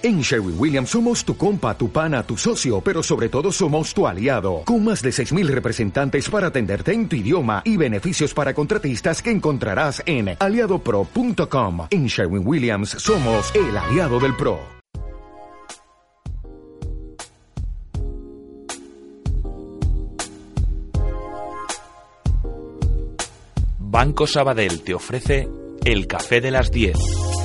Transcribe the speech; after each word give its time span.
En 0.00 0.20
Sherwin 0.20 0.54
Williams 0.56 0.90
somos 0.90 1.24
tu 1.24 1.36
compa, 1.36 1.76
tu 1.76 1.90
pana, 1.90 2.22
tu 2.22 2.36
socio, 2.36 2.80
pero 2.80 3.02
sobre 3.02 3.28
todo 3.28 3.50
somos 3.50 3.92
tu 3.92 4.06
aliado, 4.06 4.62
con 4.64 4.84
más 4.84 5.02
de 5.02 5.10
6.000 5.10 5.48
representantes 5.48 6.30
para 6.30 6.46
atenderte 6.48 6.92
en 6.92 7.08
tu 7.08 7.16
idioma 7.16 7.62
y 7.64 7.76
beneficios 7.76 8.32
para 8.32 8.54
contratistas 8.54 9.20
que 9.20 9.32
encontrarás 9.32 10.00
en 10.06 10.36
aliadopro.com. 10.38 11.88
En 11.90 12.06
Sherwin 12.06 12.46
Williams 12.46 12.90
somos 12.90 13.52
el 13.56 13.76
aliado 13.76 14.20
del 14.20 14.36
PRO. 14.36 14.60
Banco 23.80 24.28
Sabadell 24.28 24.82
te 24.82 24.94
ofrece 24.94 25.48
el 25.84 26.06
café 26.06 26.40
de 26.40 26.52
las 26.52 26.70
10. 26.70 27.37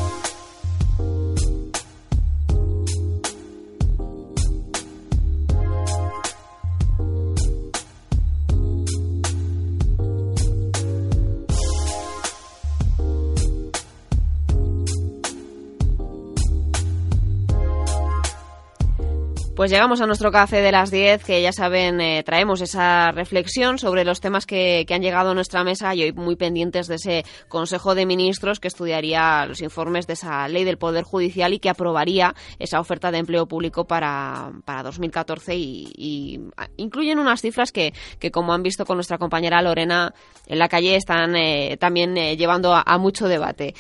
Pues 19.64 19.72
llegamos 19.72 20.02
a 20.02 20.08
nuestro 20.08 20.30
café 20.30 20.62
de 20.62 20.74
las 20.74 20.92
10, 20.92 21.24
que 21.24 21.42
ya 21.42 21.54
saben, 21.54 22.02
eh, 22.02 22.22
traemos 22.26 22.60
esa 22.60 23.14
reflexión 23.14 23.80
sobre 23.80 24.04
los 24.04 24.20
temas 24.20 24.46
que, 24.46 24.86
han 24.90 25.02
llegado 25.02 25.30
a 25.30 25.34
nuestra 25.34 25.64
mesa 25.64 25.96
y 25.96 26.04
hoy 26.04 26.12
muy 26.12 26.36
pendientes 26.36 26.88
de 26.88 26.96
ese 26.96 27.24
Consejo 27.48 27.96
de 27.96 28.06
Ministros 28.06 28.60
que 28.60 28.68
estudiaría 28.68 29.46
los 29.46 29.62
informes 29.62 30.06
de 30.06 30.16
esa 30.16 30.50
ley 30.50 30.66
del 30.66 30.78
Poder 30.78 31.06
Judicial 31.06 31.54
y 31.54 31.60
que 31.60 31.70
aprobaría 31.70 32.36
esa 32.60 32.82
oferta 32.82 33.10
de 33.10 33.20
empleo 33.20 33.48
público 33.48 33.88
para, 33.88 34.52
para 34.66 34.84
2014 34.84 35.56
y, 35.56 36.42
incluyen 36.76 37.20
unas 37.20 37.40
cifras 37.40 37.72
que, 37.72 37.94
que, 38.20 38.32
como 38.32 38.52
han 38.54 38.64
visto 38.64 38.86
con 38.86 38.98
nuestra 38.98 39.18
compañera 39.18 39.62
Lorena 39.62 40.14
en 40.46 40.60
la 40.60 40.68
calle, 40.68 40.98
están 40.98 41.38
eh, 41.38 41.78
también 41.80 42.18
eh, 42.18 42.36
llevando 42.36 42.76
a, 42.76 42.98
mucho 42.98 43.30
debate. 43.30 43.74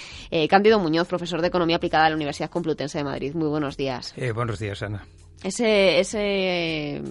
Cándido 0.47 0.79
Muñoz, 0.79 1.09
profesor 1.09 1.41
de 1.41 1.49
Economía 1.49 1.75
Aplicada 1.75 2.05
de 2.05 2.11
la 2.11 2.15
Universidad 2.15 2.49
Complutense 2.49 2.99
de 2.99 3.03
Madrid. 3.03 3.35
Muy 3.35 3.49
buenos 3.49 3.75
días. 3.75 4.15
buenos 4.33 4.59
días, 4.59 4.81
Ana 4.81 5.03
ese, 5.43 5.99
ese, 5.99 7.01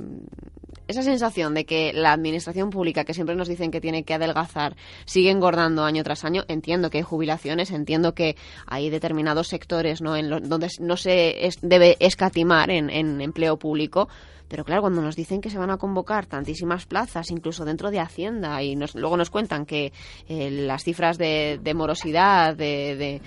esa 0.92 1.02
sensación 1.02 1.54
de 1.54 1.64
que 1.64 1.92
la 1.92 2.12
administración 2.12 2.70
pública, 2.70 3.04
que 3.04 3.14
siempre 3.14 3.34
nos 3.34 3.48
dicen 3.48 3.70
que 3.70 3.80
tiene 3.80 4.04
que 4.04 4.14
adelgazar, 4.14 4.76
sigue 5.04 5.30
engordando 5.30 5.84
año 5.84 6.02
tras 6.04 6.24
año. 6.24 6.44
Entiendo 6.48 6.90
que 6.90 6.98
hay 6.98 7.04
jubilaciones, 7.04 7.70
entiendo 7.70 8.14
que 8.14 8.36
hay 8.66 8.90
determinados 8.90 9.48
sectores 9.48 10.00
¿no? 10.00 10.16
en 10.16 10.48
donde 10.48 10.68
no 10.80 10.96
se 10.96 11.50
debe 11.62 11.96
escatimar 12.00 12.70
en, 12.70 13.20
empleo 13.20 13.58
público. 13.58 14.08
Pero 14.48 14.64
claro, 14.64 14.82
cuando 14.82 15.00
nos 15.00 15.16
dicen 15.16 15.40
que 15.40 15.48
se 15.48 15.56
van 15.56 15.70
a 15.70 15.78
convocar 15.78 16.26
tantísimas 16.26 16.84
plazas, 16.84 17.30
incluso 17.30 17.64
dentro 17.64 17.90
de 17.90 18.00
Hacienda, 18.00 18.62
y 18.62 18.76
luego 18.94 19.16
nos 19.16 19.30
cuentan 19.30 19.64
que 19.64 19.94
eh, 20.28 20.50
las 20.50 20.84
cifras 20.84 21.16
de, 21.16 21.72
morosidad, 21.74 22.54
de 22.54 23.22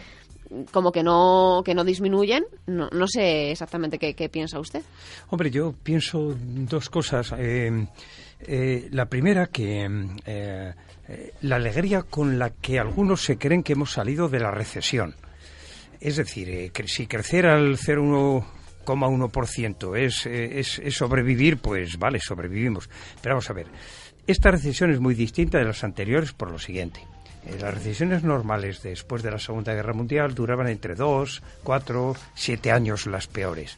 como 0.72 0.92
que 0.92 1.04
no, 1.04 1.62
que 1.66 1.76
no 1.76 1.84
disminuyen. 1.84 2.46
No, 2.68 2.90
no 2.92 3.08
sé 3.08 3.52
exactamente 3.52 4.00
qué, 4.00 4.30
piensa 4.30 4.60
usted. 4.60 4.84
Hombre, 5.30 5.52
yo 5.52 5.76
pienso 5.84 6.36
dos 6.40 6.90
cosas. 6.90 7.34
Eh, 7.38 7.88
eh, 8.42 8.90
la 8.92 9.06
primera, 9.08 9.48
que 9.48 9.90
eh, 10.26 10.74
la 11.42 11.56
alegría 11.56 12.04
con 12.04 12.38
la 12.40 12.52
que 12.52 12.80
algunos 12.80 13.24
se 13.24 13.38
creen 13.38 13.64
que 13.64 13.74
hemos 13.74 13.92
salido 13.92 14.30
de 14.30 14.40
la 14.40 14.52
recesión. 14.52 15.16
Es 16.00 16.16
decir, 16.18 16.72
que 16.72 16.88
si 16.88 17.08
crecer 17.08 17.48
al 17.48 17.78
0,1% 17.78 19.98
es, 19.98 20.26
es, 20.26 20.80
es 20.80 20.96
sobrevivir, 20.96 21.58
pues 21.58 21.98
vale, 21.98 22.20
sobrevivimos. 22.20 22.90
Pero 23.22 23.36
vamos 23.36 23.50
a 23.50 23.54
ver, 23.54 23.68
esta 24.28 24.52
recesión 24.52 24.92
es 24.92 25.00
muy 25.00 25.16
distinta 25.16 25.58
de 25.58 25.66
las 25.66 25.84
anteriores 25.84 26.34
por 26.34 26.52
lo 26.52 26.60
siguiente. 26.60 27.02
Eh, 27.46 27.58
las 27.60 27.74
recesiones 27.74 28.24
normales 28.24 28.82
después 28.82 29.24
de 29.24 29.32
la 29.32 29.40
Segunda 29.40 29.74
Guerra 29.74 29.94
Mundial 29.94 30.34
duraban 30.34 30.68
entre 30.68 30.96
dos, 30.96 31.44
cuatro, 31.64 32.16
siete 32.34 32.72
años 32.72 33.06
las 33.06 33.28
peores. 33.28 33.78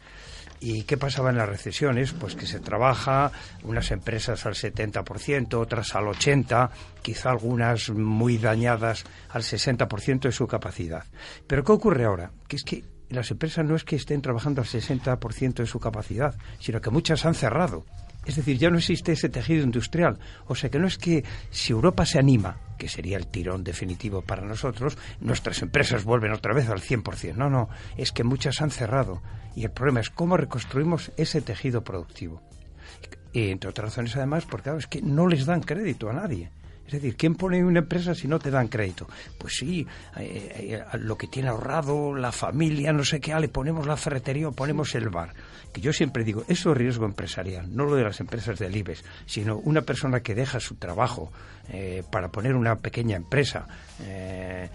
¿Y 0.59 0.83
qué 0.83 0.97
pasaba 0.97 1.29
en 1.29 1.38
las 1.38 1.47
recesiones? 1.47 2.13
Pues 2.13 2.35
que 2.35 2.47
se 2.47 2.59
trabaja 2.59 3.31
unas 3.63 3.91
empresas 3.91 4.45
al 4.45 4.55
70%, 4.55 5.53
otras 5.53 5.94
al 5.94 6.05
80%, 6.05 6.69
quizá 7.03 7.29
algunas 7.29 7.89
muy 7.91 8.38
dañadas 8.38 9.03
al 9.29 9.44
60% 9.44 10.22
de 10.22 10.31
su 10.31 10.47
capacidad. 10.47 11.03
Pero 11.45 11.63
¿qué 11.63 11.72
ocurre 11.72 12.05
ahora? 12.05 12.31
Que 12.47 12.55
es 12.55 12.63
que 12.63 12.84
las 13.09 13.29
empresas 13.29 13.66
no 13.66 13.75
es 13.75 13.84
que 13.84 13.95
estén 13.95 14.22
trabajando 14.22 14.61
al 14.61 14.67
60% 14.67 15.53
de 15.53 15.66
su 15.67 15.79
capacidad, 15.79 16.35
sino 16.59 16.81
que 16.81 16.89
muchas 16.89 17.25
han 17.25 17.35
cerrado. 17.35 17.85
Es 18.28 18.36
decir, 18.36 18.58
ya 18.58 18.70
no 18.70 18.78
existe 18.78 19.14
ese 19.14 19.30
tejido 19.30 19.64
industrial. 19.64 20.20
O 20.48 20.54
sea 20.54 20.70
que 20.70 20.80
no 20.80 20.86
es 20.86 20.98
que 20.98 21.24
si 21.50 21.72
Europa 21.72 22.06
se 22.06 22.20
anima, 22.20 22.58
que 22.78 22.90
sería 22.90 23.16
el 23.16 23.28
tirón 23.28 23.64
definitivo 23.64 24.22
para 24.22 24.46
nosotros, 24.46 24.98
nuestras 25.22 25.62
empresas 25.62 26.04
vuelven 26.04 26.34
otra 26.34 26.54
vez 26.54 26.68
al 26.68 26.82
100%. 26.82 27.36
No, 27.36 27.50
no, 27.50 27.70
es 27.96 28.12
que 28.12 28.26
muchas 28.26 28.62
han 28.62 28.70
cerrado. 28.70 29.22
Y 29.56 29.64
el 29.64 29.72
problema 29.72 30.02
es 30.02 30.10
cómo 30.10 30.36
reconstruimos 30.36 31.14
ese 31.16 31.42
tejido 31.42 31.86
productivo. 31.86 32.42
Y 33.32 33.50
entre 33.50 33.70
otras 33.70 33.92
razones, 33.92 34.18
además, 34.18 34.46
porque 34.46 34.72
es 34.78 34.88
que 34.88 35.02
no 35.02 35.26
les 35.26 35.46
dan 35.46 35.62
crédito 35.62 36.09
a 36.09 36.14
nadie. 36.14 36.52
Es 36.86 36.94
decir, 36.94 37.16
¿quién 37.16 37.36
pone 37.36 37.64
una 37.64 37.80
empresa 37.80 38.16
si 38.16 38.28
no 38.28 38.40
te 38.40 38.50
dan 38.50 38.68
crédito? 38.70 39.08
Pues 39.38 39.56
sí, 39.56 39.86
eh, 40.18 40.82
eh, 40.94 40.98
lo 41.00 41.18
que 41.18 41.28
tiene 41.28 41.50
ahorrado, 41.50 42.16
la 42.16 42.32
familia, 42.32 42.94
no 42.94 43.04
sé 43.04 43.20
qué, 43.20 43.34
ah, 43.34 43.40
le 43.40 43.50
ponemos 43.50 43.86
la 43.86 43.98
ferretería 43.98 44.48
o 44.48 44.54
ponemos 44.54 44.96
el 44.96 45.09
bar. 45.09 45.34
Que 45.73 45.81
yo 45.81 45.94
siempre 45.94 46.23
digo, 46.23 46.44
eso 46.47 46.72
es 46.72 46.78
riesgo 46.78 47.05
empresarial, 47.05 47.75
no 47.75 47.85
lo 47.85 47.95
de 47.95 48.03
las 48.03 48.19
empresas 48.19 48.57
del 48.59 48.75
IBEX, 48.75 49.03
sino 49.25 49.57
una 49.57 49.81
persona 49.81 50.22
que 50.22 50.35
deja 50.35 50.59
su 50.59 50.75
trabajo 50.75 51.31
eh, 51.69 52.03
para 52.11 52.29
poner 52.29 52.55
una 52.55 52.78
pequeña 52.78 53.16
empresa 53.16 53.67
eh, 54.03 54.69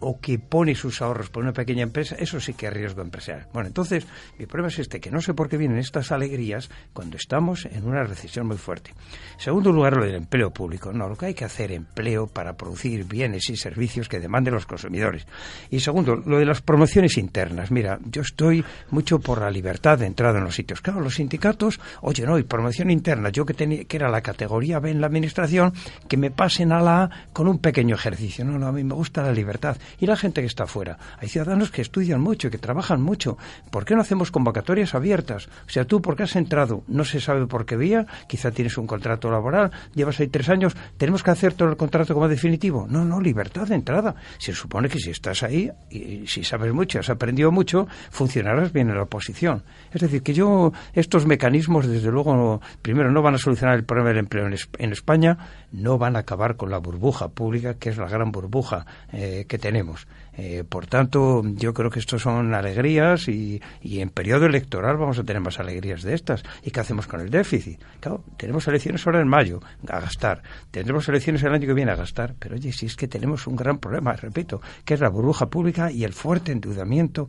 o 0.00 0.20
que 0.20 0.38
pone 0.38 0.74
sus 0.74 1.00
ahorros 1.02 1.30
por 1.30 1.42
una 1.42 1.52
pequeña 1.52 1.82
empresa, 1.82 2.16
eso 2.18 2.40
sí 2.40 2.54
que 2.54 2.66
es 2.66 2.72
riesgo 2.72 3.02
empresarial. 3.02 3.46
Bueno, 3.52 3.68
entonces, 3.68 4.06
mi 4.38 4.46
problema 4.46 4.68
es 4.68 4.78
este, 4.78 5.00
que 5.00 5.10
no 5.10 5.20
sé 5.20 5.34
por 5.34 5.48
qué 5.48 5.56
vienen 5.56 5.78
estas 5.78 6.12
alegrías 6.12 6.70
cuando 6.92 7.16
estamos 7.16 7.66
en 7.66 7.86
una 7.86 8.02
recesión 8.02 8.46
muy 8.46 8.56
fuerte. 8.56 8.90
En 9.34 9.40
segundo 9.40 9.72
lugar, 9.72 9.96
lo 9.96 10.04
del 10.04 10.16
empleo 10.16 10.50
público. 10.50 10.92
No, 10.92 11.08
lo 11.08 11.16
que 11.16 11.26
hay 11.26 11.34
que 11.34 11.44
hacer 11.44 11.72
empleo 11.72 12.26
para 12.26 12.56
producir 12.56 13.04
bienes 13.04 13.48
y 13.50 13.56
servicios 13.56 14.08
que 14.08 14.18
demanden 14.18 14.54
los 14.54 14.66
consumidores. 14.66 15.26
Y 15.70 15.80
segundo, 15.80 16.16
lo 16.16 16.38
de 16.38 16.46
las 16.46 16.62
promociones 16.62 17.16
internas. 17.18 17.70
Mira, 17.70 17.98
yo 18.04 18.22
estoy 18.22 18.64
mucho 18.90 19.20
por 19.20 19.40
la 19.40 19.50
libertad 19.50 19.98
de 19.98 20.06
entrada 20.06 20.38
en 20.38 20.44
los 20.44 20.54
sitios. 20.54 20.80
Claro, 20.80 21.00
los 21.00 21.14
sindicatos, 21.14 21.80
oye, 22.02 22.24
no, 22.24 22.38
y 22.38 22.42
promoción 22.42 22.90
interna, 22.90 23.30
yo 23.30 23.44
que, 23.46 23.54
tenía, 23.54 23.84
que 23.84 23.96
era 23.96 24.08
la 24.08 24.20
categoría 24.20 24.80
B 24.80 24.90
en 24.90 25.00
la 25.00 25.06
administración, 25.06 25.72
que 26.08 26.16
me 26.16 26.30
pasen 26.30 26.72
a 26.72 26.80
la 26.80 27.02
A 27.02 27.10
con 27.32 27.48
un 27.48 27.58
pequeño 27.58 27.96
ejercicio. 28.00 28.44
No, 28.44 28.58
no, 28.58 28.66
a 28.66 28.72
mí 28.72 28.82
me 28.82 28.94
gusta 28.94 29.22
la 29.22 29.32
libertad. 29.32 29.76
Y 29.98 30.06
la 30.06 30.16
gente 30.16 30.40
que 30.40 30.46
está 30.46 30.66
fuera. 30.66 30.98
Hay 31.18 31.28
ciudadanos 31.28 31.70
que 31.70 31.82
estudian 31.82 32.20
mucho 32.20 32.50
que 32.50 32.58
trabajan 32.58 33.02
mucho. 33.02 33.36
¿Por 33.70 33.84
qué 33.84 33.94
no 33.94 34.00
hacemos 34.00 34.30
convocatorias 34.30 34.94
abiertas? 34.94 35.48
O 35.66 35.70
sea, 35.70 35.84
tú, 35.84 36.00
porque 36.00 36.22
has 36.22 36.36
entrado, 36.36 36.82
no 36.88 37.04
se 37.04 37.20
sabe 37.20 37.46
por 37.46 37.66
qué 37.66 37.76
vía, 37.76 38.06
quizá 38.26 38.50
tienes 38.50 38.78
un 38.78 38.86
contrato 38.86 39.30
laboral, 39.30 39.70
llevas 39.94 40.20
ahí 40.20 40.28
tres 40.28 40.48
años, 40.48 40.76
¿tenemos 40.96 41.22
que 41.22 41.30
hacer 41.30 41.54
todo 41.54 41.68
el 41.68 41.76
contrato 41.76 42.14
como 42.14 42.28
definitivo? 42.28 42.86
No, 42.88 43.04
no, 43.04 43.20
libertad 43.20 43.66
de 43.66 43.74
entrada. 43.74 44.14
Se 44.38 44.52
supone 44.52 44.88
que 44.88 44.98
si 44.98 45.10
estás 45.10 45.42
ahí, 45.42 45.70
y 45.90 46.26
si 46.26 46.44
sabes 46.44 46.72
mucho, 46.72 46.98
has 46.98 47.10
aprendido 47.10 47.52
mucho, 47.52 47.86
funcionarás 48.10 48.72
bien 48.72 48.88
en 48.88 48.96
la 48.96 49.02
oposición. 49.02 49.62
Es 49.92 50.00
decir, 50.00 50.22
que 50.22 50.32
yo, 50.32 50.72
estos 50.92 51.26
mecanismos, 51.26 51.86
desde 51.86 52.10
luego, 52.10 52.60
primero, 52.82 53.10
no 53.10 53.22
van 53.22 53.34
a 53.34 53.38
solucionar 53.38 53.76
el 53.76 53.84
problema 53.84 54.10
del 54.10 54.18
empleo 54.18 54.46
en 54.46 54.92
España, 54.92 55.38
no 55.72 55.98
van 55.98 56.16
a 56.16 56.20
acabar 56.20 56.56
con 56.56 56.70
la 56.70 56.78
burbuja 56.78 57.28
pública, 57.28 57.74
que 57.74 57.89
es 57.90 57.98
la 57.98 58.08
gran 58.08 58.32
burbuja 58.32 58.86
eh, 59.12 59.44
que 59.48 59.58
tenemos. 59.58 60.06
Eh, 60.32 60.64
por 60.66 60.86
tanto, 60.86 61.42
yo 61.44 61.74
creo 61.74 61.90
que 61.90 61.98
esto 61.98 62.18
son 62.18 62.54
alegrías 62.54 63.28
y, 63.28 63.60
y, 63.82 64.00
en 64.00 64.10
periodo 64.10 64.46
electoral 64.46 64.96
vamos 64.96 65.18
a 65.18 65.24
tener 65.24 65.42
más 65.42 65.60
alegrías 65.60 66.02
de 66.02 66.14
estas. 66.14 66.42
¿Y 66.62 66.70
qué 66.70 66.80
hacemos 66.80 67.06
con 67.06 67.20
el 67.20 67.30
déficit? 67.30 67.80
Claro, 68.00 68.24
tenemos 68.36 68.66
elecciones 68.68 69.06
ahora 69.06 69.20
en 69.20 69.28
mayo, 69.28 69.60
a 69.88 70.00
gastar. 70.00 70.42
Tendremos 70.70 71.08
elecciones 71.08 71.42
el 71.42 71.52
año 71.52 71.66
que 71.66 71.74
viene 71.74 71.92
a 71.92 71.96
gastar. 71.96 72.34
Pero 72.38 72.54
oye, 72.54 72.72
si 72.72 72.86
es 72.86 72.96
que 72.96 73.08
tenemos 73.08 73.46
un 73.46 73.56
gran 73.56 73.78
problema, 73.78 74.12
repito, 74.12 74.60
que 74.84 74.94
es 74.94 75.00
la 75.00 75.08
burbuja 75.08 75.50
pública 75.50 75.90
y 75.90 76.04
el 76.04 76.12
fuerte 76.12 76.52
endeudamiento 76.52 77.28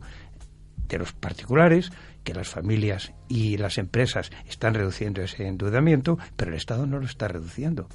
de 0.88 0.98
los 0.98 1.12
particulares, 1.12 1.90
que 2.22 2.34
las 2.34 2.48
familias 2.48 3.12
y 3.28 3.56
las 3.56 3.78
empresas 3.78 4.30
están 4.48 4.74
reduciendo 4.74 5.22
ese 5.22 5.46
endeudamiento, 5.46 6.18
pero 6.36 6.50
el 6.50 6.56
Estado 6.56 6.86
no 6.86 6.98
lo 6.98 7.06
está 7.06 7.28
reduciendo. 7.28 7.88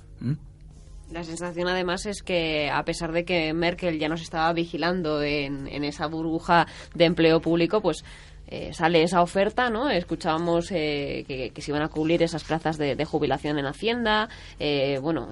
La 1.12 1.24
sensación 1.24 1.70
además 1.70 2.06
es 2.06 2.22
que 2.22 2.70
a 2.70 2.84
pesar 2.84 3.14
de 3.14 3.24
que 3.24 3.54
Merkel 3.54 3.98
ya 3.98 4.10
nos 4.10 4.22
estaba 4.22 4.52
vigilando 4.52 5.24
en, 5.24 5.68
esa 5.86 6.08
burbuja 6.08 6.68
de 6.96 7.06
empleo 7.06 7.40
público, 7.40 7.82
pues 7.82 8.04
eh, 8.48 8.72
sale 8.74 9.04
esa 9.04 9.22
oferta, 9.22 9.70
¿no? 9.70 9.90
Escuchábamos 9.90 10.72
eh, 10.72 11.26
que, 11.28 11.62
se 11.62 11.72
iban 11.72 11.82
a 11.82 11.90
cubrir 11.90 12.24
esas 12.24 12.46
plazas 12.46 12.78
de, 12.78 13.06
jubilación 13.06 13.60
en 13.60 13.66
Hacienda. 13.66 14.30
Eh, 14.60 15.00
bueno, 15.02 15.30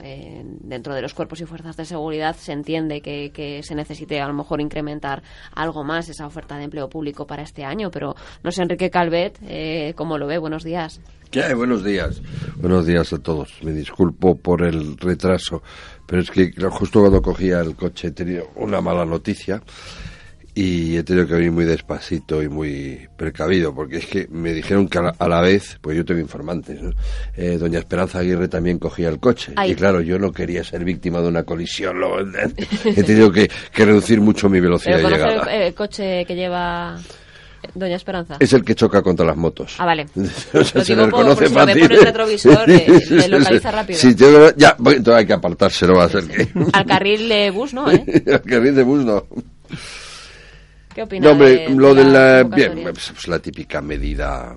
dentro 0.62 0.94
de 0.94 1.02
los 1.02 1.14
cuerpos 1.14 1.40
y 1.42 1.46
fuerzas 1.46 1.78
de 1.78 1.86
seguridad 1.86 2.36
se 2.36 2.52
entiende 2.52 3.02
que, 3.02 3.32
que, 3.34 3.64
se 3.64 3.76
necesite 3.76 4.20
a 4.20 4.28
lo 4.28 4.34
mejor 4.34 4.60
incrementar 4.60 5.24
algo 5.54 5.84
más 5.84 6.10
esa 6.10 6.26
oferta 6.26 6.58
de 6.58 6.66
empleo 6.66 6.90
público 6.90 7.26
para 7.26 7.44
este 7.44 7.64
año. 7.64 7.90
Pero 7.90 8.16
no 8.44 8.52
sé, 8.52 8.64
Enrique 8.64 8.90
Calvet, 8.90 9.40
¿cómo 9.96 10.18
lo 10.18 10.28
ve? 10.28 10.38
Buenos 10.38 10.64
días. 10.64 11.00
¿Qué? 11.32 11.54
Buenos 11.54 11.84
días. 11.84 12.22
Buenos 12.58 12.86
días 12.86 13.12
a 13.14 13.20
todos. 13.20 13.60
Me 13.62 13.72
disculpo 13.72 14.38
por 14.38 14.64
el 14.64 14.98
retraso, 14.98 15.64
pero 16.06 16.22
es 16.22 16.32
que 16.32 16.52
justo 16.70 17.00
cuando 17.00 17.22
cogía 17.22 17.62
el 17.62 17.76
coche 17.76 18.10
he 18.10 18.12
tenido 18.12 18.50
una 18.56 18.82
mala 18.82 19.06
noticia 19.06 19.62
y 20.56 20.96
he 20.98 21.04
tenido 21.04 21.28
que 21.28 21.34
venir 21.34 21.52
muy 21.52 21.66
despacito 21.66 22.42
y 22.42 22.50
muy 22.50 23.08
precavido, 23.18 23.76
porque 23.76 23.98
es 23.98 24.06
que 24.06 24.28
me 24.32 24.54
dijeron 24.54 24.88
que 24.88 24.98
a 25.00 25.28
la, 25.28 25.42
vez, 25.42 25.78
pues 25.82 25.98
yo 25.98 26.06
tengo 26.06 26.22
informantes, 26.22 26.80
eh, 27.36 27.58
doña 27.60 27.80
Esperanza 27.80 28.20
Aguirre 28.20 28.48
también 28.48 28.80
cogía 28.80 29.10
el 29.10 29.20
coche. 29.20 29.54
Y 29.68 29.76
claro, 29.76 30.02
yo 30.02 30.18
no 30.18 30.32
quería 30.32 30.64
ser 30.64 30.84
víctima 30.84 31.22
de 31.22 31.28
una 31.28 31.44
colisión, 31.44 31.98
he 32.86 33.04
tenido 33.04 33.32
que, 33.32 33.50
reducir 33.74 34.22
mucho 34.22 34.50
mi 34.50 34.60
velocidad 34.60 34.98
de 34.98 35.04
llegada. 35.04 35.54
El, 35.54 35.62
el 35.64 35.74
coche 35.74 36.26
que 36.26 36.36
lleva 36.36 36.98
Doña 37.74 37.96
Esperanza. 37.96 38.38
Es 38.40 38.54
el 38.54 38.64
que 38.64 38.76
choca 38.76 39.02
contra 39.02 39.26
las 39.26 39.36
motos. 39.36 39.76
Ah, 39.80 39.86
vale. 39.86 40.06
o 40.54 40.64
sea, 40.64 40.84
se 40.84 40.96
le 40.96 41.06
reconoce 41.06 41.50
fácil. 41.50 41.92
el 41.92 42.02
retrovisor, 42.02 42.70
eh, 42.70 43.28
localiza 43.28 43.72
rápido. 43.72 44.00
Sí, 44.00 44.16
ya, 44.16 44.76
entonces 44.78 45.14
hay 45.14 45.26
que 45.26 45.34
apartarse, 45.34 45.88
no 45.88 45.96
va 45.96 46.06
a 46.06 46.10
ser 46.10 46.24
que... 46.26 46.48
Al 46.74 46.86
carril 46.86 47.28
de 47.28 47.52
bus, 47.52 47.74
¿no, 47.74 47.90
eh? 47.90 48.06
Al 48.32 48.42
carril 48.42 48.76
de 48.76 48.84
bus, 48.84 49.04
no. 49.04 49.26
¿Qué 50.96 51.04
opinas? 51.04 51.26
No, 51.26 51.32
hombre, 51.34 51.70
lo 51.70 51.94
de 51.94 52.06
la, 52.06 52.44
bien, 52.44 52.82
pues, 52.84 53.28
la 53.28 53.40
típica 53.40 53.82
medida 53.82 54.56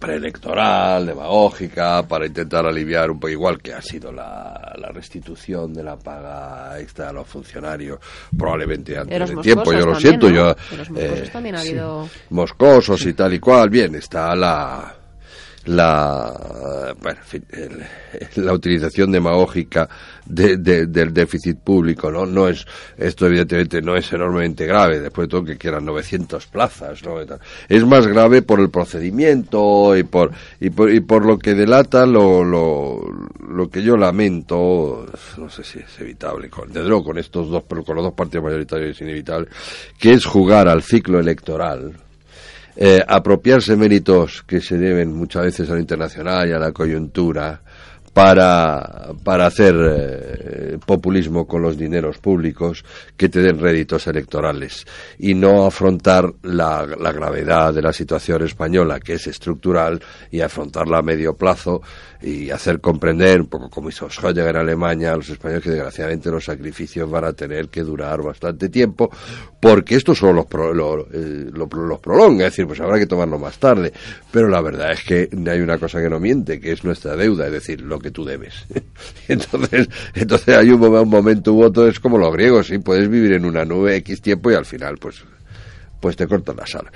preelectoral, 0.00 1.04
demagógica, 1.04 2.08
para 2.08 2.26
intentar 2.26 2.64
aliviar 2.64 3.10
un 3.10 3.20
poco 3.20 3.28
igual 3.28 3.60
que 3.60 3.74
ha 3.74 3.82
sido 3.82 4.10
la, 4.10 4.72
restitución 4.94 5.74
de 5.74 5.82
la 5.82 5.98
paga 5.98 6.80
extra 6.80 7.10
a 7.10 7.12
los 7.12 7.28
funcionarios, 7.28 7.98
probablemente 8.36 8.96
antes 8.96 9.28
de 9.28 9.36
tiempo, 9.42 9.74
yo 9.74 9.84
lo 9.84 10.00
siento, 10.00 10.30
yo... 10.30 10.56
Eh, 10.96 11.28
también 11.30 11.56
ha 11.56 11.60
habido... 11.60 12.08
Moscosos 12.30 13.04
y 13.04 13.12
tal 13.12 13.34
y 13.34 13.40
cual, 13.40 13.68
bien, 13.68 13.94
está 13.96 14.34
la 14.34 14.94
la, 15.66 16.94
bueno, 17.00 17.20
la 18.36 18.52
utilización 18.52 19.12
demagógica 19.12 19.88
del 20.26 21.12
déficit 21.12 21.58
público, 21.58 22.10
¿no? 22.10 22.26
No 22.26 22.48
es, 22.48 22.66
esto 22.96 23.26
evidentemente 23.26 23.82
no 23.82 23.96
es 23.96 24.12
enormemente 24.12 24.66
grave, 24.66 25.00
después 25.00 25.26
de 25.26 25.30
todo 25.30 25.44
que 25.44 25.56
quieran 25.56 25.84
900 25.84 26.46
plazas, 26.46 27.02
¿no? 27.04 27.16
Es 27.68 27.84
más 27.84 28.06
grave 28.06 28.42
por 28.42 28.60
el 28.60 28.70
procedimiento 28.70 29.96
y 29.96 30.02
por, 30.04 30.32
y 30.60 30.70
por, 30.70 30.92
y 30.92 31.00
por 31.00 31.24
lo 31.24 31.38
que 31.38 31.54
delata 31.54 32.06
lo, 32.06 32.44
lo, 32.44 33.00
lo 33.48 33.68
que 33.68 33.82
yo 33.82 33.96
lamento, 33.96 35.06
no 35.38 35.48
sé 35.48 35.64
si 35.64 35.78
es 35.78 36.00
evitable, 36.00 36.48
con, 36.48 36.68
desde 36.72 36.88
luego 36.88 37.04
con 37.04 37.18
estos 37.18 37.50
dos, 37.50 37.64
pero 37.68 37.84
con 37.84 37.96
los 37.96 38.04
dos 38.04 38.14
partidos 38.14 38.44
mayoritarios 38.44 38.96
es 38.96 39.00
inevitable, 39.02 39.48
que 39.98 40.12
es 40.12 40.24
jugar 40.24 40.68
al 40.68 40.82
ciclo 40.82 41.18
electoral, 41.18 41.92
eh, 42.76 43.00
apropiarse 43.06 43.76
méritos 43.76 44.42
que 44.42 44.60
se 44.60 44.76
deben 44.78 45.14
muchas 45.14 45.44
veces 45.44 45.70
a 45.70 45.78
internacional 45.78 46.48
y 46.48 46.52
a 46.52 46.58
la 46.58 46.72
coyuntura 46.72 47.60
para, 48.14 49.12
para 49.24 49.46
hacer 49.46 49.74
eh, 49.76 50.78
populismo 50.86 51.46
con 51.46 51.62
los 51.62 51.76
dineros 51.76 52.18
públicos 52.18 52.84
que 53.16 53.28
te 53.28 53.40
den 53.40 53.58
réditos 53.58 54.06
electorales 54.06 54.86
y 55.18 55.34
no 55.34 55.66
afrontar 55.66 56.32
la, 56.42 56.86
la, 56.98 57.12
gravedad 57.12 57.74
de 57.74 57.82
la 57.82 57.92
situación 57.92 58.44
española, 58.44 59.00
que 59.00 59.14
es 59.14 59.26
estructural, 59.26 60.00
y 60.30 60.40
afrontarla 60.40 60.98
a 60.98 61.02
medio 61.02 61.34
plazo 61.34 61.82
y 62.24 62.50
hacer 62.50 62.80
comprender, 62.80 63.42
un 63.42 63.48
poco 63.48 63.68
como 63.68 63.90
hizo 63.90 64.08
Schrödinger 64.08 64.50
en 64.50 64.56
Alemania, 64.56 65.12
a 65.12 65.16
los 65.16 65.28
españoles 65.28 65.62
que 65.62 65.70
desgraciadamente 65.70 66.30
los 66.30 66.44
sacrificios 66.44 67.10
van 67.10 67.24
a 67.24 67.34
tener 67.34 67.68
que 67.68 67.82
durar 67.82 68.22
bastante 68.22 68.70
tiempo, 68.70 69.10
porque 69.60 69.96
esto 69.96 70.14
solo 70.14 70.32
los, 70.32 70.46
pro, 70.46 70.70
eh, 71.12 71.50
lo, 71.52 71.66
los 71.66 72.00
prolonga, 72.00 72.46
es 72.46 72.52
decir, 72.52 72.66
pues 72.66 72.80
habrá 72.80 72.98
que 72.98 73.06
tomarlo 73.06 73.38
más 73.38 73.58
tarde. 73.58 73.92
Pero 74.30 74.48
la 74.48 74.62
verdad 74.62 74.92
es 74.92 75.04
que 75.04 75.28
hay 75.50 75.60
una 75.60 75.76
cosa 75.76 76.00
que 76.00 76.08
no 76.08 76.18
miente, 76.18 76.58
que 76.58 76.72
es 76.72 76.82
nuestra 76.82 77.14
deuda, 77.14 77.46
es 77.46 77.52
decir, 77.52 77.82
lo 77.82 77.98
que 77.98 78.10
tú 78.10 78.24
debes. 78.24 78.54
entonces, 79.28 79.88
entonces 80.14 80.56
hay 80.56 80.70
un, 80.70 80.82
un 80.82 81.08
momento 81.08 81.52
u 81.52 81.62
otro, 81.62 81.86
es 81.86 82.00
como 82.00 82.16
los 82.16 82.32
griegos, 82.32 82.68
¿sí? 82.68 82.78
puedes 82.78 83.08
vivir 83.10 83.34
en 83.34 83.44
una 83.44 83.66
nube 83.66 83.96
X 83.96 84.22
tiempo 84.22 84.50
y 84.50 84.54
al 84.54 84.64
final, 84.64 84.96
pues, 84.96 85.22
pues 86.00 86.16
te 86.16 86.26
cortan 86.26 86.56
la 86.56 86.66
sala. 86.66 86.90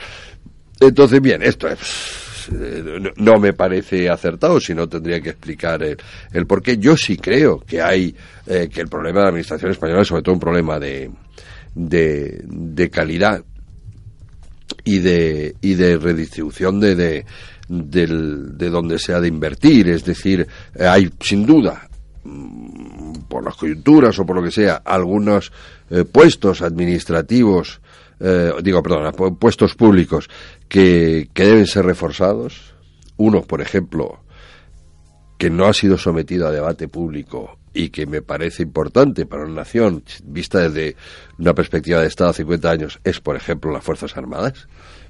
Entonces, 0.80 1.20
bien, 1.20 1.42
esto 1.42 1.68
es 1.68 2.27
eh, 2.52 3.12
no 3.16 3.38
me 3.38 3.52
parece 3.52 4.08
acertado, 4.08 4.60
si 4.60 4.74
no 4.74 4.88
tendría 4.88 5.20
que 5.20 5.30
explicar 5.30 5.82
el, 5.82 5.96
el 6.32 6.46
por 6.46 6.62
qué. 6.62 6.78
Yo 6.78 6.96
sí 6.96 7.16
creo 7.16 7.60
que 7.60 7.80
hay, 7.80 8.14
eh, 8.46 8.68
que 8.72 8.80
el 8.80 8.88
problema 8.88 9.18
de 9.18 9.24
la 9.24 9.28
administración 9.30 9.70
española 9.70 10.02
es 10.02 10.08
sobre 10.08 10.22
todo 10.22 10.34
un 10.34 10.40
problema 10.40 10.78
de, 10.78 11.10
de, 11.74 12.90
calidad 12.90 13.42
y 14.84 14.98
de, 14.98 15.54
y 15.60 15.74
de 15.74 15.96
redistribución 15.96 16.80
de, 16.80 16.94
de, 16.94 17.24
de 17.68 18.70
donde 18.70 18.98
se 18.98 19.12
ha 19.12 19.20
de 19.20 19.28
invertir. 19.28 19.88
Es 19.88 20.04
decir, 20.04 20.46
hay 20.78 21.10
sin 21.20 21.46
duda 21.46 21.88
mm, 22.24 23.12
por 23.28 23.44
las 23.44 23.56
coyunturas 23.56 24.18
o 24.18 24.26
por 24.26 24.36
lo 24.36 24.42
que 24.42 24.50
sea, 24.50 24.82
algunos 24.84 25.52
eh, 25.90 26.04
puestos 26.04 26.62
administrativos 26.62 27.80
eh, 28.20 28.52
digo, 28.62 28.82
perdón, 28.82 29.36
puestos 29.38 29.74
públicos 29.74 30.28
que, 30.68 31.28
que 31.32 31.44
deben 31.44 31.66
ser 31.66 31.84
reforzados. 31.84 32.74
Uno, 33.16 33.42
por 33.42 33.60
ejemplo, 33.60 34.20
que 35.38 35.50
no 35.50 35.66
ha 35.66 35.72
sido 35.72 35.98
sometido 35.98 36.46
a 36.46 36.52
debate 36.52 36.88
público 36.88 37.58
y 37.72 37.90
que 37.90 38.06
me 38.06 38.22
parece 38.22 38.62
importante 38.62 39.26
para 39.26 39.44
una 39.44 39.54
nación, 39.54 40.02
vista 40.24 40.68
desde 40.68 40.96
una 41.38 41.54
perspectiva 41.54 42.00
de 42.00 42.08
Estado 42.08 42.32
50 42.32 42.70
años, 42.70 43.00
es, 43.04 43.20
por 43.20 43.36
ejemplo, 43.36 43.70
las 43.70 43.84
Fuerzas 43.84 44.16
Armadas 44.16 44.66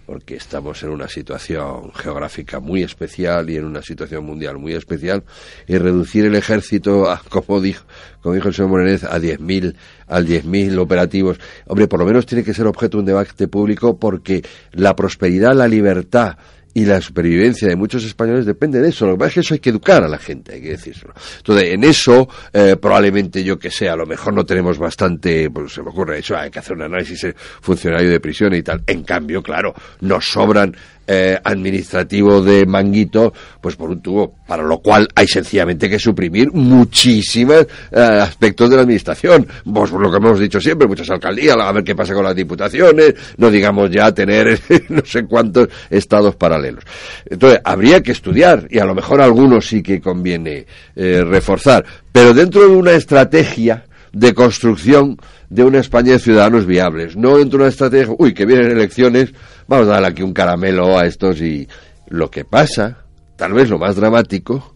porque 0.09 0.37
estamos 0.37 0.83
en 0.85 0.89
una 0.89 1.07
situación 1.07 1.93
geográfica 1.93 2.61
muy 2.61 2.83
especial 2.83 3.51
y 3.51 3.59
en 3.59 3.67
una 3.67 3.83
situación 3.83 4.25
mundial 4.25 4.57
muy 4.57 4.73
especial, 4.73 5.23
y 5.67 5.77
reducir 5.77 6.25
el 6.25 6.35
ejército, 6.35 7.11
a, 7.11 7.21
como 7.29 7.61
dijo, 7.61 7.85
como 8.23 8.35
dijo 8.35 8.49
el 8.49 8.55
señor 8.55 8.71
Morenez, 8.71 9.05
a 9.05 9.19
10.000 9.19 9.75
al 10.07 10.27
10.000 10.27 10.79
operativos, 10.79 11.39
hombre, 11.67 11.89
por 11.89 12.01
lo 12.01 12.07
menos 12.07 12.25
tiene 12.25 12.43
que 12.43 12.55
ser 12.55 12.67
objeto 12.67 12.97
de 12.97 13.01
un 13.01 13.05
debate 13.05 13.49
público 13.49 13.99
porque 13.99 14.43
la 14.73 14.97
prosperidad, 14.97 15.55
la 15.55 15.69
libertad, 15.69 16.39
y 16.75 16.85
la 16.85 17.01
supervivencia 17.01 17.69
de 17.69 17.77
muchos 17.77 18.05
españoles 18.05 18.47
depende 18.47 18.81
de 18.81 18.91
eso. 18.91 19.07
Lo 19.07 19.13
que 19.13 19.19
pasa 19.19 19.29
es 19.29 19.35
que 19.35 19.41
eso 19.41 19.55
hay 19.55 19.61
que 19.61 19.71
educar 19.71 20.05
a 20.05 20.09
la 20.09 20.19
gente, 20.19 20.55
hay 20.55 20.63
que 20.63 20.71
decirlo. 20.71 21.13
Entonces, 21.39 21.73
en 21.73 21.85
eso, 21.85 22.29
eh, 22.53 22.77
probablemente 22.81 23.43
yo 23.43 23.59
que 23.59 23.71
sé, 23.71 23.89
a 23.89 23.97
lo 23.97 24.07
mejor 24.07 24.35
no 24.35 24.45
tenemos 24.45 24.79
bastante, 24.79 25.51
pues 25.51 25.73
se 25.73 25.83
me 25.83 25.91
ocurre 25.91 26.19
eso, 26.19 26.37
hay 26.37 26.51
que 26.51 26.59
hacer 26.59 26.77
un 26.77 26.83
análisis 26.83 27.27
funcionario 27.61 28.11
de 28.11 28.21
prisión 28.21 28.55
y 28.55 28.63
tal. 28.63 28.83
En 28.87 29.03
cambio, 29.03 29.43
claro, 29.43 29.75
nos 30.01 30.31
sobran 30.31 30.77
eh, 31.11 31.39
administrativo 31.43 32.43
de 32.43 32.67
Manguito, 32.67 33.33
pues 33.63 33.77
por 33.77 33.89
un 33.89 34.03
tubo, 34.03 34.35
para 34.47 34.63
lo 34.63 34.79
cual 34.81 35.09
hay 35.15 35.27
sencillamente 35.27 35.89
que 35.89 35.99
suprimir 35.99 36.53
muchísimos 36.53 37.67
eh, 37.91 37.99
aspectos 37.99 38.69
de 38.69 38.77
la 38.77 38.83
administración. 38.83 39.47
Pues 39.73 39.91
lo 39.91 40.11
que 40.11 40.17
hemos 40.19 40.39
dicho 40.39 40.61
siempre, 40.61 40.87
muchas 40.87 41.09
alcaldías, 41.09 41.57
a 41.59 41.73
ver 41.73 41.83
qué 41.83 41.95
pasa 41.95 42.13
con 42.13 42.25
las 42.25 42.37
diputaciones, 42.37 43.15
no 43.39 43.51
digamos 43.51 43.91
ya 43.91 44.13
tener 44.13 44.61
no 44.91 45.03
sé 45.05 45.25
cuántos 45.25 45.69
estados 45.89 46.37
paralelos. 46.37 46.85
Entonces, 47.25 47.61
habría 47.65 48.03
que 48.03 48.13
estudiar, 48.13 48.67
y 48.69 48.79
a 48.79 48.85
lo 48.85 48.95
mejor 48.95 49.23
algunos 49.23 49.67
sí 49.67 49.83
que 49.83 50.03
conviene 50.03 50.67
eh, 50.95 51.25
reforzar, 51.25 51.87
pero 52.13 52.35
dentro 52.35 52.69
de 52.69 52.77
una 52.77 52.93
estrategia 52.93 53.85
de 54.13 54.35
construcción 54.35 55.19
de 55.51 55.65
una 55.65 55.79
España 55.79 56.13
de 56.13 56.19
ciudadanos 56.19 56.67
viables, 56.67 57.17
no 57.17 57.37
dentro 57.39 57.59
de 57.59 57.65
una 57.65 57.71
estrategia, 57.71 58.15
uy, 58.19 58.35
que 58.35 58.47
vienen 58.47 58.71
elecciones, 58.71 59.33
vamos 59.67 59.89
a 59.89 59.93
darle 59.93 60.09
aquí 60.09 60.23
un 60.23 60.33
caramelo 60.33 60.99
a 60.99 61.07
estos 61.07 61.41
y 61.41 61.69
lo 62.09 62.31
que 62.31 62.45
pasa, 62.45 63.05
tal 63.37 63.53
vez 63.53 63.69
lo 63.69 63.79
más 63.79 63.97
dramático, 63.97 64.75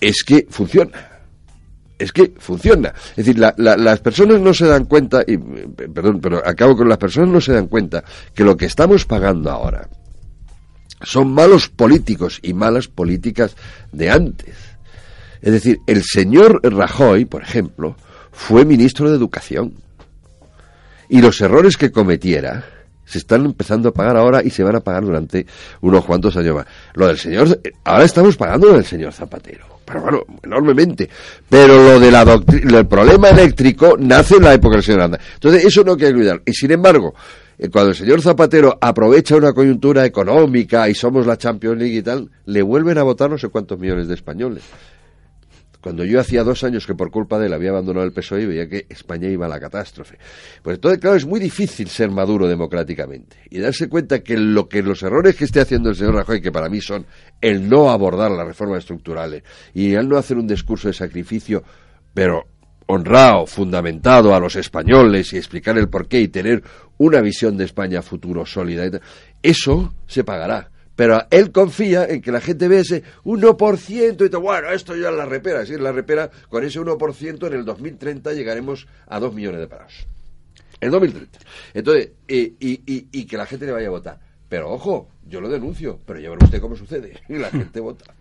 es 0.00 0.22
que 0.24 0.46
funciona. 0.48 1.10
Es 1.96 2.12
que 2.12 2.34
funciona. 2.38 2.92
Es 3.16 3.24
decir, 3.24 3.38
las 3.38 4.00
personas 4.00 4.40
no 4.40 4.52
se 4.52 4.66
dan 4.66 4.84
cuenta, 4.84 5.22
y, 5.26 5.36
perdón, 5.36 6.20
pero 6.20 6.42
acabo 6.44 6.76
con 6.76 6.88
las 6.88 6.98
personas 6.98 7.30
no 7.30 7.40
se 7.40 7.52
dan 7.52 7.68
cuenta 7.68 8.02
que 8.34 8.44
lo 8.44 8.56
que 8.56 8.66
estamos 8.66 9.04
pagando 9.04 9.50
ahora 9.50 9.88
son 11.02 11.32
malos 11.32 11.68
políticos 11.68 12.40
y 12.42 12.52
malas 12.52 12.88
políticas 12.88 13.56
de 13.92 14.10
antes. 14.10 14.54
Es 15.40 15.52
decir, 15.52 15.78
el 15.86 16.02
señor 16.02 16.60
Rajoy, 16.62 17.26
por 17.26 17.42
ejemplo, 17.42 17.96
fue 18.34 18.64
ministro 18.64 19.08
de 19.08 19.16
Educación. 19.16 19.74
Y 21.08 21.22
los 21.22 21.40
errores 21.40 21.76
que 21.76 21.90
cometiera 21.90 22.64
se 23.04 23.18
están 23.18 23.44
empezando 23.44 23.90
a 23.90 23.92
pagar 23.92 24.16
ahora 24.16 24.42
y 24.42 24.50
se 24.50 24.62
van 24.62 24.76
a 24.76 24.80
pagar 24.80 25.04
durante 25.04 25.46
unos 25.82 26.04
cuantos 26.04 26.36
años 26.36 26.56
más. 26.56 26.66
Lo 26.94 27.06
del 27.06 27.18
señor, 27.18 27.60
ahora 27.84 28.04
estamos 28.04 28.36
pagando 28.36 28.68
lo 28.68 28.74
del 28.74 28.84
señor 28.84 29.12
Zapatero, 29.12 29.64
pero 29.84 30.00
bueno, 30.00 30.22
enormemente. 30.42 31.08
Pero 31.48 31.76
lo 31.76 32.00
de 32.00 32.10
la 32.10 32.22
el 32.22 32.86
problema 32.86 33.28
eléctrico 33.28 33.96
nace 33.98 34.36
en 34.36 34.44
la 34.44 34.54
época 34.54 34.76
del 34.76 34.84
señor 34.84 35.02
Anda. 35.02 35.20
Entonces, 35.34 35.64
eso 35.64 35.84
no 35.84 35.92
hay 35.92 35.98
que 35.98 36.06
olvidar. 36.06 36.42
Y 36.46 36.52
sin 36.52 36.72
embargo, 36.72 37.14
eh, 37.58 37.68
cuando 37.68 37.90
el 37.90 37.96
señor 37.96 38.20
Zapatero 38.22 38.78
aprovecha 38.80 39.36
una 39.36 39.52
coyuntura 39.52 40.04
económica 40.04 40.88
y 40.88 40.94
somos 40.94 41.26
la 41.26 41.36
Champions 41.36 41.78
League 41.78 41.96
y 41.96 42.02
tal, 42.02 42.30
le 42.46 42.62
vuelven 42.62 42.98
a 42.98 43.02
votar 43.02 43.30
no 43.30 43.38
sé 43.38 43.48
cuántos 43.48 43.78
millones 43.78 44.08
de 44.08 44.14
españoles. 44.14 44.62
Cuando 45.84 46.02
yo 46.06 46.18
hacía 46.18 46.42
dos 46.44 46.64
años 46.64 46.86
que 46.86 46.94
por 46.94 47.10
culpa 47.10 47.38
de 47.38 47.44
él 47.44 47.52
había 47.52 47.68
abandonado 47.68 48.06
el 48.06 48.14
PSOE 48.14 48.44
y 48.44 48.46
veía 48.46 48.66
que 48.66 48.86
España 48.88 49.28
iba 49.28 49.44
a 49.44 49.50
la 49.50 49.60
catástrofe. 49.60 50.16
Pues 50.62 50.76
entonces, 50.76 50.98
claro, 50.98 51.14
es 51.14 51.26
muy 51.26 51.38
difícil 51.38 51.88
ser 51.88 52.10
maduro 52.10 52.48
democráticamente 52.48 53.36
y 53.50 53.58
darse 53.58 53.86
cuenta 53.90 54.20
que 54.20 54.38
lo 54.38 54.66
que 54.66 54.82
los 54.82 55.02
errores 55.02 55.36
que 55.36 55.44
esté 55.44 55.60
haciendo 55.60 55.90
el 55.90 55.96
señor 55.96 56.14
Rajoy, 56.14 56.40
que 56.40 56.50
para 56.50 56.70
mí 56.70 56.80
son 56.80 57.04
el 57.38 57.68
no 57.68 57.90
abordar 57.90 58.30
las 58.30 58.46
reformas 58.46 58.78
estructurales 58.78 59.42
y 59.74 59.92
el 59.92 60.08
no 60.08 60.16
hacer 60.16 60.38
un 60.38 60.46
discurso 60.46 60.88
de 60.88 60.94
sacrificio, 60.94 61.62
pero 62.14 62.46
honrado, 62.86 63.44
fundamentado 63.44 64.34
a 64.34 64.40
los 64.40 64.56
españoles 64.56 65.34
y 65.34 65.36
explicar 65.36 65.76
el 65.76 65.90
porqué 65.90 66.18
y 66.18 66.28
tener 66.28 66.62
una 66.96 67.20
visión 67.20 67.58
de 67.58 67.64
España 67.64 68.00
futuro 68.00 68.46
sólida, 68.46 68.88
eso 69.42 69.92
se 70.06 70.24
pagará 70.24 70.70
pero 70.96 71.26
él 71.30 71.50
confía 71.52 72.06
en 72.06 72.22
que 72.22 72.30
la 72.30 72.40
gente 72.40 72.68
vea 72.68 72.80
ese 72.80 73.02
1% 73.24 74.26
y 74.26 74.30
todo, 74.30 74.40
bueno, 74.40 74.70
esto 74.70 74.94
ya 74.96 75.10
la 75.10 75.24
repera, 75.24 75.62
es 75.62 75.70
la 75.70 75.92
repera, 75.92 76.30
con 76.48 76.64
ese 76.64 76.80
1% 76.80 77.46
en 77.46 77.52
el 77.52 77.64
2030 77.64 78.32
llegaremos 78.32 78.86
a 79.06 79.18
2 79.18 79.34
millones 79.34 79.60
de 79.60 79.66
parados. 79.66 80.06
En 80.80 80.90
2030. 80.90 81.38
Entonces, 81.72 82.10
y, 82.28 82.54
y, 82.60 83.24
que 83.26 83.36
la 83.36 83.46
gente 83.46 83.64
le 83.66 83.72
vaya 83.72 83.86
a 83.86 83.90
votar. 83.90 84.20
Pero 84.48 84.70
ojo, 84.70 85.08
yo 85.26 85.40
lo 85.40 85.48
denuncio, 85.48 85.98
pero 86.04 86.20
ya 86.20 86.30
verá 86.30 86.44
usted 86.44 86.60
cómo 86.60 86.76
sucede. 86.76 87.20
Y 87.28 87.38
la 87.38 87.50
gente 87.50 87.80
vota. 87.80 88.14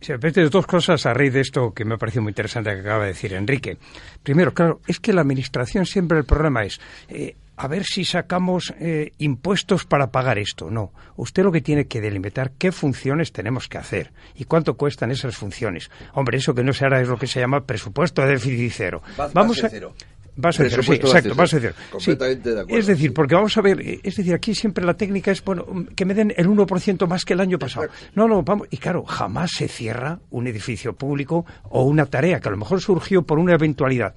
Se 0.00 0.16
de 0.16 0.48
dos 0.48 0.66
cosas 0.66 1.04
a 1.04 1.12
raíz 1.12 1.32
de 1.32 1.40
esto 1.40 1.72
que 1.72 1.84
me 1.84 1.94
ha 1.94 1.98
parecido 1.98 2.22
muy 2.22 2.30
interesante 2.30 2.70
que 2.70 2.80
acaba 2.80 3.02
de 3.02 3.08
decir 3.08 3.34
Enrique. 3.34 3.76
Primero, 4.22 4.54
claro, 4.54 4.80
es 4.86 4.98
que 4.98 5.12
la 5.12 5.20
administración 5.20 5.84
siempre 5.84 6.18
el 6.18 6.24
problema 6.24 6.64
es 6.64 6.80
eh, 7.08 7.36
a 7.56 7.68
ver 7.68 7.84
si 7.84 8.04
sacamos 8.04 8.74
eh, 8.78 9.12
impuestos 9.18 9.84
para 9.84 10.10
pagar 10.10 10.38
esto. 10.38 10.70
No, 10.70 10.92
usted 11.16 11.44
lo 11.44 11.52
que 11.52 11.60
tiene 11.60 11.86
que 11.86 12.00
delimitar 12.00 12.52
qué 12.52 12.72
funciones 12.72 13.32
tenemos 13.32 13.68
que 13.68 13.78
hacer 13.78 14.12
y 14.34 14.44
cuánto 14.44 14.74
cuestan 14.74 15.10
esas 15.10 15.36
funciones. 15.36 15.90
Hombre, 16.12 16.38
eso 16.38 16.54
que 16.54 16.64
no 16.64 16.72
se 16.72 16.84
hará 16.84 17.00
es 17.00 17.08
lo 17.08 17.16
que 17.16 17.26
se 17.26 17.40
llama 17.40 17.64
presupuesto 17.64 18.22
de 18.22 18.28
déficit 18.28 18.72
cero. 18.72 19.02
Vamos 19.32 19.62
a 19.62 19.68
cero. 19.68 19.94
Va 20.42 20.48
a 20.48 20.52
ser 20.52 20.68
cero, 20.68 20.82
sí, 20.82 20.92
exacto, 20.94 21.34
va 21.34 21.44
a 21.44 21.46
ser 21.46 21.60
cero. 21.60 21.74
Completamente 21.90 22.54
de 22.54 22.60
acuerdo. 22.60 22.78
Es 22.78 22.86
decir, 22.86 23.14
porque 23.14 23.34
vamos 23.34 23.56
a 23.56 23.60
ver, 23.60 23.80
es 23.80 24.16
decir, 24.16 24.34
aquí 24.34 24.54
siempre 24.54 24.84
la 24.84 24.94
técnica 24.94 25.30
es, 25.30 25.44
bueno, 25.44 25.64
que 25.94 26.04
me 26.04 26.14
den 26.14 26.34
el 26.36 26.48
1% 26.48 27.06
más 27.06 27.24
que 27.24 27.34
el 27.34 27.40
año 27.40 27.58
pasado. 27.58 27.88
No, 28.14 28.26
no, 28.26 28.42
vamos, 28.42 28.66
y 28.70 28.78
claro, 28.78 29.04
jamás 29.04 29.52
se 29.52 29.68
cierra 29.68 30.18
un 30.30 30.46
edificio 30.46 30.94
público 30.94 31.46
o 31.64 31.84
una 31.84 32.06
tarea 32.06 32.40
que 32.40 32.48
a 32.48 32.52
lo 32.52 32.58
mejor 32.58 32.80
surgió 32.80 33.22
por 33.22 33.38
una 33.38 33.54
eventualidad. 33.54 34.14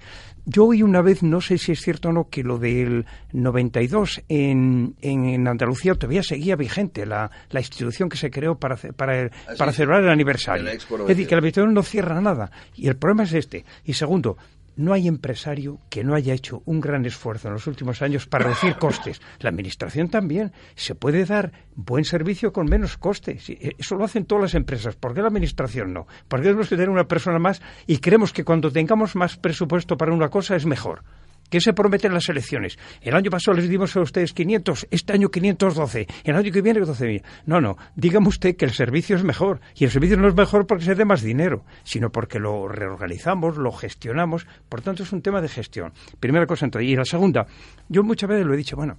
Yo 0.49 0.63
oí 0.67 0.81
una 0.81 1.01
vez, 1.01 1.23
no 1.23 1.41
sé 1.41 1.57
si 1.57 1.73
es 1.73 1.81
cierto 1.81 2.07
o 2.07 2.13
no, 2.13 2.29
que 2.29 2.41
lo 2.41 2.57
del 2.57 3.05
92 3.33 4.23
en, 4.29 4.95
en 5.01 5.45
Andalucía 5.45 5.93
todavía 5.95 6.23
seguía 6.23 6.55
vigente, 6.55 7.05
la, 7.05 7.29
la 7.49 7.59
institución 7.59 8.07
que 8.07 8.15
se 8.15 8.31
creó 8.31 8.55
para, 8.55 8.77
para, 8.77 9.25
ah, 9.25 9.53
para 9.57 9.73
celebrar 9.73 10.03
el 10.03 10.09
aniversario. 10.09 10.65
es 10.69 10.87
decir, 11.07 11.27
que 11.27 11.35
la 11.35 11.39
administración 11.39 11.73
no 11.73 11.83
cierra 11.83 12.21
nada. 12.21 12.49
Y 12.75 12.87
el 12.87 12.95
problema 12.95 13.23
es 13.23 13.33
este. 13.33 13.65
Y 13.83 13.91
segundo, 13.91 14.37
no 14.77 14.93
hay 14.93 15.07
empresario 15.07 15.79
que 15.89 16.03
no 16.03 16.15
haya 16.15 16.33
hecho 16.33 16.61
un 16.65 16.79
gran 16.79 17.05
esfuerzo 17.05 17.47
en 17.47 17.55
los 17.55 17.67
últimos 17.67 18.01
años 18.01 18.27
para 18.27 18.45
reducir 18.45 18.75
costes. 18.79 19.21
La 19.39 19.49
Administración 19.49 20.09
también. 20.09 20.53
Se 20.75 20.95
puede 20.95 21.25
dar 21.25 21.51
buen 21.75 22.05
servicio 22.05 22.53
con 22.53 22.67
menos 22.67 22.97
costes. 22.97 23.49
Eh, 23.49 23.75
eso 23.77 23.95
lo 23.95 24.05
hacen 24.05 24.25
todas 24.25 24.43
las 24.43 24.55
empresas. 24.55 24.95
¿Por 24.95 25.13
qué 25.13 25.21
la 25.21 25.27
Administración 25.27 25.93
no? 25.93 26.07
¿Por 26.27 26.39
qué 26.39 26.45
tenemos 26.45 26.69
que 26.69 26.75
tener 26.75 26.89
una 26.89 27.07
persona 27.07 27.39
más 27.39 27.61
y 27.85 27.97
creemos 27.97 28.31
que 28.31 28.45
cuando 28.45 28.71
tengamos 28.71 29.15
más 29.15 29.37
presupuesto 29.37 29.97
para 29.97 30.13
una 30.13 30.29
cosa 30.29 30.55
es 30.55 30.65
mejor? 30.65 31.03
¿Qué 31.49 31.61
se 31.61 31.73
prometen 31.73 32.13
las 32.13 32.27
elecciones? 32.27 32.77
El 33.01 33.15
año 33.15 33.31
pasado 33.31 33.55
les 33.55 33.69
dimos 33.69 33.95
a 33.95 34.01
ustedes 34.01 34.33
500, 34.33 34.87
este 34.91 35.13
año 35.13 35.29
512, 35.29 36.07
el 36.25 36.35
año 36.35 36.51
que 36.51 36.61
viene 36.61 36.81
12.000. 36.81 37.23
No, 37.45 37.61
no, 37.61 37.77
dígame 37.95 38.27
usted 38.27 38.57
que 38.57 38.65
el 38.65 38.71
servicio 38.71 39.15
es 39.15 39.23
mejor. 39.23 39.61
Y 39.75 39.85
el 39.85 39.91
servicio 39.91 40.17
no 40.17 40.27
es 40.27 40.35
mejor 40.35 40.67
porque 40.67 40.83
se 40.83 40.95
dé 40.95 41.05
más 41.05 41.21
dinero, 41.21 41.63
sino 41.83 42.11
porque 42.11 42.39
lo 42.39 42.67
reorganizamos, 42.67 43.57
lo 43.57 43.71
gestionamos. 43.71 44.45
Por 44.67 44.81
tanto, 44.81 45.03
es 45.03 45.13
un 45.13 45.21
tema 45.21 45.41
de 45.41 45.47
gestión. 45.47 45.93
Primera 46.19 46.45
cosa 46.45 46.65
entonces. 46.65 46.89
Y 46.89 46.95
la 46.95 47.05
segunda, 47.05 47.47
yo 47.87 48.03
muchas 48.03 48.29
veces 48.29 48.45
lo 48.45 48.53
he 48.53 48.57
dicho, 48.57 48.75
bueno, 48.75 48.97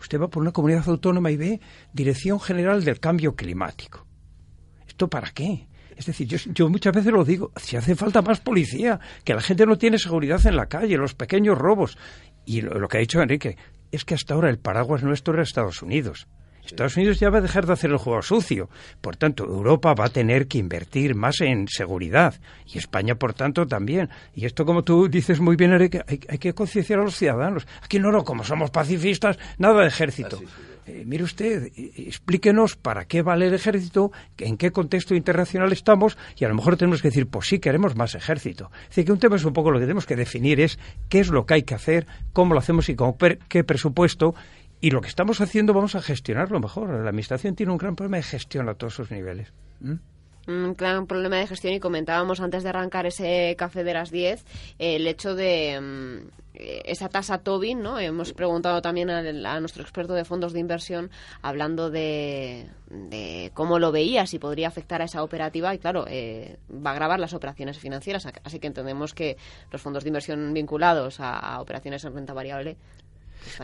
usted 0.00 0.20
va 0.20 0.28
por 0.28 0.42
una 0.42 0.52
comunidad 0.52 0.88
autónoma 0.88 1.32
y 1.32 1.36
ve 1.36 1.60
Dirección 1.92 2.38
General 2.38 2.84
del 2.84 3.00
Cambio 3.00 3.34
Climático. 3.34 4.06
¿Esto 4.86 5.08
para 5.08 5.30
qué? 5.30 5.66
Es 6.00 6.06
decir, 6.06 6.26
yo, 6.54 6.70
muchas 6.70 6.94
veces 6.94 7.12
lo 7.12 7.26
digo, 7.26 7.52
si 7.56 7.76
hace 7.76 7.94
falta 7.94 8.22
más 8.22 8.40
policía, 8.40 8.98
que 9.22 9.34
la 9.34 9.42
gente 9.42 9.66
no 9.66 9.76
tiene 9.76 9.98
seguridad 9.98 10.40
en 10.46 10.56
la 10.56 10.64
calle, 10.64 10.96
los 10.96 11.14
pequeños 11.14 11.58
robos. 11.58 11.98
Y 12.46 12.62
lo, 12.62 12.88
que 12.88 12.96
ha 12.96 13.00
dicho 13.00 13.20
Enrique 13.20 13.58
es 13.92 14.06
que 14.06 14.14
hasta 14.14 14.32
ahora 14.32 14.48
el 14.48 14.58
paraguas 14.58 15.02
nuestro 15.02 15.34
era 15.34 15.42
Estados 15.42 15.82
Unidos. 15.82 16.26
Estados 16.64 16.96
Unidos 16.96 17.20
ya 17.20 17.28
va 17.28 17.36
a 17.36 17.42
dejar 17.42 17.66
de 17.66 17.74
hacer 17.74 17.90
el 17.90 17.98
juego 17.98 18.22
sucio. 18.22 18.70
Por 19.02 19.16
tanto, 19.16 19.44
Europa 19.44 19.92
va 19.92 20.06
a 20.06 20.08
tener 20.08 20.48
que 20.48 20.56
invertir 20.56 21.14
más 21.14 21.42
en 21.42 21.68
seguridad. 21.68 22.40
Y 22.64 22.78
España, 22.78 23.16
por 23.16 23.34
tanto, 23.34 23.66
también. 23.66 24.08
Y 24.34 24.46
esto, 24.46 24.64
como 24.64 24.84
tú 24.84 25.06
dices 25.06 25.38
muy 25.38 25.56
bien, 25.56 25.72
Enrique, 25.72 26.00
hay, 26.08 26.20
hay 26.30 26.38
que 26.38 26.54
concienciar 26.54 27.00
a 27.00 27.04
los 27.04 27.16
ciudadanos. 27.16 27.66
Aquí 27.82 27.98
no, 27.98 28.10
no, 28.10 28.24
como 28.24 28.42
somos 28.42 28.70
pacifistas, 28.70 29.38
nada 29.58 29.82
de 29.82 29.88
ejército. 29.88 30.40
Eh, 30.90 31.04
mire 31.06 31.22
usted, 31.22 31.70
eh, 31.76 31.92
explíquenos 31.96 32.76
para 32.76 33.04
qué 33.04 33.22
vale 33.22 33.46
el 33.46 33.54
ejército, 33.54 34.10
en 34.38 34.56
qué 34.56 34.72
contexto 34.72 35.14
internacional 35.14 35.72
estamos 35.72 36.18
y 36.36 36.44
a 36.44 36.48
lo 36.48 36.54
mejor 36.56 36.76
tenemos 36.76 37.00
que 37.00 37.08
decir, 37.08 37.28
pues 37.28 37.46
sí, 37.46 37.60
queremos 37.60 37.94
más 37.94 38.14
ejército. 38.16 38.70
Es 38.82 38.88
decir, 38.88 39.04
que 39.04 39.12
un 39.12 39.18
tema 39.20 39.36
es 39.36 39.44
un 39.44 39.52
poco 39.52 39.70
lo 39.70 39.78
que 39.78 39.84
tenemos 39.84 40.06
que 40.06 40.16
definir 40.16 40.60
es 40.60 40.78
qué 41.08 41.20
es 41.20 41.28
lo 41.28 41.46
que 41.46 41.54
hay 41.54 41.62
que 41.62 41.74
hacer, 41.74 42.06
cómo 42.32 42.54
lo 42.54 42.60
hacemos 42.60 42.88
y 42.88 42.96
con 42.96 43.14
qué 43.48 43.62
presupuesto 43.62 44.34
y 44.80 44.90
lo 44.90 45.00
que 45.00 45.08
estamos 45.08 45.40
haciendo 45.40 45.74
vamos 45.74 45.94
a 45.94 46.02
gestionarlo 46.02 46.58
mejor. 46.58 46.90
La 46.90 47.10
Administración 47.10 47.54
tiene 47.54 47.70
un 47.70 47.78
gran 47.78 47.94
problema 47.94 48.16
de 48.16 48.24
gestión 48.24 48.68
a 48.68 48.74
todos 48.74 48.94
sus 48.94 49.10
niveles. 49.10 49.52
Un 50.50 50.74
gran 50.76 51.06
problema 51.06 51.36
de 51.36 51.46
gestión 51.46 51.74
y 51.74 51.80
comentábamos 51.80 52.40
antes 52.40 52.62
de 52.62 52.68
arrancar 52.68 53.06
ese 53.06 53.54
café 53.56 53.84
de 53.84 53.94
las 53.94 54.10
10 54.10 54.44
el 54.78 55.06
hecho 55.06 55.34
de 55.34 55.80
mm, 55.80 56.40
eh, 56.54 56.82
esa 56.84 57.08
tasa 57.08 57.38
Tobin, 57.38 57.80
¿no? 57.80 57.98
Hemos 57.98 58.32
preguntado 58.32 58.82
también 58.82 59.08
a, 59.08 59.60
nuestro 59.60 59.82
experto 59.82 60.12
de 60.12 60.24
fondos 60.24 60.52
de 60.52 60.60
inversión 60.60 61.10
hablando 61.40 61.90
de, 61.90 62.66
cómo 63.54 63.78
lo 63.78 63.92
veía, 63.92 64.26
si 64.26 64.38
podría 64.38 64.68
afectar 64.68 65.00
a 65.00 65.04
esa 65.04 65.22
operativa 65.22 65.74
y 65.74 65.78
claro, 65.78 66.04
eh, 66.08 66.58
va 66.70 66.90
a 66.90 66.94
grabar 66.94 67.18
las 67.18 67.32
operaciones 67.32 67.78
financieras, 67.78 68.26
así 68.44 68.58
que 68.58 68.66
entendemos 68.66 69.14
que 69.14 69.36
los 69.70 69.80
fondos 69.80 70.04
de 70.04 70.10
inversión 70.10 70.52
vinculados 70.52 71.18
a, 71.20 71.60
operaciones 71.60 72.04
en 72.04 72.14
renta 72.14 72.34
variable 72.34 72.76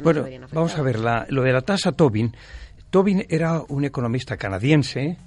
bueno, 0.03 0.25
vamos 0.53 0.79
a 0.79 0.83
ver, 0.83 0.99
lo 1.29 1.43
de 1.43 1.53
la 1.53 1.61
tasa 1.61 1.93
Tobin. 1.93 2.35
Tobin 2.89 3.27
era 3.29 3.61
un 3.69 3.85
economista 3.85 4.39
canadiense 4.39 5.19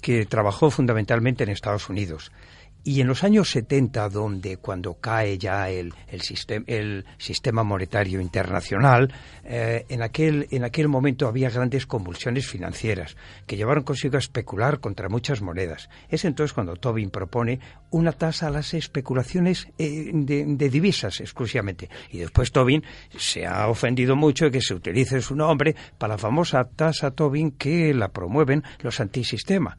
que 0.00 0.26
trabajó 0.26 0.70
fundamentalmente 0.70 1.44
en 1.44 1.50
Estados 1.50 1.88
Unidos. 1.88 2.32
Y 2.82 3.02
en 3.02 3.08
los 3.08 3.24
años 3.24 3.50
70, 3.50 4.08
donde 4.08 4.56
cuando 4.56 4.94
cae 4.94 5.36
ya 5.36 5.68
el, 5.68 5.92
el, 6.08 6.22
el 6.66 7.04
sistema 7.18 7.62
monetario 7.62 8.20
internacional, 8.20 9.12
eh, 9.44 9.84
en, 9.88 10.02
aquel, 10.02 10.46
en 10.50 10.64
aquel 10.64 10.88
momento 10.88 11.28
había 11.28 11.50
grandes 11.50 11.86
convulsiones 11.86 12.46
financieras 12.46 13.16
que 13.46 13.56
llevaron 13.56 13.84
consigo 13.84 14.16
a 14.16 14.20
especular 14.20 14.80
contra 14.80 15.10
muchas 15.10 15.42
monedas. 15.42 15.90
Es 16.08 16.24
entonces 16.24 16.54
cuando 16.54 16.76
Tobin 16.76 17.10
propone 17.10 17.60
una 17.90 18.12
tasa 18.12 18.46
a 18.46 18.50
las 18.50 18.72
especulaciones 18.72 19.68
eh, 19.76 20.10
de, 20.14 20.44
de, 20.46 20.70
divisas 20.70 21.20
exclusivamente. 21.20 21.90
Y 22.10 22.18
después 22.18 22.50
Tobin 22.50 22.82
se 23.16 23.46
ha 23.46 23.68
ofendido 23.68 24.16
mucho 24.16 24.46
de 24.46 24.52
que 24.52 24.62
se 24.62 24.74
utilice 24.74 25.20
su 25.20 25.36
nombre 25.36 25.74
para 25.98 26.14
la 26.14 26.18
famosa 26.18 26.64
tasa 26.64 27.10
Tobin 27.10 27.50
que 27.52 27.92
la 27.92 28.08
promueven 28.08 28.62
los 28.80 29.00
antisistema. 29.00 29.76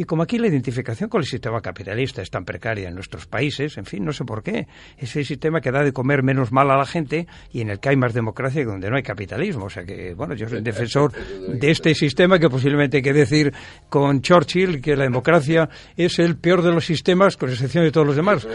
Y 0.00 0.04
como 0.04 0.22
aquí 0.22 0.38
la 0.38 0.48
identificación 0.48 1.10
con 1.10 1.20
el 1.20 1.26
sistema 1.26 1.60
capitalista 1.60 2.22
es 2.22 2.30
tan 2.30 2.46
precaria 2.46 2.88
en 2.88 2.94
nuestros 2.94 3.26
países, 3.26 3.76
en 3.76 3.84
fin, 3.84 4.02
no 4.02 4.14
sé 4.14 4.24
por 4.24 4.42
qué, 4.42 4.66
es 4.96 5.14
el 5.14 5.26
sistema 5.26 5.60
que 5.60 5.70
da 5.70 5.84
de 5.84 5.92
comer 5.92 6.22
menos 6.22 6.52
mal 6.52 6.70
a 6.70 6.78
la 6.78 6.86
gente 6.86 7.26
y 7.52 7.60
en 7.60 7.68
el 7.68 7.80
que 7.80 7.90
hay 7.90 7.96
más 7.96 8.14
democracia 8.14 8.62
y 8.62 8.64
donde 8.64 8.88
no 8.88 8.96
hay 8.96 9.02
capitalismo. 9.02 9.66
O 9.66 9.68
sea 9.68 9.84
que, 9.84 10.14
bueno, 10.14 10.32
yo 10.34 10.48
soy 10.48 10.62
defensor 10.62 11.12
de 11.12 11.70
este 11.70 11.94
sistema 11.94 12.38
que 12.38 12.48
posiblemente 12.48 12.96
hay 12.96 13.02
que 13.02 13.12
decir 13.12 13.52
con 13.90 14.22
Churchill 14.22 14.80
que 14.80 14.96
la 14.96 15.04
democracia 15.04 15.68
es 15.98 16.18
el 16.18 16.38
peor 16.38 16.62
de 16.62 16.72
los 16.72 16.86
sistemas, 16.86 17.36
con 17.36 17.50
excepción 17.50 17.84
de 17.84 17.92
todos 17.92 18.06
los 18.06 18.16
demás. 18.16 18.48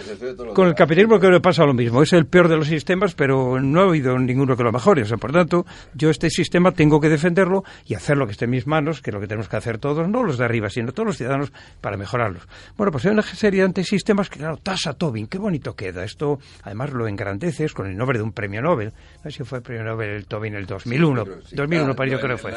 Con 0.55 0.67
el 0.67 0.73
capitalismo 0.73 1.19
creo 1.19 1.33
que 1.33 1.41
pasa 1.41 1.63
lo 1.63 1.75
mismo, 1.75 2.01
es 2.01 2.11
el 2.13 2.25
peor 2.25 2.47
de 2.47 2.57
los 2.57 2.67
sistemas, 2.67 3.13
pero 3.13 3.61
no 3.61 3.81
he 3.81 3.85
oído 3.85 4.17
ninguno 4.17 4.57
que 4.57 4.63
lo 4.63 4.71
mejore. 4.71 5.03
O 5.03 5.05
sea, 5.05 5.17
por 5.17 5.31
tanto, 5.31 5.63
yo 5.93 6.09
este 6.09 6.31
sistema 6.31 6.71
tengo 6.71 6.99
que 6.99 7.09
defenderlo 7.09 7.63
y 7.85 7.93
hacer 7.93 8.17
lo 8.17 8.25
que 8.25 8.31
esté 8.31 8.45
en 8.45 8.51
mis 8.51 8.65
manos, 8.65 9.03
que 9.03 9.11
es 9.11 9.13
lo 9.13 9.21
que 9.21 9.27
tenemos 9.27 9.47
que 9.47 9.57
hacer 9.57 9.77
todos, 9.77 10.09
no 10.09 10.23
los 10.23 10.39
de 10.39 10.45
arriba, 10.45 10.71
sino 10.71 10.91
todos 10.91 11.05
los 11.05 11.17
ciudadanos 11.17 11.34
para 11.81 11.97
mejorarlos. 11.97 12.47
Bueno, 12.77 12.91
pues 12.91 13.05
hay 13.05 13.11
una 13.11 13.21
serie 13.21 13.61
de 13.61 13.65
antisistemas 13.65 14.29
que, 14.29 14.39
claro, 14.39 14.57
tasa 14.57 14.93
Tobin, 14.93 15.27
qué 15.27 15.37
bonito 15.37 15.75
queda. 15.75 16.03
Esto, 16.03 16.39
además, 16.63 16.91
lo 16.91 17.07
engrandeces 17.07 17.73
con 17.73 17.87
el 17.87 17.97
nombre 17.97 18.17
de 18.17 18.23
un 18.23 18.31
premio 18.31 18.61
Nobel. 18.61 18.93
No 19.23 19.31
sé 19.31 19.37
si 19.37 19.43
fue 19.43 19.59
el 19.59 19.63
premio 19.63 19.83
Nobel 19.83 20.09
el 20.09 20.25
Tobin 20.25 20.55
el 20.55 20.65
2001. 20.65 21.25
2001, 21.51 21.95
para 21.95 22.11
yo 22.11 22.19
creo 22.19 22.35
que 22.35 22.41
fue. 22.41 22.53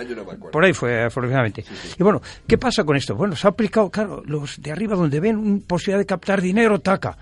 Por 0.51 0.65
ahí 0.65 0.73
fue, 0.73 1.05
afortunadamente. 1.05 1.65
y 1.99 2.03
bueno, 2.03 2.21
¿qué 2.47 2.59
pasa 2.59 2.85
con 2.85 2.97
esto? 2.97 3.15
Bueno, 3.15 3.37
se 3.37 3.47
ha 3.47 3.51
aplicado, 3.51 3.91
claro, 3.91 4.23
los 4.25 4.61
de 4.61 4.73
arriba 4.73 4.97
donde 4.97 5.21
ven 5.21 5.63
posibilidad 5.63 5.99
de 5.99 6.07
captar 6.07 6.41
dinero, 6.41 6.81
taca. 6.81 7.17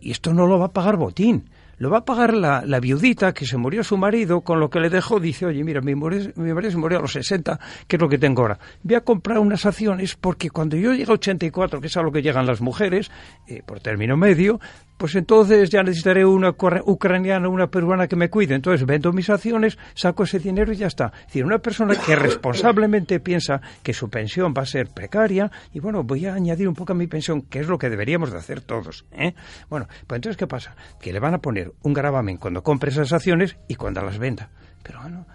Y 0.00 0.10
esto 0.10 0.32
no 0.32 0.46
lo 0.46 0.58
va 0.58 0.66
a 0.66 0.72
pagar 0.72 0.96
Botín 0.96 1.48
lo 1.78 1.90
va 1.90 1.98
a 1.98 2.04
pagar 2.04 2.34
la, 2.34 2.80
viudita 2.80 3.32
que 3.32 3.46
se 3.46 3.56
murió 3.56 3.84
su 3.84 3.96
marido, 3.96 4.40
con 4.40 4.60
lo 4.60 4.70
que 4.70 4.80
le 4.80 4.90
dejó, 4.90 5.20
dice, 5.20 5.46
oye, 5.46 5.62
mira, 5.64 5.80
mi, 5.80 5.94
mi 5.94 6.52
marido 6.52 6.70
se 6.70 6.76
murió 6.76 6.98
a 6.98 7.02
los 7.02 7.12
60, 7.12 7.58
que 7.86 7.96
es 7.96 8.02
lo 8.02 8.08
que 8.08 8.18
tengo 8.18 8.42
ahora. 8.42 8.58
Voy 8.82 8.96
a 8.96 9.00
comprar 9.02 9.38
unas 9.38 9.66
acciones 9.66 10.16
porque 10.16 10.50
cuando 10.50 10.76
yo 10.76 10.92
llegue 10.92 11.10
a 11.10 11.14
84, 11.14 11.80
que 11.80 11.86
es 11.86 11.96
a 11.96 12.02
lo 12.02 12.12
que 12.12 12.22
llegan 12.22 12.46
las 12.46 12.60
mujeres, 12.60 13.10
eh, 13.46 13.62
por 13.64 13.80
término 13.80 14.16
medio, 14.16 14.60
pues 14.96 15.14
entonces 15.14 15.70
ya 15.70 15.82
necesitaré 15.82 16.24
una 16.24 16.54
ucraniana, 16.84 17.48
una 17.48 17.68
peruana 17.68 18.08
que 18.08 18.16
me 18.16 18.30
cuide. 18.30 18.54
Entonces 18.54 18.86
vendo 18.86 19.12
mis 19.12 19.28
acciones, 19.28 19.78
saco 19.94 20.24
ese 20.24 20.38
dinero 20.38 20.72
y 20.72 20.76
ya 20.76 20.86
está. 20.86 21.12
Es 21.20 21.26
decir, 21.26 21.44
una 21.44 21.58
persona 21.58 21.94
que 21.94 22.16
responsablemente 22.16 23.20
piensa 23.20 23.60
que 23.82 23.92
su 23.92 24.08
pensión 24.08 24.54
va 24.56 24.62
a 24.62 24.66
ser 24.66 24.88
precaria 24.88 25.50
y 25.72 25.80
bueno, 25.80 26.02
voy 26.02 26.26
a 26.26 26.34
añadir 26.34 26.68
un 26.68 26.74
poco 26.74 26.92
a 26.92 26.96
mi 26.96 27.06
pensión, 27.06 27.42
que 27.42 27.60
es 27.60 27.68
lo 27.68 27.78
que 27.78 27.90
deberíamos 27.90 28.32
de 28.32 28.38
hacer 28.38 28.60
todos. 28.60 29.04
¿eh? 29.12 29.34
Bueno, 29.68 29.86
pues 30.06 30.18
entonces, 30.18 30.36
¿qué 30.36 30.46
pasa? 30.46 30.74
Que 31.00 31.12
le 31.12 31.20
van 31.20 31.34
a 31.34 31.38
poner 31.38 31.72
un 31.82 31.92
gravamen 31.92 32.38
cuando 32.38 32.62
compre 32.62 32.90
esas 32.90 33.12
acciones 33.12 33.56
y 33.68 33.74
cuando 33.74 34.02
las 34.02 34.18
venda. 34.18 34.50
Pero 34.82 35.00
bueno, 35.00 35.26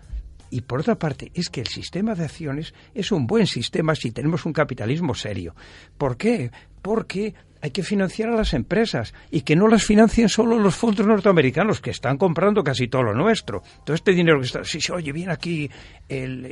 y 0.50 0.62
por 0.62 0.82
otra 0.82 0.96
parte, 0.96 1.32
es 1.34 1.50
que 1.50 1.62
el 1.62 1.68
sistema 1.68 2.14
de 2.14 2.26
acciones 2.26 2.74
es 2.94 3.12
un 3.12 3.26
buen 3.26 3.48
sistema 3.48 3.96
si 3.96 4.12
tenemos 4.12 4.46
un 4.46 4.54
capitalismo 4.54 5.14
serio. 5.16 5.56
¿Por 5.98 6.18
qué? 6.18 6.52
Porque 6.82 7.34
hay 7.62 7.72
que 7.72 7.84
financiar 7.84 8.30
a 8.30 8.36
las 8.36 8.54
empresas 8.54 9.14
y 9.30 9.42
que 9.42 9.56
no 9.56 9.68
las 9.68 9.84
financien 9.84 10.30
solo 10.30 10.58
los 10.58 10.76
fondos 10.76 11.06
norteamericanos 11.06 11.80
que 11.80 11.92
están 11.92 12.18
comprando 12.18 12.64
casi 12.64 12.88
todo 12.88 13.04
lo 13.04 13.14
nuestro. 13.14 13.62
Todo 13.86 13.96
este 13.96 14.12
dinero 14.12 14.40
que 14.40 14.46
está, 14.46 14.64
sí, 14.64 14.82
sí, 14.82 14.92
oye, 14.92 15.12
viene 15.12 15.32
aquí 15.32 15.70
el, 16.10 16.46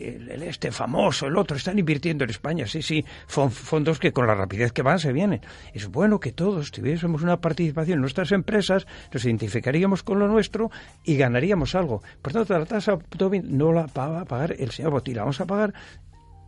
este 0.43 0.71
famoso, 0.71 1.27
el 1.27 1.37
otro, 1.37 1.57
están 1.57 1.79
invirtiendo 1.79 2.23
en 2.23 2.29
España, 2.29 2.65
sí, 2.67 2.81
sí, 2.81 3.03
fondos 3.27 3.99
que 3.99 4.11
con 4.11 4.27
la 4.27 4.35
rapidez 4.35 4.71
que 4.71 4.81
van 4.81 4.99
se 4.99 5.11
vienen. 5.11 5.41
Es 5.73 5.87
bueno 5.87 6.19
que 6.19 6.31
todos 6.31 6.71
tuviésemos 6.71 7.23
una 7.23 7.37
participación 7.37 7.95
en 7.97 8.01
nuestras 8.01 8.31
empresas, 8.31 8.85
nos 9.11 9.25
identificaríamos 9.25 10.03
con 10.03 10.19
lo 10.19 10.27
nuestro 10.27 10.69
y 11.03 11.17
ganaríamos 11.17 11.75
algo. 11.75 12.01
Por 12.21 12.33
tanto, 12.33 12.57
la 12.57 12.65
tasa 12.65 12.97
Tobin 12.97 13.57
no 13.57 13.73
la 13.73 13.87
va 13.87 14.21
a 14.21 14.25
pagar 14.25 14.55
el 14.57 14.71
señor 14.71 14.91
Botila, 14.91 15.21
vamos 15.21 15.41
a 15.41 15.45
pagar 15.45 15.73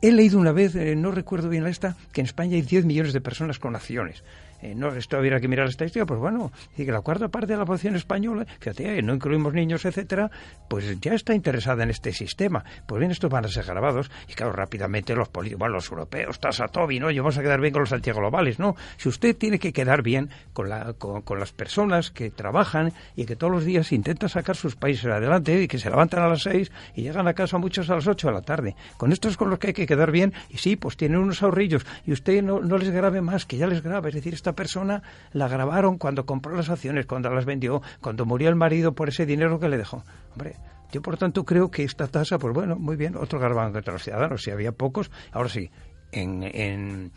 He 0.04 0.12
leído 0.12 0.40
una 0.40 0.52
vez, 0.52 0.76
eh, 0.76 0.96
no 0.96 1.12
recuerdo 1.12 1.48
bien 1.48 1.64
la 1.64 1.70
esta, 1.70 1.96
que 2.12 2.22
en 2.22 2.26
España 2.26 2.56
hay 2.56 2.64
10 2.64 2.86
millones 2.86 3.14
de 3.14 3.22
personas 3.22 3.60
con 3.60 3.76
acciones. 3.76 4.24
Eh, 4.62 4.76
no, 4.76 4.90
esto 4.94 5.18
habría 5.18 5.40
que 5.40 5.48
mirar 5.48 5.66
la 5.66 5.72
estadística, 5.72 6.06
pues 6.06 6.20
bueno, 6.20 6.52
y 6.78 6.86
que 6.86 6.92
la 6.92 7.02
cuarta 7.02 7.30
parte 7.30 7.54
de 7.54 7.58
la 7.58 7.66
población 7.66 7.96
española, 7.96 8.46
fíjate, 8.60 9.00
eh, 9.00 9.02
no 9.02 9.14
incluimos 9.16 9.54
niños, 9.54 9.86
etcétera, 9.86 10.30
pues 10.70 11.00
ya 11.00 11.14
está 11.14 11.34
interesada 11.34 11.84
en 11.84 11.90
este 11.90 12.14
sistema. 12.14 12.64
Pues 12.86 13.00
bien, 13.00 13.12
estos 13.12 13.30
van 13.30 13.46
a 13.46 13.48
ser 13.48 13.66
grabados, 13.66 14.12
y 14.28 14.34
claro, 14.34 14.54
rápidamente 14.54 15.16
los 15.16 15.30
políticos, 15.30 15.60
bueno, 15.60 15.76
los 15.76 15.90
europeos, 15.90 16.40
tasa 16.40 16.68
Toby, 16.68 17.00
¿no? 17.00 17.10
Y 17.10 17.18
vamos 17.18 17.38
a 17.38 17.42
quedar 17.42 17.60
bien 17.60 17.74
con 17.74 17.82
los 17.82 17.92
antiglobales, 17.92 18.60
¿no? 18.60 18.76
Si 18.98 19.10
usted 19.10 19.36
tiene 19.36 19.58
que 19.58 19.74
quedar 19.74 20.04
bien 20.04 20.30
con, 20.54 20.70
la, 20.70 20.94
con, 20.94 21.40
las 21.40 21.52
personas 21.52 22.12
que 22.12 22.30
trabajan 22.30 22.94
y 23.16 23.26
que 23.26 23.36
todos 23.36 23.52
los 23.52 23.66
días 23.66 23.92
intentan 23.92 24.30
sacar 24.30 24.56
sus 24.56 24.76
países 24.76 25.06
adelante 25.06 25.64
y 25.64 25.68
que 25.68 25.80
se 25.80 25.90
levantan 25.90 26.24
a 26.24 26.28
las 26.28 26.44
seis 26.44 26.72
y 26.96 27.02
llegan 27.04 27.28
a 27.28 27.34
casa 27.34 27.58
muchos 27.58 27.90
a 27.90 27.96
las 27.96 28.08
ocho 28.08 28.28
de 28.28 28.34
la 28.34 28.42
tarde. 28.42 28.76
Con 28.98 29.12
estos 29.12 29.38
con 29.38 29.50
los 29.50 29.58
que 29.58 29.68
hay 29.68 29.74
que 29.74 29.88
quedar 29.88 30.12
bien, 30.12 30.34
y 30.50 30.58
sí, 30.58 30.76
pues 30.76 30.98
tienen 30.98 31.18
unos 31.18 31.42
ahorrillos, 31.42 31.86
y 32.06 32.12
usted 32.12 32.44
no, 32.44 32.60
no 32.60 32.78
les 32.78 32.92
grabe 32.92 33.22
más, 33.22 33.46
que 33.46 33.58
ya 33.58 33.66
les 33.66 33.82
graba, 33.82 34.08
es 34.10 34.16
decir, 34.16 34.34
esta 34.34 34.51
persona 34.54 35.04
la 35.34 35.48
grabaron 35.48 35.98
cuando 35.98 36.26
compró 36.26 36.56
las 36.56 36.70
acciones, 36.70 37.06
cuando 37.06 37.30
las 37.30 37.46
vendió, 37.46 37.82
cuando 38.02 38.26
murió 38.26 38.50
el 38.50 38.56
marido 38.56 38.94
por 38.94 39.10
ese 39.10 39.26
dinero 39.26 39.60
que 39.60 39.70
le 39.70 39.78
dejó. 39.78 40.04
Hombre, 40.32 40.56
yo 40.92 41.02
por 41.02 41.18
tanto 41.18 41.46
creo 41.46 41.72
que 41.72 41.84
esta 41.84 42.08
tasa, 42.08 42.38
pues 42.38 42.54
bueno, 42.54 42.76
muy 42.76 42.96
bien, 42.96 43.16
otro 43.16 43.40
grababan 43.40 43.72
contra 43.72 43.94
los 43.94 44.04
ciudadanos, 44.04 44.42
si 44.42 44.52
había 44.52 44.72
pocos, 44.72 45.10
ahora 45.32 45.50
sí, 45.50 45.70
en, 46.12 46.44
en 46.44 47.12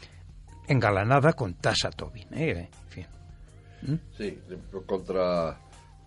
engalanada 0.68 1.32
con 1.32 1.54
tasa 1.54 1.90
Tobin. 1.90 2.28
¿eh? 2.32 2.68
¿Mm? 3.82 3.94
Sí, 4.16 4.38
contra, 4.86 5.58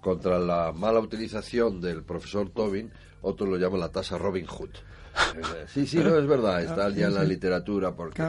contra 0.02 0.40
la 0.40 0.72
mala 0.72 1.00
utilización 1.00 1.80
del 1.80 2.04
profesor 2.04 2.50
Tobin, 2.50 2.92
otro 3.22 3.46
lo 3.48 3.58
llama 3.58 3.78
la 3.78 3.90
tasa 3.90 4.18
Robin 4.18 4.46
Hood. 4.46 4.72
Sí, 5.68 5.88
sí, 5.88 5.98
no, 5.98 6.16
es 6.16 6.28
verdad, 6.28 6.62
está 6.62 6.90
ya 6.90 7.08
en 7.08 7.16
la 7.16 7.24
literatura 7.24 7.92
porque 7.96 8.22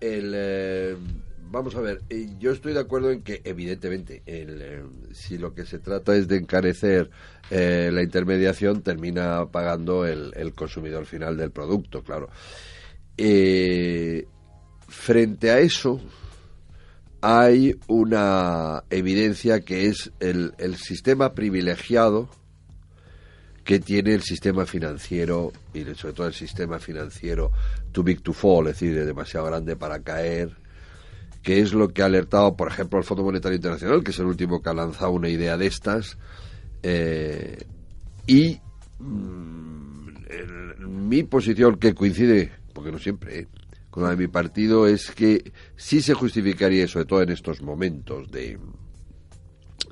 el... 0.00 0.32
Eh, 0.34 0.96
vamos 1.50 1.74
a 1.74 1.80
ver, 1.80 2.02
eh, 2.10 2.28
yo 2.38 2.52
estoy 2.52 2.72
de 2.72 2.80
acuerdo 2.80 3.10
en 3.10 3.22
que, 3.22 3.40
evidentemente, 3.44 4.22
eh, 4.26 4.82
si 5.12 5.38
lo 5.38 5.54
que 5.54 5.64
se 5.64 5.78
trata 5.78 6.14
es 6.14 6.28
de 6.28 6.36
encarecer 6.36 7.10
eh, 7.50 7.90
la 7.92 8.02
intermediación, 8.02 8.82
termina 8.82 9.46
pagando 9.46 10.06
el, 10.06 10.52
consumidor 10.54 11.06
final 11.06 11.36
del 11.36 11.50
producto, 11.50 12.02
claro. 12.02 12.28
frente 14.88 15.50
a 15.50 15.58
eso, 15.58 16.00
hay 17.20 17.74
una 17.88 18.84
evidencia 18.90 19.60
que 19.60 19.86
es 19.86 20.12
el, 20.20 20.54
el 20.58 20.76
sistema 20.76 21.34
privilegiado 21.34 22.28
que 23.64 23.80
tiene 23.80 24.14
el 24.14 24.22
sistema 24.22 24.64
financiero 24.64 25.52
y 25.74 25.82
sobre 25.96 26.14
todo 26.14 26.28
el 26.28 26.34
sistema 26.34 26.78
financiero 26.78 27.50
too 27.90 28.04
big 28.04 28.22
to 28.22 28.32
fall, 28.32 28.68
es 28.68 28.78
decir, 28.78 29.04
demasiado 29.04 29.46
grande 29.46 29.74
para 29.74 29.98
caer, 30.00 30.56
que 31.46 31.60
es 31.60 31.72
lo 31.74 31.90
que 31.90 32.02
ha 32.02 32.06
alertado, 32.06 32.56
por 32.56 32.66
ejemplo, 32.66 32.98
el 32.98 33.04
Fondo 33.04 33.22
Monetario 33.22 33.54
Internacional, 33.54 34.02
que 34.02 34.10
es 34.10 34.18
el 34.18 34.26
último 34.26 34.60
que 34.60 34.68
ha 34.68 34.74
lanzado 34.74 35.12
una 35.12 35.28
idea 35.28 35.56
de 35.56 35.68
estas, 35.68 36.18
eh, 36.82 37.56
y 38.26 38.58
mm, 38.98 40.08
mi 40.88 41.22
posición, 41.22 41.76
que 41.76 41.94
coincide, 41.94 42.50
porque 42.72 42.90
no 42.90 42.98
siempre, 42.98 43.38
eh, 43.38 43.46
con 43.90 44.02
la 44.02 44.10
de 44.10 44.16
mi 44.16 44.26
partido, 44.26 44.88
es 44.88 45.12
que 45.12 45.52
sí 45.76 46.00
se 46.00 46.14
justificaría, 46.14 46.88
sobre 46.88 47.04
todo 47.04 47.22
en 47.22 47.30
estos 47.30 47.62
momentos 47.62 48.28
de, 48.32 48.58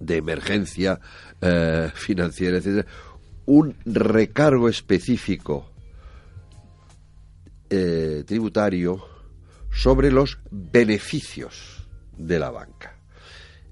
de 0.01 0.17
emergencia 0.17 0.99
eh, 1.41 1.89
financiera, 1.95 2.57
etcétera, 2.57 2.89
un 3.47 3.77
recargo 3.85 4.69
específico 4.69 5.71
tributario 8.27 9.14
sobre 9.75 10.11
los 10.11 10.39
beneficios 10.51 11.87
de 12.17 12.39
la 12.39 12.51
banca. 12.51 12.99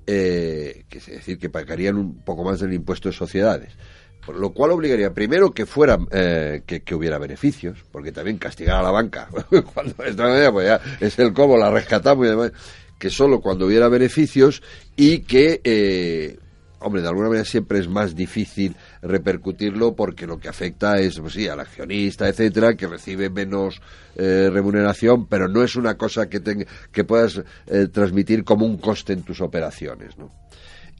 Eh, 0.06 0.84
es 0.90 1.06
decir, 1.06 1.38
que 1.38 1.48
pagarían 1.48 1.96
un 1.96 2.24
poco 2.24 2.44
más 2.44 2.60
del 2.60 2.72
impuesto 2.72 3.08
de 3.08 3.14
sociedades. 3.14 3.72
Por 4.24 4.36
lo 4.36 4.50
cual 4.52 4.70
obligaría 4.70 5.12
primero 5.12 5.52
que 5.52 5.66
fuera 5.66 5.98
eh, 6.12 6.62
que, 6.66 6.94
hubiera 6.94 7.18
beneficios, 7.18 7.78
porque 7.90 8.12
también 8.12 8.38
castigar 8.38 8.76
a 8.76 8.82
la 8.82 8.90
banca 8.90 9.28
cuando 9.74 9.94
pues 9.94 10.16
ya 10.16 10.80
es 11.00 11.18
el 11.18 11.32
cómo 11.32 11.56
la 11.56 11.70
rescatamos 11.70 12.26
y 12.26 12.30
demás, 12.30 12.52
que 12.98 13.10
solo 13.10 13.40
cuando 13.40 13.66
hubiera 13.66 13.88
beneficios 13.88 14.62
y 14.94 15.20
que 15.20 15.60
eh, 15.64 16.38
hombre, 16.82 17.02
de 17.02 17.08
alguna 17.08 17.28
manera 17.28 17.44
siempre 17.44 17.78
es 17.78 17.88
más 17.88 18.14
difícil 18.14 18.76
repercutirlo 19.00 19.94
porque 19.94 20.26
lo 20.26 20.38
que 20.38 20.48
afecta 20.48 20.98
es, 20.98 21.18
pues 21.20 21.34
sí, 21.34 21.48
al 21.48 21.60
accionista, 21.60 22.28
etcétera, 22.28 22.74
que 22.74 22.86
recibe 22.86 23.30
menos 23.30 23.80
eh, 24.16 24.50
remuneración, 24.52 25.26
pero 25.26 25.48
no 25.48 25.62
es 25.62 25.76
una 25.76 25.96
cosa 25.96 26.28
que, 26.28 26.66
que 26.90 27.04
puedas 27.04 27.42
eh, 27.66 27.88
transmitir 27.92 28.44
como 28.44 28.66
un 28.66 28.78
coste 28.78 29.12
en 29.12 29.22
tus 29.22 29.40
operaciones, 29.40 30.16
¿no? 30.18 30.30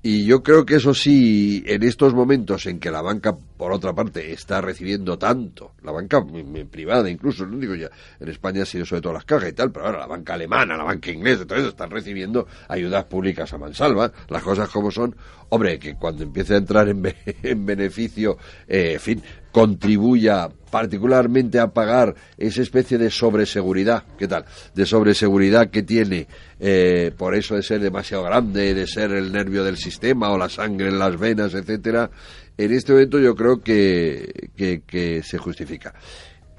Y 0.04 0.24
yo 0.24 0.42
creo 0.42 0.66
que 0.66 0.74
eso 0.76 0.94
sí, 0.94 1.62
en 1.64 1.84
estos 1.84 2.12
momentos 2.12 2.66
en 2.66 2.80
que 2.80 2.90
la 2.90 3.02
banca, 3.02 3.36
por 3.36 3.70
otra 3.70 3.92
parte, 3.92 4.32
está 4.32 4.60
recibiendo 4.60 5.16
tanto, 5.16 5.74
la 5.84 5.92
banca 5.92 6.20
privada 6.68 7.08
incluso, 7.08 7.46
no 7.46 7.56
digo 7.56 7.76
ya, 7.76 7.88
en 8.18 8.28
España 8.28 8.62
ha 8.62 8.66
sido 8.66 8.84
sobre 8.84 9.00
todo 9.00 9.12
las 9.12 9.24
cajas 9.24 9.50
y 9.50 9.52
tal, 9.52 9.70
pero 9.70 9.86
ahora 9.86 10.00
la 10.00 10.08
banca 10.08 10.34
alemana, 10.34 10.76
la 10.76 10.82
banca 10.82 11.12
inglesa, 11.12 11.46
todo 11.46 11.56
eso 11.56 11.68
están 11.68 11.90
recibiendo 11.90 12.48
ayudas 12.66 13.04
públicas 13.04 13.52
a 13.52 13.58
mansalva, 13.58 14.10
las 14.28 14.42
cosas 14.42 14.68
como 14.70 14.90
son. 14.90 15.14
Hombre, 15.50 15.78
que 15.78 15.94
cuando 15.94 16.24
empiece 16.24 16.54
a 16.54 16.56
entrar 16.56 16.88
en, 16.88 17.00
en 17.44 17.64
beneficio, 17.64 18.38
eh, 18.66 18.98
fin, 18.98 19.22
contribuya 19.52 20.48
particularmente 20.72 21.60
a 21.60 21.68
pagar 21.68 22.14
esa 22.38 22.62
especie 22.62 22.96
de 22.96 23.10
sobreseguridad, 23.10 24.04
¿qué 24.18 24.26
tal? 24.26 24.46
De 24.74 24.86
sobreseguridad 24.86 25.68
que 25.68 25.82
tiene 25.82 26.26
eh, 26.58 27.12
por 27.16 27.34
eso 27.34 27.54
de 27.54 27.62
ser 27.62 27.80
demasiado 27.80 28.24
grande, 28.24 28.72
de 28.72 28.86
ser 28.86 29.12
el 29.12 29.30
nervio 29.30 29.64
del 29.64 29.76
sistema 29.76 30.30
o 30.30 30.38
la 30.38 30.48
sangre 30.48 30.88
en 30.88 30.98
las 30.98 31.18
venas, 31.18 31.52
etcétera. 31.52 32.10
En 32.56 32.72
este 32.72 32.92
momento 32.92 33.18
yo 33.18 33.34
creo 33.34 33.60
que, 33.60 34.50
que, 34.56 35.22
se 35.22 35.36
justifica. 35.36 35.92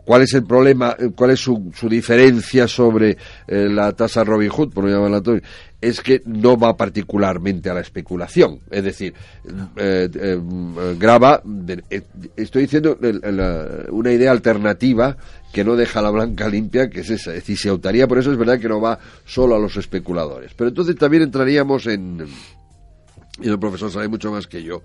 ¿Cuál 0.05 0.23
es 0.23 0.33
el 0.33 0.43
problema? 0.43 0.95
¿Cuál 1.15 1.31
es 1.31 1.39
su, 1.39 1.71
su 1.75 1.87
diferencia 1.87 2.67
sobre 2.67 3.17
eh, 3.47 3.69
la 3.69 3.91
tasa 3.93 4.23
Robin 4.23 4.49
Hood, 4.49 4.73
por 4.73 4.87
llamarla 4.87 5.21
es 5.83 5.99
que 5.99 6.21
no 6.25 6.57
va 6.57 6.77
particularmente 6.77 7.69
a 7.69 7.73
la 7.73 7.81
especulación. 7.81 8.59
Es 8.71 8.85
decir, 8.85 9.13
eh, 9.75 10.09
eh, 10.13 10.39
graba, 10.97 11.43
eh, 11.89 12.01
estoy 12.37 12.61
diciendo 12.63 12.97
una 13.91 14.13
idea 14.13 14.31
alternativa 14.31 15.17
que 15.51 15.65
no 15.65 15.75
deja 15.75 16.01
la 16.01 16.09
blanca 16.09 16.47
limpia, 16.47 16.89
que 16.89 17.01
es 17.01 17.09
esa. 17.09 17.31
Es 17.31 17.41
decir, 17.41 17.57
se 17.57 17.69
optaría 17.69 18.07
por 18.07 18.17
eso, 18.17 18.31
es 18.31 18.37
verdad 18.37 18.59
que 18.59 18.69
no 18.69 18.79
va 18.79 18.97
solo 19.25 19.57
a 19.57 19.59
los 19.59 19.75
especuladores. 19.75 20.53
Pero 20.55 20.69
entonces 20.69 20.95
también 20.95 21.23
entraríamos 21.23 21.85
en, 21.87 22.27
y 23.41 23.49
el 23.49 23.59
profesor 23.59 23.91
sabe 23.91 24.07
mucho 24.07 24.31
más 24.31 24.47
que 24.47 24.63
yo, 24.63 24.83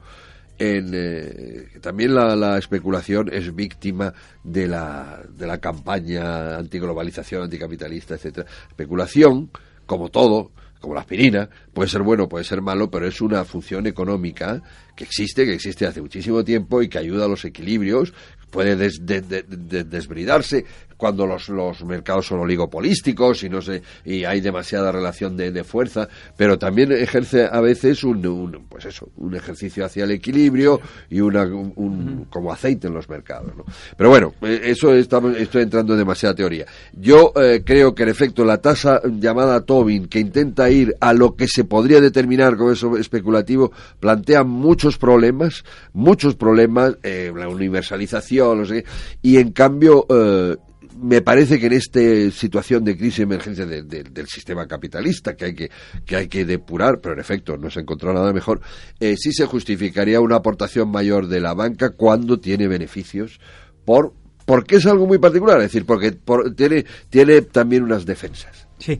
en 0.58 1.80
también 1.80 2.14
la, 2.14 2.34
la, 2.34 2.58
especulación 2.58 3.30
es 3.32 3.54
víctima 3.54 4.12
de 4.42 4.66
la, 4.66 5.22
de 5.28 5.46
la 5.46 5.58
campaña 5.58 6.56
antiglobalización, 6.56 7.42
anticapitalista, 7.42 8.14
etcétera. 8.14 8.48
Especulación 8.68 9.50
como 9.86 10.10
todo, 10.10 10.52
como 10.80 10.94
la 10.94 11.00
aspirina, 11.00 11.48
puede 11.72 11.88
ser 11.88 12.02
bueno, 12.02 12.28
puede 12.28 12.44
ser 12.44 12.60
malo, 12.60 12.90
pero 12.90 13.06
es 13.06 13.20
una 13.20 13.44
función 13.44 13.86
económica 13.86 14.62
que 14.94 15.04
existe, 15.04 15.44
que 15.44 15.54
existe 15.54 15.86
hace 15.86 16.00
muchísimo 16.00 16.44
tiempo 16.44 16.82
y 16.82 16.88
que 16.88 16.98
ayuda 16.98 17.24
a 17.24 17.28
los 17.28 17.44
equilibrios, 17.44 18.12
puede 18.50 18.76
desbridarse 18.76 20.64
cuando 20.98 21.26
los, 21.26 21.48
los 21.48 21.82
mercados 21.84 22.26
son 22.26 22.40
oligopolísticos 22.40 23.44
y 23.44 23.48
no 23.48 23.62
sé 23.62 23.82
y 24.04 24.24
hay 24.24 24.42
demasiada 24.42 24.92
relación 24.92 25.37
de, 25.37 25.50
de 25.50 25.64
fuerza 25.64 26.08
pero 26.37 26.58
también 26.58 26.92
ejerce 26.92 27.48
a 27.50 27.61
veces 27.61 28.04
un, 28.04 28.26
un, 28.26 28.66
pues 28.68 28.84
eso 28.84 29.08
un 29.16 29.34
ejercicio 29.34 29.87
hacia 29.87 30.04
el 30.04 30.11
equilibrio 30.11 30.80
y 31.08 31.20
una 31.20 31.44
un, 31.44 32.26
como 32.28 32.52
aceite 32.52 32.88
en 32.88 32.94
los 32.94 33.08
mercados 33.08 33.56
¿no? 33.56 33.64
pero 33.96 34.11
bueno 34.11 34.34
eh, 34.42 34.61
eso 34.64 34.92
estamos 34.92 35.37
estoy 35.37 35.62
entrando 35.62 35.94
en 35.94 36.00
demasiada 36.00 36.34
teoría 36.34 36.66
yo 36.92 37.32
eh, 37.37 37.62
creo 37.64 37.94
que 37.94 38.02
en 38.02 38.08
efecto 38.08 38.44
la 38.44 38.58
tasa 38.58 39.00
llamada 39.04 39.61
Tobin 39.61 40.08
que 40.08 40.18
intenta 40.18 40.68
ir 40.68 40.96
a 41.00 41.12
lo 41.12 41.37
que 41.37 41.46
se 41.46 41.62
podría 41.62 42.00
determinar 42.00 42.56
como 42.56 42.72
eso 42.72 42.96
especulativo 42.96 43.70
plantea 44.00 44.42
muchos 44.42 44.98
problemas 44.98 45.62
muchos 45.92 46.34
problemas 46.34 46.96
eh, 47.04 47.32
la 47.34 47.48
universalización 47.48 48.58
no 48.58 48.64
sé, 48.66 48.84
y 49.22 49.37
en 49.37 49.52
cambio 49.52 50.06
eh, 50.11 50.56
me 50.96 51.20
parece 51.22 51.59
que 51.59 51.66
en 51.66 51.72
esta 51.74 52.01
situación 52.31 52.85
de 52.85 52.96
crisis 52.96 53.20
y 53.20 53.22
emergencia 53.22 53.66
del 53.66 54.27
sistema 54.27 54.66
capitalista 54.66 55.37
que 55.37 55.44
hay 55.46 55.55
que, 55.55 55.70
que 56.05 56.16
hay 56.16 56.29
que 56.29 56.44
depurar, 56.44 57.01
pero 57.01 57.14
en 57.14 57.20
efecto 57.20 57.57
no 57.57 57.70
se 57.70 57.81
encontró 57.81 58.12
nada 58.12 58.33
mejor, 58.33 58.61
eh, 59.01 59.16
sí 59.16 59.33
se 59.33 59.46
justificaría 59.46 60.20
una 60.20 60.37
aportación 60.37 60.90
mayor 60.90 61.29
de 61.29 61.40
la 61.40 61.55
banca 61.55 61.90
cuando 61.90 62.38
tiene 62.38 62.68
beneficios 62.68 63.40
por 63.85 64.12
porque 64.44 64.77
es 64.77 64.87
algo 64.87 65.07
muy 65.07 65.18
particular, 65.18 65.59
es 65.59 65.64
decir, 65.64 65.85
porque 65.85 66.16
tiene, 66.57 66.87
tiene 67.11 67.42
también 67.42 67.83
unas 67.83 68.07
defensas. 68.07 68.66
Sí. 68.79 68.98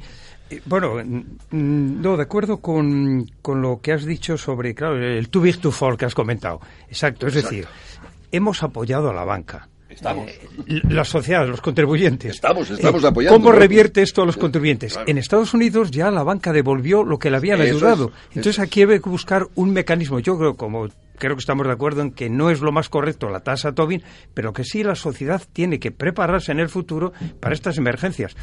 Eh, 0.51 0.61
bueno, 0.67 1.03
no, 1.53 2.17
de 2.19 2.23
acuerdo 2.23 2.59
con, 2.59 3.27
con, 3.41 3.63
lo 3.63 3.81
que 3.81 3.93
has 3.93 4.05
dicho 4.05 4.37
sobre, 4.37 4.75
claro, 4.75 5.03
el 5.03 5.31
too 5.31 5.41
big 5.41 5.59
to 5.59 5.71
fall 5.71 5.97
que 5.97 6.05
has 6.05 6.15
comentado. 6.15 6.61
Exacto, 6.89 7.27
es 7.27 7.35
decir, 7.35 7.67
hemos 8.31 8.63
apoyado 8.63 9.09
a 9.09 9.15
la 9.15 9.25
banca 9.25 9.71
Estamos. 9.89 10.31
Eh, 10.31 10.83
la 10.89 11.05
sociedad, 11.05 11.47
los 11.47 11.61
contribuyentes. 11.61 12.35
Estamos, 12.35 12.71
estamos 12.71 13.03
eh, 13.03 13.07
apoyando. 13.07 13.39
¿Cómo 13.39 13.53
revierte 13.53 14.03
esto 14.03 14.23
a 14.23 14.27
los 14.27 14.37
contribuyentes? 14.37 14.99
En 15.07 15.19
Estados 15.19 15.55
Unidos 15.55 15.91
ya 15.91 16.11
la 16.11 16.23
banca 16.23 16.53
devolvió 16.53 17.05
lo 17.05 17.19
que 17.19 17.31
le 17.31 17.37
habían 17.37 17.61
ayudado. 17.61 18.13
Entonces 18.29 18.59
aquí 18.59 18.83
hay 18.83 19.01
que 19.01 19.09
buscar 19.09 19.47
un 19.55 19.73
mecanismo. 19.73 20.19
Yo 20.21 20.39
creo, 20.39 20.57
como 20.57 20.89
creo 21.19 21.35
que 21.35 21.41
estamos 21.41 21.67
de 21.67 21.73
acuerdo 21.73 22.03
en 22.03 22.13
que 22.13 22.31
no 22.31 22.51
es 22.51 22.61
lo 22.61 22.73
más 22.73 22.89
correcto 22.89 23.29
la 23.29 23.41
tasa 23.41 23.75
Tobin, 23.75 24.03
pero 24.35 24.53
que 24.53 24.65
sí 24.65 24.83
la 24.83 24.95
sociedad 24.95 25.43
tiene 25.53 25.79
que 25.79 25.91
prepararse 25.91 26.53
en 26.53 26.61
el 26.61 26.69
futuro 26.69 27.13
para 27.41 27.55
estas 27.55 27.79
emergencias. 27.79 28.37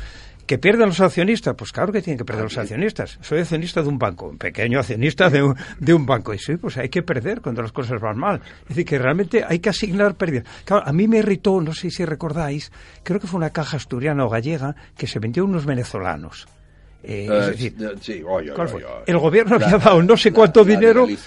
¿Que 0.46 0.60
pierdan 0.60 0.90
los 0.90 1.00
accionistas? 1.00 1.56
Pues 1.56 1.72
claro 1.72 1.92
que 1.92 2.02
tienen 2.02 2.20
que 2.20 2.26
perder 2.26 2.44
los 2.44 2.58
accionistas. 2.58 3.18
Soy 3.22 3.40
accionista 3.40 3.82
de 3.82 3.90
un 3.90 3.98
banco, 3.98 4.28
un 4.28 4.38
pequeño 4.38 4.80
accionista 4.80 5.30
de 5.30 5.42
un, 5.42 5.56
de 5.80 5.94
un 5.94 6.06
banco. 6.06 6.34
Y 6.36 6.38
sí, 6.38 6.58
pues 6.58 6.78
hay 6.78 6.90
que 6.90 7.02
perder 7.02 7.42
cuando 7.42 7.64
las 7.64 7.72
cosas 7.72 8.00
van 8.00 8.18
mal. 8.18 8.42
Es 8.64 8.70
decir, 8.70 8.86
que 8.86 9.00
realmente 9.00 9.44
hay 9.44 9.58
que 9.58 9.70
asignar 9.70 10.16
pérdidas. 10.16 10.46
Claro, 10.64 10.84
a 10.86 10.94
mí 10.94 11.08
me 11.08 11.18
irritó, 11.18 11.60
no 11.62 11.74
sé 11.74 11.90
si 11.90 12.06
recordáis, 12.06 12.72
creo 13.02 13.20
que 13.20 13.26
fue 13.26 13.40
una 13.40 13.50
caja 13.50 13.78
asturiana 13.78 14.24
o 14.24 14.30
gallega 14.30 14.76
que 14.96 15.08
se 15.08 15.18
vendió 15.18 15.44
a 15.44 15.48
unos 15.48 15.66
venezolanos. 15.66 16.48
Eh, 17.08 17.28
es 17.32 17.48
decir, 17.48 17.76
el 19.06 19.18
gobierno 19.20 19.56
había 19.56 19.78
dado 19.78 20.02
no 20.02 20.18
sé 20.18 20.32
cuánto 20.32 20.64
dinero 20.64 21.08
y, 21.08 21.18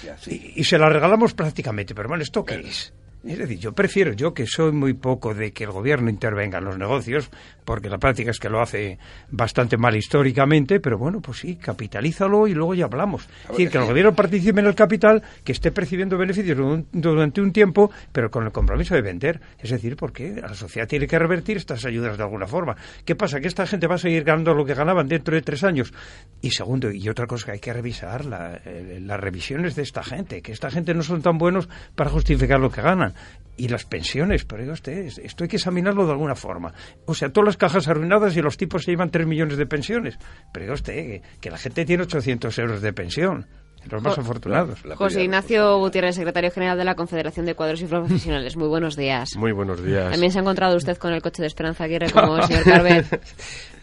y, 0.55 0.63
se 0.63 0.77
la 0.77 0.89
regalamos 0.89 1.33
prácticamente. 1.33 1.95
Pero 1.95 2.09
bueno, 2.09 2.23
¿esto 2.23 2.43
qué 2.43 2.55
es? 2.59 2.93
Es 3.23 3.37
decir, 3.37 3.59
yo 3.59 3.73
prefiero, 3.73 4.13
yo 4.13 4.33
que 4.33 4.45
soy 4.45 4.71
muy 4.71 4.93
poco 4.93 5.33
de 5.33 5.51
que 5.51 5.65
el 5.65 5.71
gobierno 5.71 6.09
intervenga 6.09 6.59
en 6.59 6.65
los 6.65 6.77
negocios, 6.77 7.29
porque 7.69 7.87
la 7.87 7.99
práctica 7.99 8.31
es 8.31 8.39
que 8.39 8.49
lo 8.49 8.63
hace 8.63 8.97
bastante 9.29 9.77
mal 9.77 9.95
históricamente, 9.95 10.79
pero 10.79 10.97
bueno, 10.97 11.21
pues 11.21 11.37
sí, 11.37 11.55
capitalízalo 11.55 12.47
y 12.47 12.55
luego 12.55 12.73
ya 12.73 12.85
hablamos. 12.85 13.29
Es 13.43 13.49
decir, 13.49 13.69
que 13.69 13.77
el 13.77 13.85
gobierno 13.85 14.15
participe 14.15 14.59
en 14.59 14.65
el 14.65 14.73
capital, 14.73 15.21
que 15.43 15.51
esté 15.51 15.71
percibiendo 15.71 16.17
beneficios 16.17 16.57
durante 16.91 17.41
un 17.41 17.51
tiempo, 17.51 17.91
pero 18.11 18.31
con 18.31 18.43
el 18.43 18.51
compromiso 18.51 18.95
de 18.95 19.03
vender. 19.03 19.39
Es 19.59 19.69
decir, 19.69 19.95
porque 19.97 20.41
la 20.41 20.55
sociedad 20.55 20.87
tiene 20.87 21.05
que 21.05 21.19
revertir 21.19 21.57
estas 21.57 21.85
ayudas 21.85 22.17
de 22.17 22.23
alguna 22.23 22.47
forma. 22.47 22.75
¿Qué 23.05 23.13
pasa? 23.15 23.39
Que 23.39 23.47
esta 23.47 23.67
gente 23.67 23.85
va 23.85 23.95
a 23.95 23.99
seguir 23.99 24.23
ganando 24.23 24.55
lo 24.55 24.65
que 24.65 24.73
ganaban 24.73 25.07
dentro 25.07 25.35
de 25.35 25.43
tres 25.43 25.63
años. 25.63 25.93
Y 26.41 26.49
segundo, 26.49 26.91
y 26.91 27.07
otra 27.07 27.27
cosa 27.27 27.45
que 27.45 27.51
hay 27.51 27.59
que 27.59 27.71
revisar, 27.71 28.23
eh, 28.65 28.97
las 28.99 29.19
revisiones 29.19 29.75
de 29.75 29.83
esta 29.83 30.01
gente, 30.01 30.41
que 30.41 30.53
esta 30.53 30.71
gente 30.71 30.95
no 30.95 31.03
son 31.03 31.21
tan 31.21 31.37
buenos 31.37 31.69
para 31.93 32.09
justificar 32.09 32.59
lo 32.59 32.71
que 32.71 32.81
ganan 32.81 33.13
y 33.59 33.67
las 33.67 33.85
pensiones, 33.85 34.45
pero 34.45 34.71
usted, 34.71 35.05
esto 35.21 35.43
hay 35.43 35.49
que 35.49 35.57
examinarlo 35.57 36.05
de 36.05 36.13
alguna 36.13 36.33
forma. 36.33 36.73
O 37.05 37.13
sea, 37.13 37.29
todas 37.29 37.47
las 37.47 37.57
cajas 37.59 37.87
arruinadas 37.87 38.35
y 38.35 38.41
los 38.41 38.57
tipos 38.57 38.83
se 38.83 38.91
llevan 38.91 39.11
3 39.11 39.27
millones 39.27 39.57
de 39.57 39.67
pensiones. 39.67 40.17
Pero 40.51 40.73
usted, 40.73 41.21
que, 41.39 41.51
la 41.51 41.57
gente 41.59 41.85
tiene 41.85 42.03
800 42.03 42.57
euros 42.57 42.81
de 42.81 42.93
pensión. 42.93 43.45
Los 43.89 44.03
más 44.03 44.17
afortunados. 44.17 44.79
José 44.95 45.23
Ignacio 45.23 45.77
Gutiérrez, 45.77 46.15
secretario 46.15 46.51
general 46.51 46.77
de 46.77 46.83
la 46.83 46.95
Confederación 46.95 47.45
de 47.45 47.55
Cuadros 47.55 47.81
y 47.81 47.85
Profesionales. 47.85 48.57
Muy 48.57 48.67
buenos 48.67 48.97
días. 48.97 49.29
Muy 49.37 49.53
buenos 49.53 49.81
días. 49.81 50.11
También 50.11 50.31
se 50.31 50.39
ha 50.39 50.41
encontrado 50.41 50.75
usted 50.75 50.97
con 50.97 51.13
el 51.13 51.21
coche 51.21 51.41
de 51.41 51.47
Esperanza 51.47 51.85
Aguirre 51.85 52.11
como 52.11 52.35
el 52.35 52.43
señor 52.47 52.63
Carver. 52.63 53.05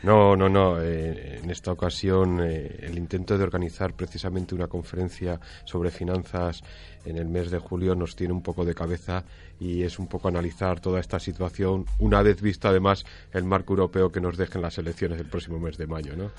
No, 0.03 0.37
no, 0.37 0.49
no. 0.49 0.81
Eh, 0.81 1.39
en 1.43 1.51
esta 1.51 1.73
ocasión, 1.73 2.41
eh, 2.41 2.79
el 2.81 2.99
intento 2.99 3.37
de 3.37 3.45
organizar 3.45 3.95
precisamente 3.95 4.55
una 4.55 4.69
conferencia 4.69 5.41
sobre 5.65 5.91
finanzas 5.91 6.63
en 7.05 7.17
el 7.17 7.27
mes 7.27 7.51
de 7.51 7.59
julio 7.59 7.95
nos 7.95 8.17
tiene 8.17 8.33
un 8.33 8.43
poco 8.43 8.65
de 8.65 8.75
cabeza 8.75 9.25
y 9.61 9.83
es 9.83 9.99
un 9.99 10.07
poco 10.07 10.29
analizar 10.29 10.81
toda 10.81 11.01
esta 11.01 11.19
situación 11.19 11.87
una 11.99 12.21
vez 12.23 12.43
visto 12.43 12.69
además 12.69 13.05
el 13.33 13.45
marco 13.45 13.73
europeo 13.73 14.11
que 14.11 14.21
nos 14.21 14.37
dejen 14.37 14.63
las 14.63 14.79
elecciones 14.79 15.19
del 15.19 15.29
próximo 15.29 15.59
mes 15.59 15.77
de 15.77 15.87
mayo, 15.87 16.17
¿no? 16.17 16.31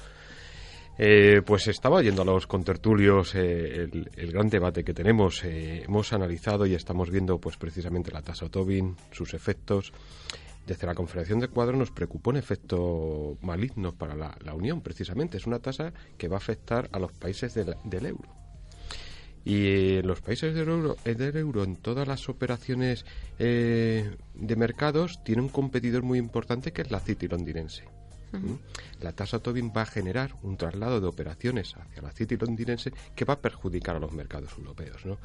Eh, 0.99 1.43
pues 1.45 1.67
estaba 1.67 2.01
yendo 2.01 2.23
a 2.23 2.25
los 2.25 2.47
contertulios 2.47 3.35
eh, 3.35 3.87
el, 4.15 4.31
gran 4.31 4.49
debate 4.49 4.83
que 4.83 4.93
tenemos. 4.93 5.43
Eh, 5.43 5.83
hemos 5.83 6.11
analizado 6.11 6.65
y 6.65 6.73
estamos 6.73 7.11
viendo 7.11 7.37
pues 7.37 7.55
precisamente 7.57 8.11
la 8.11 8.23
tasa 8.23 8.49
Tobin, 8.49 8.95
sus 9.11 9.35
efectos. 9.35 9.93
Desde 10.67 10.85
la 10.85 10.95
Confederación 10.95 11.39
de 11.39 11.47
Cuadros 11.47 11.79
nos 11.79 11.91
preocupó 11.91 12.29
un 12.31 12.35
efecto 12.35 13.37
maligno 13.41 13.93
para 13.93 14.15
la, 14.15 14.53
Unión, 14.53 14.81
precisamente. 14.81 15.37
Es 15.37 15.47
una 15.47 15.59
tasa 15.59 15.93
que 16.17 16.27
va 16.27 16.35
a 16.35 16.39
afectar 16.39 16.89
a 16.91 16.99
los 16.99 17.13
países 17.13 17.53
del 17.53 18.05
euro. 18.05 18.29
Y 19.45 20.01
los 20.01 20.19
países 20.19 20.53
del 20.53 20.67
euro, 20.67 20.97
del 21.05 21.37
euro 21.37 21.63
en 21.63 21.77
todas 21.77 22.05
las 22.05 22.27
operaciones 22.27 23.05
de 23.39 24.17
mercados 24.57 25.23
tiene 25.23 25.41
un 25.41 25.47
competidor 25.47 26.03
muy 26.03 26.19
importante 26.19 26.73
que 26.73 26.81
es 26.81 26.91
la 26.91 26.99
City 26.99 27.29
londinense. 27.29 27.85
La 28.99 29.13
tasa 29.13 29.39
Tobin 29.39 29.71
va 29.75 29.83
a 29.83 29.85
generar 29.85 30.35
un 30.43 30.57
traslado 30.57 30.99
de 30.99 31.07
operaciones 31.07 31.75
hacia 31.77 32.01
la 32.01 32.11
City 32.11 32.35
londinense 32.35 32.91
que 33.15 33.23
va 33.23 33.35
a 33.35 33.39
perjudicar 33.39 33.95
a 33.95 33.99
los 33.99 34.11
mercados 34.11 34.51
europeos. 34.57 35.05
¿no? 35.05 35.17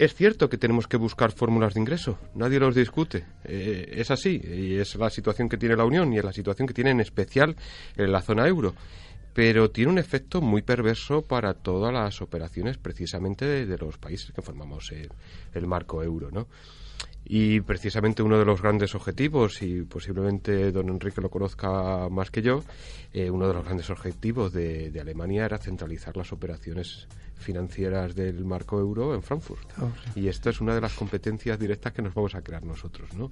Es 0.00 0.14
cierto 0.14 0.48
que 0.48 0.56
tenemos 0.56 0.88
que 0.88 0.96
buscar 0.96 1.30
fórmulas 1.30 1.74
de 1.74 1.80
ingreso, 1.80 2.18
nadie 2.34 2.58
los 2.58 2.74
discute, 2.74 3.26
eh, 3.44 3.86
es 3.98 4.10
así, 4.10 4.40
y 4.42 4.76
es 4.76 4.94
la 4.94 5.10
situación 5.10 5.46
que 5.46 5.58
tiene 5.58 5.76
la 5.76 5.84
Unión 5.84 6.10
y 6.10 6.16
es 6.16 6.24
la 6.24 6.32
situación 6.32 6.66
que 6.66 6.72
tiene 6.72 6.92
en 6.92 7.00
especial 7.00 7.54
en 7.98 8.10
la 8.10 8.22
zona 8.22 8.48
euro, 8.48 8.74
pero 9.34 9.70
tiene 9.70 9.92
un 9.92 9.98
efecto 9.98 10.40
muy 10.40 10.62
perverso 10.62 11.20
para 11.20 11.52
todas 11.52 11.92
las 11.92 12.22
operaciones 12.22 12.78
precisamente 12.78 13.66
de, 13.66 13.76
los 13.76 13.98
países 13.98 14.32
que 14.32 14.40
formamos 14.40 14.90
el, 14.90 15.10
el 15.52 15.66
marco 15.66 16.02
euro, 16.02 16.30
¿no? 16.30 16.46
Y 17.32 17.60
precisamente 17.60 18.24
uno 18.24 18.40
de 18.40 18.44
los 18.44 18.60
grandes 18.60 18.92
objetivos, 18.96 19.62
y 19.62 19.82
posiblemente 19.82 20.72
don 20.72 20.88
Enrique 20.88 21.20
lo 21.20 21.30
conozca 21.30 22.08
más 22.08 22.28
que 22.28 22.42
yo, 22.42 22.64
eh, 23.12 23.30
uno 23.30 23.46
de 23.46 23.54
los 23.54 23.64
grandes 23.64 23.88
objetivos 23.88 24.52
de, 24.52 24.92
Alemania 25.00 25.44
era 25.44 25.56
centralizar 25.58 26.16
las 26.16 26.32
operaciones 26.32 27.06
financieras 27.36 28.16
del 28.16 28.44
marco 28.44 28.80
euro 28.80 29.14
en 29.14 29.22
Frankfurt. 29.22 29.62
Oh, 29.80 29.92
y 30.16 30.26
esto 30.26 30.50
es 30.50 30.60
una 30.60 30.74
de 30.74 30.80
las 30.80 30.92
competencias 30.94 31.56
directas 31.56 31.92
que 31.92 32.02
nos 32.02 32.14
vamos 32.14 32.34
a 32.34 32.42
crear 32.42 32.64
nosotros, 32.64 33.14
¿no? 33.14 33.30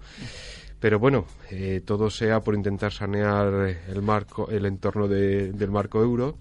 Pero 0.79 1.01
bueno, 1.01 1.27
eh, 1.51 1.83
todo 1.85 2.09
sea 2.09 2.39
por 2.39 2.55
intentar 2.55 2.93
sanear 2.93 3.79
el 3.89 4.01
marco, 4.01 4.49
el 4.49 4.65
entorno 4.67 5.09
del 5.09 5.71
marco 5.73 6.01
euro 6.01 6.39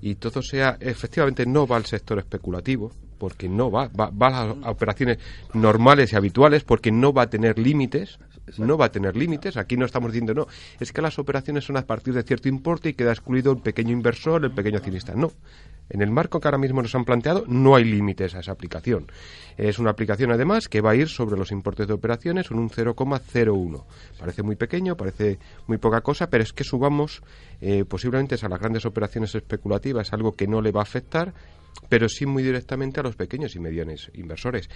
y 0.00 0.16
todo 0.16 0.42
sea 0.42 0.76
efectivamente 0.80 1.46
no 1.46 1.64
va 1.64 1.76
al 1.76 1.86
sector 1.86 2.18
especulativo 2.18 2.90
porque 3.18 3.48
no 3.48 3.70
va, 3.70 3.88
va, 3.88 4.10
a 4.26 4.46
las 4.46 4.56
operaciones 4.66 5.18
normales 5.52 6.12
y 6.12 6.16
habituales 6.16 6.64
porque 6.64 6.92
no 6.92 7.12
va 7.12 7.22
a 7.22 7.30
tener 7.30 7.58
límites 7.58 8.18
no 8.56 8.78
va 8.78 8.86
a 8.86 8.92
tener 8.92 9.16
límites 9.16 9.56
aquí 9.56 9.76
no 9.76 9.84
estamos 9.84 10.12
diciendo 10.12 10.34
no 10.34 10.46
es 10.80 10.92
que 10.92 11.02
las 11.02 11.18
operaciones 11.18 11.64
son 11.64 11.76
a 11.76 11.86
partir 11.86 12.14
de 12.14 12.22
cierto 12.22 12.48
importe 12.48 12.90
y 12.90 12.94
queda 12.94 13.12
excluido 13.12 13.52
el 13.52 13.58
pequeño 13.58 13.92
inversor 13.92 14.44
el 14.44 14.52
pequeño 14.52 14.78
accionista 14.78 15.14
no 15.14 15.32
en 15.90 16.02
el 16.02 16.10
marco 16.10 16.40
que 16.40 16.48
ahora 16.48 16.58
mismo 16.58 16.82
nos 16.82 16.94
han 16.94 17.04
planteado 17.04 17.44
no 17.46 17.74
hay 17.74 17.84
límites 17.84 18.34
a 18.34 18.40
esa 18.40 18.52
aplicación. 18.52 19.10
Es 19.56 19.78
una 19.78 19.90
aplicación 19.90 20.30
además 20.30 20.68
que 20.68 20.80
va 20.80 20.90
a 20.90 20.94
ir 20.94 21.08
sobre 21.08 21.38
los 21.38 21.50
importes 21.50 21.86
de 21.86 21.94
operaciones 21.94 22.50
en 22.50 22.58
un 22.58 22.68
0,01. 22.68 23.84
Parece 24.18 24.42
muy 24.42 24.56
pequeño, 24.56 24.96
parece 24.96 25.38
muy 25.66 25.78
poca 25.78 26.00
cosa, 26.00 26.28
pero 26.28 26.44
es 26.44 26.52
que 26.52 26.64
subamos 26.64 27.22
eh, 27.60 27.84
posiblemente 27.84 28.36
a 28.40 28.48
las 28.48 28.60
grandes 28.60 28.84
operaciones 28.84 29.34
especulativas, 29.34 30.12
algo 30.12 30.32
que 30.32 30.46
no 30.46 30.60
le 30.60 30.72
va 30.72 30.80
a 30.80 30.82
afectar 30.82 31.32
pero 31.88 32.08
sí 32.08 32.26
muy 32.26 32.42
directamente 32.42 33.00
a 33.00 33.02
los 33.02 33.16
pequeños 33.16 33.54
y 33.56 33.60
medianos 33.60 34.10
inversores. 34.14 34.68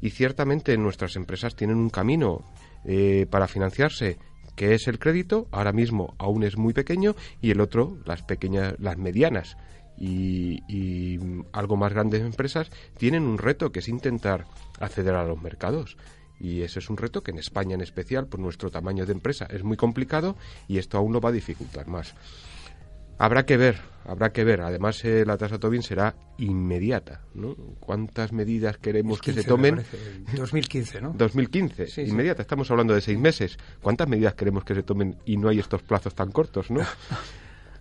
Y 0.00 0.10
ciertamente 0.10 0.76
nuestras 0.76 1.16
empresas 1.16 1.54
tienen 1.54 1.76
un 1.76 1.90
camino 1.90 2.44
eh, 2.84 3.26
para 3.30 3.48
financiarse 3.48 4.18
que 4.56 4.74
es 4.74 4.88
el 4.88 4.98
crédito, 4.98 5.46
ahora 5.52 5.72
mismo 5.72 6.14
aún 6.18 6.42
es 6.42 6.56
muy 6.56 6.72
pequeño, 6.72 7.14
y 7.42 7.50
el 7.50 7.60
otro, 7.60 7.98
las 8.06 8.22
pequeñas, 8.22 8.74
las 8.78 8.96
medianas 8.96 9.56
y, 9.98 10.62
y 10.66 11.20
algo 11.52 11.76
más 11.76 11.92
grandes 11.92 12.22
empresas, 12.22 12.70
tienen 12.96 13.24
un 13.24 13.36
reto 13.36 13.70
que 13.70 13.80
es 13.80 13.88
intentar 13.88 14.46
acceder 14.80 15.14
a 15.14 15.24
los 15.24 15.40
mercados. 15.40 15.96
Y 16.40 16.62
ese 16.62 16.80
es 16.80 16.90
un 16.90 16.96
reto 16.96 17.22
que 17.22 17.30
en 17.30 17.38
España 17.38 17.74
en 17.74 17.80
especial, 17.80 18.26
por 18.26 18.40
nuestro 18.40 18.70
tamaño 18.70 19.06
de 19.06 19.12
empresa, 19.12 19.46
es 19.50 19.62
muy 19.62 19.76
complicado 19.76 20.36
y 20.68 20.78
esto 20.78 20.98
aún 20.98 21.12
lo 21.12 21.20
va 21.20 21.30
a 21.30 21.32
dificultar 21.32 21.86
más. 21.86 22.14
Habrá 23.18 23.46
que 23.46 23.56
ver, 23.56 23.76
habrá 24.04 24.30
que 24.30 24.44
ver. 24.44 24.60
Además, 24.60 25.02
eh, 25.04 25.24
la 25.26 25.36
tasa 25.38 25.58
Tobin 25.58 25.82
será 25.82 26.14
inmediata, 26.38 27.22
¿no? 27.34 27.54
¿Cuántas 27.80 28.32
medidas 28.32 28.76
queremos 28.78 29.20
que 29.20 29.32
se 29.32 29.42
tomen? 29.44 29.82
2015, 30.36 31.00
¿no? 31.00 31.14
2015, 31.16 31.86
Sí, 31.86 32.04
sí. 32.04 32.10
inmediata. 32.10 32.42
Estamos 32.42 32.70
hablando 32.70 32.94
de 32.94 33.00
seis 33.00 33.18
meses. 33.18 33.56
¿Cuántas 33.80 34.06
medidas 34.08 34.34
queremos 34.34 34.64
que 34.64 34.74
se 34.74 34.82
tomen 34.82 35.16
y 35.24 35.36
no 35.38 35.48
hay 35.48 35.58
estos 35.60 35.82
plazos 35.82 36.14
tan 36.14 36.30
cortos, 36.30 36.70
no? 36.70 36.80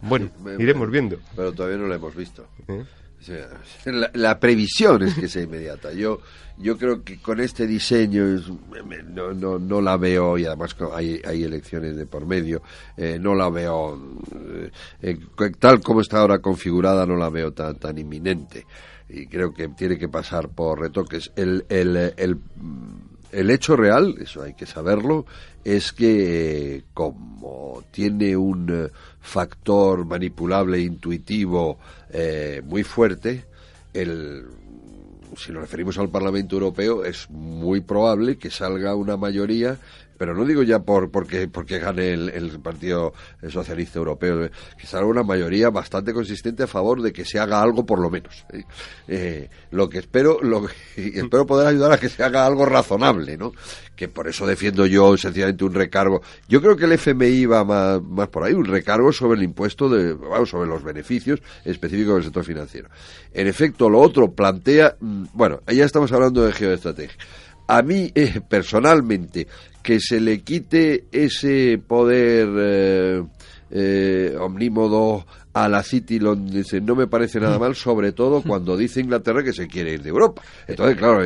Bueno, 0.01 0.29
Me- 0.43 0.61
iremos 0.61 0.91
viendo. 0.91 1.17
Pero 1.35 1.51
todavía 1.53 1.77
no 1.77 1.87
lo 1.87 1.95
hemos 1.95 2.13
visto. 2.15 2.45
¿eh? 2.67 2.83
La, 4.13 4.39
previsión 4.39 5.03
es 5.03 5.15
que 5.15 5.27
sea 5.27 5.43
inmediata. 5.43 5.93
Yo, 5.93 6.21
yo 6.57 6.77
creo 6.77 7.03
que 7.03 7.17
con 7.17 7.39
este 7.39 7.65
diseño 7.67 8.23
no, 9.13 9.33
no, 9.33 9.59
no 9.59 9.81
la 9.81 9.97
veo, 9.97 10.37
y 10.37 10.45
además 10.45 10.75
hay, 10.93 11.21
hay 11.25 11.43
elecciones 11.43 11.95
de 11.95 12.05
por 12.05 12.25
medio, 12.25 12.61
eh, 12.97 13.17
no 13.19 13.35
la 13.35 13.49
veo, 13.49 14.19
eh, 14.61 14.71
eh, 15.01 15.17
tal 15.59 15.81
como 15.81 16.01
está 16.01 16.19
ahora 16.19 16.39
configurada, 16.39 17.05
no 17.05 17.15
la 17.15 17.29
veo 17.29 17.53
tan, 17.53 17.77
tan 17.77 17.97
inminente. 17.97 18.65
Y 19.07 19.27
creo 19.27 19.53
que 19.53 19.67
tiene 19.69 19.97
que 19.99 20.09
pasar 20.09 20.49
por 20.49 20.79
retoques. 20.79 21.31
El, 21.35 21.65
el, 21.69 21.95
el, 22.17 22.39
el 23.35 23.51
hecho 23.51 23.75
real, 23.75 24.15
eso 24.19 24.43
hay 24.43 24.53
que 24.53 24.65
saberlo, 24.65 25.25
es 25.65 25.91
que 25.91 26.77
eh, 26.77 26.83
como 26.93 27.83
tiene 27.91 28.37
un 28.37 28.69
eh, 28.69 28.89
factor 29.19 30.05
manipulable, 30.05 30.79
intuitivo, 30.79 31.77
eh, 32.11 32.61
muy 32.63 32.83
fuerte, 32.83 33.45
el, 33.93 34.45
si 35.35 35.51
nos 35.51 35.63
referimos 35.63 35.97
al 35.97 36.09
Parlamento 36.09 36.55
Europeo, 36.55 37.03
es 37.03 37.29
muy 37.29 37.81
probable 37.81 38.37
que 38.37 38.49
salga 38.49 38.95
una 38.95 39.17
mayoría, 39.17 39.77
pero 40.17 40.33
no 40.33 40.45
digo 40.45 40.63
ya 40.63 40.79
por 40.79 41.11
porque 41.11 41.47
porque 41.47 41.79
gane 41.79 42.13
el, 42.13 42.29
el 42.29 42.59
Partido 42.59 43.13
Socialista 43.49 43.99
Europeo, 43.99 44.45
eh, 44.45 44.51
que 44.77 44.87
salga 44.87 45.05
una 45.07 45.23
mayoría 45.23 45.69
bastante 45.69 46.13
consistente 46.13 46.63
a 46.63 46.67
favor 46.67 47.01
de 47.01 47.11
que 47.13 47.25
se 47.25 47.39
haga 47.39 47.61
algo 47.61 47.85
por 47.85 47.99
lo 47.99 48.09
menos. 48.09 48.45
¿eh? 48.53 48.63
Eh, 49.07 49.49
lo 49.71 49.89
que 49.89 49.99
espero, 49.99 50.39
lo 50.41 50.65
que- 50.65 50.73
espero 51.19 51.45
poder 51.45 51.67
ayudar 51.67 51.91
a 51.91 51.97
que 51.99 52.09
se 52.09 52.23
haga 52.23 52.45
algo 52.45 52.65
razonable, 52.65 53.37
¿no? 53.37 53.51
Que 53.95 54.07
por 54.09 54.27
eso 54.27 54.45
defiendo 54.45 54.85
yo 54.85 55.15
sencillamente 55.15 55.63
un 55.63 55.73
recargo. 55.73 56.21
Yo 56.49 56.61
creo 56.61 56.75
que 56.75 56.83
el 56.85 56.91
FMI 56.93 57.45
va 57.45 57.63
más, 57.63 58.01
más 58.01 58.27
por 58.27 58.43
ahí, 58.43 58.53
un 58.53 58.65
recargo 58.65 59.13
sobre 59.13 59.37
el 59.37 59.43
impuesto 59.43 59.87
de, 59.87 60.13
vamos, 60.13 60.49
sobre 60.49 60.67
los 60.67 60.83
beneficios 60.83 61.39
específicos 61.63 62.15
del 62.15 62.23
sector 62.25 62.43
financiero. 62.43 62.89
En 63.33 63.47
efecto, 63.47 63.89
lo 63.89 63.99
otro 64.01 64.31
plantea, 64.33 64.95
mm, 64.99 65.25
bueno, 65.33 65.61
ya 65.67 65.85
estamos 65.85 66.11
hablando 66.11 66.43
de 66.43 66.51
geoestrategia. 66.51 67.17
A 67.67 67.81
mí, 67.81 68.11
eh, 68.13 68.41
personalmente, 68.47 69.47
que 69.81 69.99
se 69.99 70.19
le 70.19 70.41
quite 70.41 71.05
ese 71.11 71.79
poder 71.85 72.47
eh, 72.57 73.23
eh, 73.71 74.35
omnímodo 74.39 75.25
a 75.53 75.69
la 75.69 75.83
City 75.83 76.19
London 76.19 76.63
no 76.81 76.95
me 76.95 77.07
parece 77.07 77.39
nada 77.39 77.57
mal, 77.65 77.75
sobre 77.75 78.11
todo 78.11 78.41
cuando 78.41 78.75
dice 78.75 78.99
Inglaterra 78.99 79.43
que 79.43 79.53
se 79.53 79.67
quiere 79.67 79.93
ir 79.93 80.03
de 80.03 80.09
Europa. 80.09 80.41
Entonces, 80.67 80.97
claro, 80.97 81.23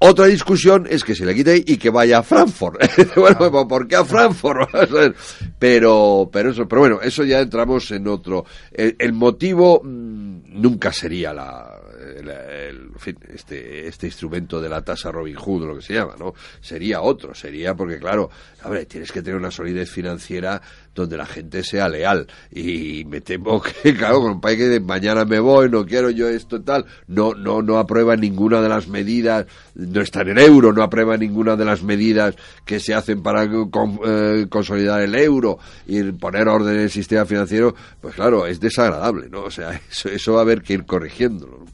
otra 0.00 0.26
discusión 0.26 0.86
es 0.90 1.04
que 1.04 1.14
se 1.14 1.24
le 1.24 1.34
quite 1.34 1.62
y 1.64 1.76
que 1.76 1.90
vaya 1.90 2.18
a 2.18 2.22
Frankfurt. 2.22 2.80
bueno, 3.16 3.68
¿por 3.68 3.86
qué 3.86 3.96
a 3.96 4.04
Frankfurt? 4.04 4.68
pero, 5.58 6.28
pero 6.32 6.50
eso, 6.50 6.66
pero 6.66 6.80
bueno, 6.80 7.00
eso 7.02 7.24
ya 7.24 7.40
entramos 7.40 7.90
en 7.90 8.08
otro. 8.08 8.44
El, 8.72 8.96
el 8.98 9.12
motivo 9.12 9.80
mm, 9.84 10.60
nunca 10.60 10.92
sería 10.92 11.32
la, 11.32 11.78
el, 12.18 12.28
el- 12.28 12.90
este, 13.34 13.86
este 13.88 14.06
instrumento 14.06 14.60
de 14.60 14.68
la 14.68 14.82
tasa 14.82 15.10
Robin 15.10 15.34
Hood, 15.36 15.62
o 15.62 15.66
lo 15.68 15.76
que 15.76 15.82
se 15.82 15.94
llama, 15.94 16.14
¿no? 16.18 16.34
Sería 16.60 17.00
otro, 17.00 17.34
sería 17.34 17.74
porque, 17.74 17.98
claro, 17.98 18.30
hombre, 18.64 18.84
tienes 18.86 19.10
que 19.12 19.22
tener 19.22 19.38
una 19.38 19.50
solidez 19.50 19.90
financiera 19.90 20.60
donde 20.94 21.16
la 21.16 21.26
gente 21.26 21.62
sea 21.62 21.88
leal. 21.88 22.26
Y 22.50 23.04
me 23.06 23.20
temo 23.20 23.60
que, 23.82 23.94
claro, 23.94 24.20
con 24.20 24.32
un 24.32 24.40
país 24.40 24.58
que 24.58 24.66
de 24.68 24.80
mañana 24.80 25.24
me 25.24 25.38
voy, 25.38 25.68
no 25.70 25.86
quiero 25.86 26.10
yo 26.10 26.28
esto 26.28 26.60
tal, 26.62 26.84
no, 27.06 27.34
no, 27.34 27.62
no 27.62 27.78
aprueba 27.78 28.16
ninguna 28.16 28.60
de 28.60 28.68
las 28.68 28.88
medidas, 28.88 29.46
no 29.74 30.00
está 30.00 30.22
en 30.22 30.30
el 30.30 30.38
euro, 30.38 30.72
no 30.72 30.82
aprueba 30.82 31.16
ninguna 31.16 31.56
de 31.56 31.64
las 31.64 31.82
medidas 31.82 32.34
que 32.64 32.80
se 32.80 32.92
hacen 32.94 33.22
para 33.22 33.48
con- 33.70 34.00
eh, 34.04 34.46
consolidar 34.50 35.00
el 35.00 35.14
euro 35.14 35.58
y 35.86 36.02
poner 36.12 36.48
orden 36.48 36.74
en 36.74 36.80
el 36.82 36.90
sistema 36.90 37.24
financiero, 37.24 37.74
pues 38.00 38.14
claro, 38.14 38.46
es 38.46 38.58
desagradable, 38.60 39.28
¿no? 39.30 39.42
O 39.44 39.50
sea, 39.50 39.70
eso, 39.90 40.08
eso 40.08 40.32
va 40.34 40.40
a 40.40 40.42
haber 40.42 40.62
que 40.62 40.74
ir 40.74 40.84
corrigiéndolo. 40.84 41.64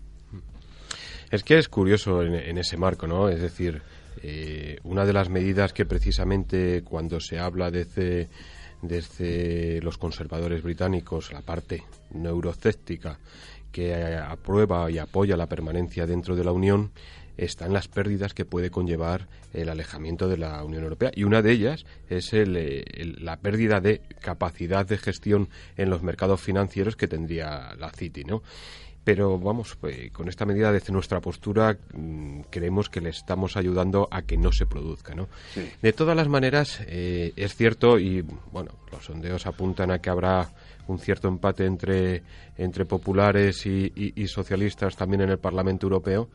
Es 1.31 1.43
que 1.43 1.59
es 1.59 1.69
curioso 1.69 2.23
en, 2.23 2.35
en 2.35 2.59
ese 2.59 2.77
marco, 2.77 3.07
¿no? 3.07 3.29
Es 3.29 3.41
decir, 3.41 3.83
eh, 4.23 4.79
una 4.85 5.05
de 5.05 5.13
las 5.13 5.29
medidas 5.29 5.73
que 5.73 5.85
precisamente 5.85 6.83
cuando 6.85 7.19
se 7.21 7.39
habla 7.39 7.71
desde, 7.71 8.29
desde 8.83 9.81
los 9.83 9.99
conservadores 9.99 10.63
británicos, 10.63 11.33
la 11.33 11.43
parte 11.43 11.85
no 12.13 12.31
eurocéptica, 12.31 13.19
que 13.73 13.91
eh, 13.91 14.17
aprueba 14.17 14.91
y 14.91 14.99
apoya 14.99 15.37
la 15.37 15.49
permanencia 15.49 16.07
dentro 16.07 16.37
de 16.37 16.45
la 16.45 16.53
Unión, 16.53 16.93
están 17.37 17.73
las 17.73 17.89
pérdidas 17.89 18.33
que 18.33 18.45
puede 18.45 18.71
conllevar 18.71 19.29
el 19.53 19.69
alejamiento 19.69 20.29
de 20.29 20.39
la 20.39 20.65
Unión 20.65 20.83
Europea. 20.85 21.11
Y 21.15 21.25
una 21.25 21.43
de 21.43 21.53
ellas 21.53 21.85
es 22.09 22.33
el, 22.33 22.57
eh, 22.57 22.85
la 23.19 23.37
pérdida 23.37 23.81
de 23.81 24.01
capacidad 24.21 24.87
de 24.87 24.99
gestión 24.99 25.49
en 25.77 25.91
los 25.91 26.03
mercados 26.03 26.41
financieros 26.41 26.97
que 26.97 27.09
tendría 27.09 27.75
la 27.79 27.91
City, 27.91 28.25
¿no? 28.25 28.43
Pero 29.07 29.39
vamos, 29.39 29.77
pues, 29.81 30.11
con 30.11 30.29
esta 30.29 30.45
medida 30.45 30.73
desde 30.73 30.93
nuestra 30.93 31.21
postura 31.21 31.79
mm, 31.95 32.41
creemos 32.51 32.89
que 32.91 33.01
le 33.01 33.11
estamos 33.11 33.57
ayudando 33.57 34.09
a 34.11 34.23
que 34.23 34.37
no 34.37 34.51
se 34.51 34.67
produzca, 34.67 35.15
¿no? 35.15 35.29
De 35.81 35.93
todas 35.93 36.17
las 36.17 36.27
maneras, 36.27 36.81
eh, 36.89 37.33
es 37.37 37.55
cierto 37.55 38.01
y 38.01 38.23
bueno, 38.51 38.73
los 38.91 39.05
sondeos 39.05 39.47
apuntan 39.47 39.93
a 39.93 40.01
que 40.01 40.11
habrá 40.11 40.49
un 40.89 40.99
cierto 40.99 41.29
empate 41.29 41.67
entre, 41.67 42.25
entre 42.59 42.85
populares 42.85 43.65
y, 43.67 43.93
y- 43.95 44.21
y 44.21 44.27
socialistas 44.27 44.97
también 44.97 45.21
en 45.21 45.31
el 45.31 45.39
Parlamento 45.39 45.87
Europeo. 45.87 46.29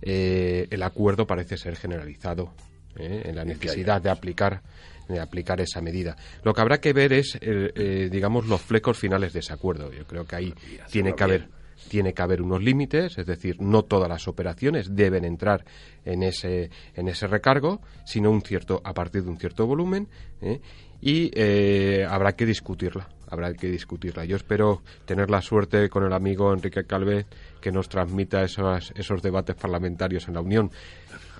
Eh, 0.00 0.68
el 0.70 0.82
acuerdo 0.84 1.26
parece 1.26 1.56
ser 1.56 1.74
generalizado 1.74 2.52
¿eh? 2.96 3.22
en 3.24 3.34
la 3.34 3.44
necesidad 3.44 4.00
de 4.00 4.10
aplicar 4.10 4.62
de 5.08 5.18
aplicar 5.18 5.60
esa 5.60 5.80
medida. 5.82 6.16
Lo 6.44 6.54
que 6.54 6.60
habrá 6.60 6.78
que 6.78 6.92
ver 6.92 7.12
es, 7.12 7.34
eh, 7.40 7.72
eh, 7.74 8.08
digamos, 8.10 8.46
los 8.46 8.62
flecos 8.62 8.96
finales 8.96 9.32
de 9.32 9.40
ese 9.40 9.52
acuerdo. 9.52 9.92
Yo 9.92 10.06
creo 10.06 10.24
que 10.24 10.36
ahí 10.36 10.54
tiene 10.92 11.14
que 11.16 11.24
haber 11.24 11.48
tiene 11.88 12.12
que 12.12 12.22
haber 12.22 12.42
unos 12.42 12.62
límites, 12.62 13.18
es 13.18 13.26
decir, 13.26 13.60
no 13.60 13.82
todas 13.82 14.08
las 14.08 14.28
operaciones 14.28 14.94
deben 14.94 15.24
entrar 15.24 15.64
en 16.04 16.22
ese 16.22 16.70
en 16.94 17.08
ese 17.08 17.26
recargo, 17.26 17.80
sino 18.04 18.30
un 18.30 18.42
cierto 18.42 18.80
a 18.84 18.94
partir 18.94 19.22
de 19.24 19.30
un 19.30 19.38
cierto 19.38 19.66
volumen 19.66 20.08
¿eh? 20.40 20.60
y 21.00 21.30
eh, 21.34 22.06
habrá 22.08 22.32
que 22.32 22.46
discutirla, 22.46 23.08
habrá 23.28 23.52
que 23.54 23.68
discutirla. 23.68 24.24
Yo 24.24 24.36
espero 24.36 24.82
tener 25.04 25.30
la 25.30 25.42
suerte 25.42 25.88
con 25.88 26.04
el 26.04 26.12
amigo 26.12 26.52
Enrique 26.52 26.84
Calvet 26.84 27.26
que 27.60 27.72
nos 27.72 27.88
transmita 27.88 28.42
esos 28.42 28.92
esos 28.94 29.22
debates 29.22 29.56
parlamentarios 29.56 30.28
en 30.28 30.34
la 30.34 30.40
Unión, 30.40 30.70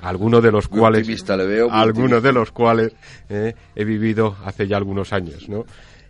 algunos 0.02 0.42
de 0.42 0.50
los 0.50 0.70
Muy 0.70 0.80
cuales 0.80 1.28
le 1.28 1.46
veo, 1.46 1.68
muy 1.68 1.78
algunos 1.78 2.22
de 2.22 2.32
los 2.32 2.50
cuales 2.50 2.92
eh, 3.28 3.54
he 3.74 3.84
vivido 3.84 4.36
hace 4.44 4.66
ya 4.66 4.76
algunos 4.76 5.12
años, 5.12 5.48
¿no? 5.48 5.64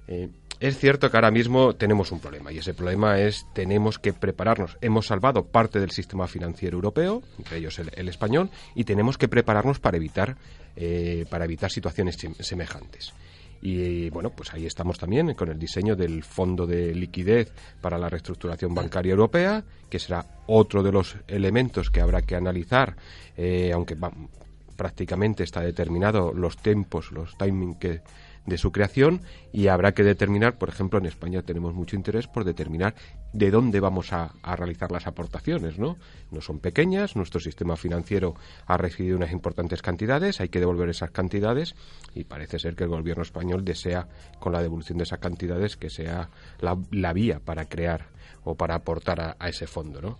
Eh, 0.09 0.29
es 0.68 0.79
cierto 0.79 1.11
que 1.11 1.16
ahora 1.16 1.31
mismo 1.31 1.75
tenemos 1.75 2.12
un 2.12 2.20
problema 2.20 2.53
y 2.53 2.59
ese 2.59 2.72
problema 2.75 3.18
es 3.18 3.46
tenemos 3.53 3.98
que 3.98 4.12
prepararnos. 4.12 4.79
Hemos 4.81 5.07
salvado 5.07 5.44
parte 5.44 5.81
del 5.81 5.90
sistema 5.90 6.27
financiero 6.27 6.77
europeo, 6.77 7.22
entre 7.38 7.59
ellos 7.59 7.79
el, 7.79 7.90
el 7.94 8.09
español, 8.09 8.48
y 8.75 8.85
tenemos 8.85 9.18
que 9.18 9.29
prepararnos 9.29 9.81
para 9.81 9.96
evitar 9.96 10.37
eh, 10.77 11.27
para 11.29 11.44
evitar 11.44 11.70
situaciones 11.70 12.16
sem- 12.18 12.40
semejantes. 12.40 13.12
Y 13.61 14.11
bueno, 14.11 14.31
pues 14.31 14.53
ahí 14.55 14.66
estamos 14.66 14.98
también 14.98 15.35
con 15.35 15.48
el 15.48 15.59
diseño 15.59 15.94
del 15.94 16.25
Fondo 16.25 16.66
de 16.66 16.94
Liquidez 16.94 17.53
para 17.81 17.96
la 17.98 18.09
Reestructuración 18.09 18.75
Bancaria 18.75 19.12
Europea, 19.12 19.62
que 19.88 19.98
será 20.01 20.25
otro 20.46 20.83
de 20.83 20.90
los 20.90 21.16
elementos 21.29 21.88
que 21.90 22.01
habrá 22.01 22.22
que 22.22 22.35
analizar, 22.35 22.96
eh, 23.37 23.70
aunque 23.72 23.96
prácticamente 24.77 25.44
está 25.44 25.61
determinado 25.61 26.33
los 26.33 26.57
tiempos, 26.57 27.12
los 27.12 27.37
timing 27.38 27.75
que 27.77 28.01
de 28.46 28.59
su 28.59 28.72
creación 28.72 29.22
y 29.52 29.68
habrá 29.68 29.92
que 29.92 30.02
determinar, 30.02 30.59
por 30.59 30.68
ejemplo, 30.68 30.98
en 30.98 31.07
España 31.07 31.42
tenemos 31.42 31.74
mucho 31.74 31.96
interés 31.96 32.26
por 32.26 32.44
determinar 32.44 32.94
de 33.33 33.50
dónde 33.50 33.81
vamos 33.81 34.12
a, 34.12 34.35
a 34.42 34.57
realizar 34.57 34.90
las 34.90 35.07
aportaciones, 35.07 35.78
¿no? 35.78 35.96
No 36.31 36.40
son 36.40 36.59
pequeñas, 36.59 37.14
nuestro 37.16 37.40
sistema 37.40 37.76
financiero 37.76 38.35
ha 38.66 38.76
recibido 38.76 39.16
unas 39.16 39.33
importantes 39.33 39.81
cantidades, 39.81 40.40
hay 40.40 40.48
que 40.48 40.61
devolver 40.61 40.88
esas 40.88 41.11
cantidades 41.11 41.74
y 42.14 42.24
parece 42.24 42.59
ser 42.59 42.74
que 42.74 42.85
el 42.85 42.90
gobierno 42.90 43.22
español 43.22 43.64
desea, 43.64 44.09
con 44.38 44.52
la 44.52 44.62
devolución 44.62 44.98
de 44.98 45.05
esas 45.05 45.20
cantidades, 45.20 45.76
que 45.76 45.90
sea 45.90 46.28
la, 46.61 46.76
la 46.90 47.12
vía 47.12 47.40
para 47.44 47.66
crear 47.66 48.07
o 48.44 48.57
para 48.57 48.74
aportar 48.74 49.20
a, 49.20 49.37
a 49.38 49.48
ese 49.48 49.66
fondo, 49.66 50.00
¿no? 50.00 50.18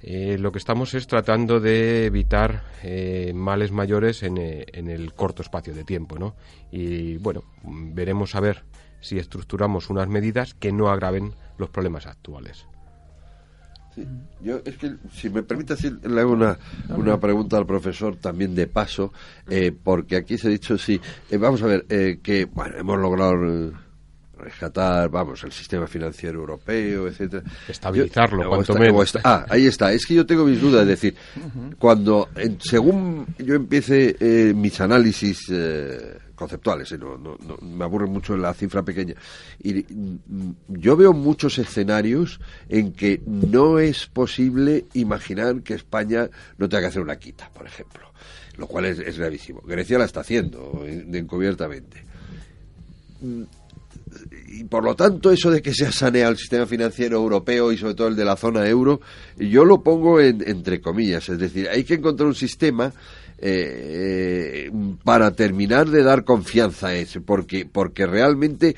Eh, 0.00 0.36
lo 0.38 0.52
que 0.52 0.58
estamos 0.58 0.94
es 0.94 1.06
tratando 1.06 1.58
de 1.58 2.06
evitar 2.06 2.62
eh, 2.82 3.32
males 3.34 3.72
mayores 3.72 4.22
en, 4.22 4.38
eh, 4.38 4.64
en, 4.72 4.88
el 4.88 5.12
corto 5.12 5.42
espacio 5.42 5.74
de 5.74 5.82
tiempo, 5.82 6.18
¿no? 6.18 6.36
Y 6.70 7.16
bueno, 7.16 7.42
veremos 7.64 8.36
a 8.36 8.40
ver 8.40 8.64
si 9.00 9.18
estructuramos 9.18 9.90
unas 9.90 10.08
medidas 10.08 10.54
que 10.54 10.70
no 10.72 10.88
agraven 10.88 11.34
los 11.58 11.70
problemas 11.70 12.06
actuales. 12.06 12.66
Sí, 13.92 14.06
yo 14.40 14.60
es 14.64 14.76
que, 14.76 14.94
si 15.12 15.30
me 15.30 15.42
permite 15.42 15.74
le 16.04 16.20
hago 16.20 16.32
una, 16.32 16.56
una 16.90 17.18
pregunta 17.18 17.56
al 17.56 17.66
profesor 17.66 18.14
también 18.16 18.54
de 18.54 18.68
paso, 18.68 19.12
porque 19.82 20.16
aquí 20.16 20.38
se 20.38 20.46
ha 20.46 20.50
dicho, 20.50 20.78
sí, 20.78 21.00
vamos 21.40 21.62
a 21.62 21.66
ver, 21.66 21.86
que 21.86 22.44
bueno, 22.44 22.76
hemos 22.76 22.98
logrado 22.98 23.72
rescatar, 24.38 25.08
vamos, 25.10 25.42
el 25.44 25.52
sistema 25.52 25.86
financiero 25.86 26.40
europeo, 26.40 27.08
etcétera. 27.08 27.42
Estabilizarlo, 27.68 28.48
cuanto 28.48 28.74
menos. 28.74 29.18
ah, 29.24 29.44
ahí 29.48 29.66
está. 29.66 29.92
Es 29.92 30.06
que 30.06 30.14
yo 30.14 30.26
tengo 30.26 30.44
mis 30.44 30.60
dudas. 30.60 30.82
Es 30.82 30.88
decir, 30.88 31.14
cuando, 31.78 32.28
según 32.60 33.26
yo 33.38 33.54
empiece 33.54 34.16
eh, 34.20 34.52
mis 34.54 34.80
análisis 34.80 35.46
eh, 35.50 36.18
conceptuales, 36.34 36.92
eh, 36.92 36.98
no, 36.98 37.18
no, 37.18 37.36
me 37.60 37.84
aburre 37.84 38.06
mucho 38.06 38.36
la 38.36 38.54
cifra 38.54 38.82
pequeña, 38.82 39.14
y 39.62 39.74
mm, 39.74 40.54
yo 40.68 40.96
veo 40.96 41.12
muchos 41.12 41.58
escenarios 41.58 42.40
en 42.68 42.92
que 42.92 43.20
no 43.26 43.78
es 43.78 44.06
posible 44.06 44.86
imaginar 44.94 45.62
que 45.62 45.74
España 45.74 46.30
no 46.56 46.68
tenga 46.68 46.82
que 46.82 46.86
hacer 46.86 47.02
una 47.02 47.16
quita, 47.16 47.50
por 47.52 47.66
ejemplo, 47.66 48.12
lo 48.56 48.66
cual 48.66 48.86
es, 48.86 48.98
es 49.00 49.18
gravísimo. 49.18 49.60
Grecia 49.62 49.98
la 49.98 50.04
está 50.04 50.20
haciendo 50.20 50.84
encubiertamente 50.86 52.04
mm, 53.20 53.42
y 54.50 54.64
por 54.64 54.84
lo 54.84 54.94
tanto 54.94 55.30
eso 55.30 55.50
de 55.50 55.60
que 55.60 55.74
se 55.74 55.86
ha 55.86 55.92
saneado 55.92 56.32
el 56.32 56.38
sistema 56.38 56.66
financiero 56.66 57.16
europeo 57.18 57.70
y 57.72 57.76
sobre 57.76 57.94
todo 57.94 58.08
el 58.08 58.16
de 58.16 58.24
la 58.24 58.36
zona 58.36 58.66
euro, 58.66 59.00
yo 59.36 59.64
lo 59.64 59.82
pongo 59.82 60.20
en, 60.20 60.42
entre 60.46 60.80
comillas, 60.80 61.28
es 61.28 61.38
decir, 61.38 61.68
hay 61.68 61.84
que 61.84 61.94
encontrar 61.94 62.28
un 62.28 62.34
sistema 62.34 62.92
eh, 63.40 64.70
para 65.04 65.30
terminar 65.30 65.88
de 65.88 66.02
dar 66.02 66.24
confianza 66.24 66.88
a 66.88 66.94
eso, 66.94 67.22
porque, 67.22 67.66
porque 67.70 68.06
realmente 68.06 68.74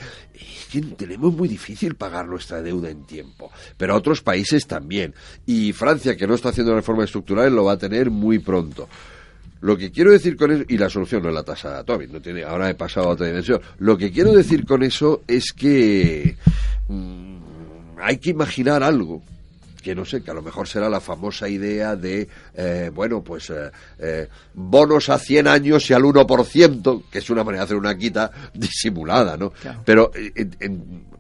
tenemos 0.97 1.35
muy 1.35 1.49
difícil 1.49 1.95
pagar 1.95 2.27
nuestra 2.29 2.61
deuda 2.61 2.91
en 2.91 3.05
tiempo, 3.05 3.51
pero 3.77 3.97
otros 3.97 4.21
países 4.21 4.67
también, 4.67 5.15
y 5.47 5.73
Francia 5.73 6.17
que 6.17 6.27
no 6.27 6.35
está 6.35 6.51
haciendo 6.51 6.75
reformas 6.75 7.07
estructurales 7.07 7.53
lo 7.53 7.65
va 7.65 7.73
a 7.73 7.79
tener 7.79 8.11
muy 8.11 8.39
pronto. 8.39 8.89
Lo 9.61 9.77
que 9.77 9.91
quiero 9.91 10.11
decir 10.11 10.37
con 10.37 10.51
eso, 10.51 10.65
y 10.69 10.79
la 10.79 10.89
solución 10.89 11.23
no 11.23 11.29
es 11.29 11.35
la 11.35 11.43
tasa 11.43 11.85
Tobin, 11.85 12.13
no 12.13 12.21
tiene, 12.21 12.43
ahora 12.45 12.71
he 12.71 12.75
pasado 12.75 13.09
a 13.09 13.11
otra 13.11 13.27
dimensión. 13.27 13.61
Lo 13.79 13.97
que 13.99 14.11
quiero 14.11 14.33
decir 14.33 14.65
con 14.65 14.83
eso 14.83 15.23
es 15.27 15.53
que 15.53 16.37
mm, 16.89 17.37
hay 18.01 18.19
que 18.19 18.31
imaginar 18.31 18.83
algo 18.83 19.23
que 19.81 19.95
no 19.95 20.05
sé, 20.05 20.23
que 20.23 20.31
a 20.31 20.35
lo 20.35 20.43
mejor 20.43 20.69
será 20.69 20.89
la 20.89 21.01
famosa 21.01 21.49
idea 21.49 21.97
de, 21.97 22.29
eh, 22.55 22.91
bueno, 22.95 23.23
pues 23.23 23.51
eh, 23.51 23.71
eh, 23.99 24.29
bonos 24.55 25.09
a 25.09 25.19
100 25.19 25.49
años 25.49 25.91
y 25.91 25.95
al 25.95 26.03
1%, 26.03 27.03
que 27.11 27.19
es 27.19 27.31
una 27.31 27.45
manera 27.45 27.63
de 27.63 27.65
hacer 27.65 27.77
una 27.77 27.97
quita 27.97 28.31
disimulada, 28.55 29.37
¿no? 29.37 29.53
Pero 29.85 30.13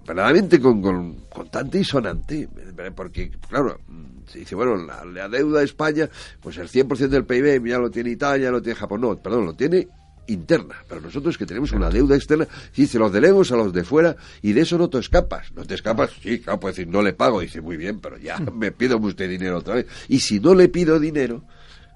verdaderamente 0.06 0.60
con, 0.60 0.82
con, 0.82 1.16
con 1.32 1.50
tanta 1.50 1.78
insonante, 1.78 2.48
porque, 2.94 3.30
claro, 3.48 3.78
se 4.26 4.40
dice, 4.40 4.54
bueno, 4.54 4.76
la, 4.76 5.28
deuda 5.28 5.60
de 5.60 5.64
España, 5.64 6.08
pues 6.40 6.58
el 6.58 6.68
100% 6.68 7.08
del 7.08 7.24
PIB 7.24 7.66
ya 7.66 7.78
lo 7.78 7.90
tiene 7.90 8.10
Italia, 8.10 8.44
ya 8.46 8.50
lo 8.50 8.62
tiene 8.62 8.78
Japón. 8.78 9.00
No, 9.00 9.16
perdón, 9.16 9.46
lo 9.46 9.54
tiene 9.54 9.88
interna, 10.26 10.76
pero 10.88 11.00
nosotros 11.00 11.36
que 11.36 11.46
tenemos 11.46 11.72
una 11.72 11.90
deuda 11.90 12.14
externa, 12.14 12.46
si 12.72 12.86
se 12.86 12.98
los 12.98 13.12
debemos 13.12 13.50
a 13.50 13.56
los 13.56 13.72
de 13.72 13.82
fuera 13.82 14.16
y 14.42 14.52
de 14.52 14.60
eso 14.60 14.78
no 14.78 14.88
te 14.88 14.98
escapas, 14.98 15.52
no 15.54 15.64
te 15.64 15.74
escapas, 15.74 16.10
sí, 16.22 16.40
claro, 16.40 16.60
puede 16.60 16.74
decir, 16.74 16.88
no 16.88 17.02
le 17.02 17.12
pago, 17.12 17.40
dice, 17.40 17.60
muy 17.60 17.76
bien, 17.76 18.00
pero 18.00 18.16
ya 18.16 18.38
mm. 18.38 18.56
me 18.56 18.70
pido 18.70 18.96
usted 18.98 19.28
dinero 19.28 19.58
otra 19.58 19.76
vez. 19.76 19.86
Y 20.08 20.20
si 20.20 20.38
no 20.38 20.54
le 20.54 20.68
pido 20.68 21.00
dinero, 21.00 21.44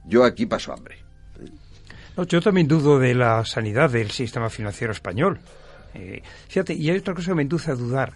yo 0.04 0.24
aquí 0.24 0.46
paso 0.46 0.72
hambre. 0.72 0.98
yo 2.28 2.40
también 2.40 2.66
dudo 2.66 2.98
de 2.98 3.14
la 3.14 3.44
sanidad 3.44 3.90
del 3.90 4.10
sistema 4.10 4.50
financiero 4.50 4.92
español. 4.92 5.38
Eh, 5.94 6.22
fíjate, 6.48 6.74
y 6.74 6.90
hay 6.90 6.98
otra 6.98 7.14
cosa 7.14 7.30
que 7.30 7.36
me 7.36 7.42
induce 7.42 7.70
a 7.70 7.76
dudar 7.76 8.14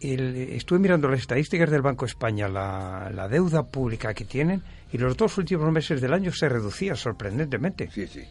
estuve 0.00 0.78
mirando 0.78 1.08
las 1.08 1.20
estadísticas 1.20 1.70
del 1.70 1.82
Banco 1.82 2.04
de 2.04 2.10
España, 2.10 2.48
la, 2.48 3.10
la, 3.12 3.28
deuda 3.28 3.64
pública 3.64 4.14
que 4.14 4.24
tienen, 4.24 4.62
y 4.92 4.98
los 4.98 5.16
dos 5.16 5.38
últimos 5.38 5.72
meses 5.72 6.00
del 6.00 6.12
año 6.12 6.32
se 6.32 6.48
reducía 6.48 6.94
sorprendentemente. 6.94 7.90
Sí, 7.90 8.06
sí. 8.06 8.22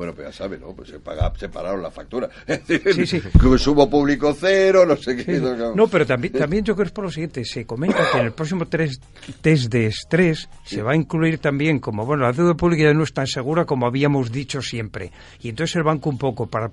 Bueno, 0.00 0.14
pues 0.14 0.28
ya 0.28 0.32
sabe, 0.32 0.58
¿no? 0.58 0.72
Pues 0.72 0.88
se, 0.88 0.98
paga, 0.98 1.30
separaron 1.36 1.82
la 1.82 1.90
factura. 1.90 2.30
Sí, 2.66 3.06
sí. 3.06 3.20
Consumo 3.38 3.90
público 3.90 4.34
cero, 4.34 4.86
no 4.86 4.96
sé 4.96 5.14
qué. 5.14 5.38
No, 5.74 5.88
pero 5.88 6.06
también, 6.06 6.32
también 6.32 6.64
yo 6.64 6.74
creo 6.74 6.84
que 6.84 6.88
es 6.88 6.92
por 6.92 7.04
lo 7.04 7.10
siguiente. 7.10 7.44
Se 7.44 7.66
comenta 7.66 8.10
que 8.10 8.18
en 8.18 8.26
el 8.26 8.32
próximo 8.32 8.66
test 8.66 9.02
de 9.42 9.86
estrés 9.86 10.48
se 10.64 10.80
va 10.80 10.92
a 10.92 10.96
incluir 10.96 11.38
también, 11.38 11.80
como, 11.80 12.06
bueno, 12.06 12.22
la 12.22 12.32
deuda 12.32 12.54
pública 12.54 12.84
ya 12.84 12.94
no 12.94 13.02
es 13.02 13.12
tan 13.12 13.26
segura 13.26 13.66
como 13.66 13.86
habíamos 13.86 14.32
dicho 14.32 14.62
siempre. 14.62 15.12
Y 15.42 15.50
entonces 15.50 15.76
el 15.76 15.82
banco 15.82 16.08
un 16.08 16.16
poco, 16.16 16.46
para 16.46 16.70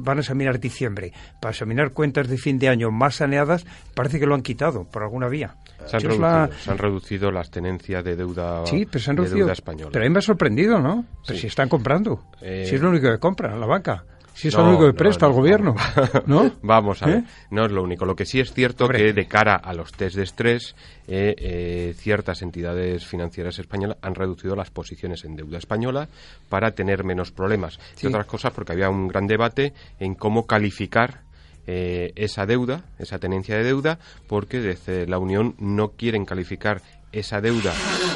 van 0.00 0.18
a 0.18 0.20
examinar 0.20 0.60
diciembre, 0.60 1.14
para 1.40 1.52
examinar 1.52 1.92
cuentas 1.92 2.28
de 2.28 2.36
fin 2.36 2.58
de 2.58 2.68
año 2.68 2.90
más 2.90 3.16
saneadas, 3.16 3.64
parece 3.94 4.20
que 4.20 4.26
lo 4.26 4.34
han 4.34 4.42
quitado 4.42 4.84
por 4.84 5.02
alguna 5.02 5.28
vía. 5.28 5.56
Se 5.86 5.96
han, 5.96 6.02
reducido, 6.02 6.48
se 6.58 6.70
han 6.70 6.78
reducido, 6.78 7.30
las 7.30 7.50
tenencias 7.50 8.02
de 8.02 8.16
deuda, 8.16 8.66
sí, 8.66 8.86
pero 8.90 9.02
se 9.02 9.10
han 9.10 9.16
reducido, 9.18 9.50
española. 9.52 9.90
Pero 9.92 10.04
a 10.04 10.08
mí 10.08 10.12
me 10.12 10.18
ha 10.18 10.22
sorprendido, 10.22 10.80
¿no? 10.80 11.04
Pero 11.24 11.38
si 11.38 11.46
están 11.46 11.68
comprando. 11.68 12.24
Eh, 12.40 12.65
si 12.66 12.74
es 12.76 12.82
lo 12.82 12.90
único 12.90 13.10
que 13.10 13.18
compra, 13.18 13.56
la 13.56 13.66
banca. 13.66 14.04
Si 14.36 14.48
es 14.48 14.54
lo 14.54 14.68
único 14.68 14.86
que 14.86 14.92
presta 14.92 15.24
al 15.24 15.32
gobierno, 15.32 15.74
¿no? 16.26 16.52
Vamos 16.60 17.02
a 17.02 17.06
ver, 17.06 17.16
¿Eh? 17.20 17.24
no 17.50 17.64
es 17.64 17.72
lo 17.72 17.82
único. 17.82 18.04
Lo 18.04 18.14
que 18.14 18.26
sí 18.26 18.38
es 18.38 18.52
cierto 18.52 18.86
que 18.86 19.14
de 19.14 19.26
cara 19.26 19.54
a 19.56 19.72
los 19.72 19.92
test 19.92 20.14
de 20.14 20.24
estrés, 20.24 20.76
eh, 21.08 21.34
eh, 21.38 21.94
ciertas 21.96 22.42
entidades 22.42 23.06
financieras 23.06 23.58
españolas 23.58 23.96
han 24.02 24.14
reducido 24.14 24.54
las 24.54 24.70
posiciones 24.70 25.24
en 25.24 25.36
deuda 25.36 25.56
española 25.56 26.08
para 26.50 26.72
tener 26.72 27.02
menos 27.02 27.32
problemas. 27.32 27.80
Y 28.02 28.08
otras 28.08 28.26
cosas 28.26 28.52
porque 28.52 28.72
había 28.72 28.90
un 28.90 29.08
gran 29.08 29.26
debate 29.26 29.72
en 29.98 30.14
cómo 30.14 30.46
calificar 30.46 31.24
esa 31.68 32.46
deuda, 32.46 32.84
esa 33.00 33.18
tenencia 33.18 33.56
de 33.56 33.64
deuda, 33.64 33.98
porque 34.28 34.60
desde 34.60 35.04
la 35.08 35.18
Unión 35.18 35.56
no 35.58 35.88
quieren 35.88 36.24
calificar 36.24 36.80
esa 37.18 37.40
deuda 37.40 37.72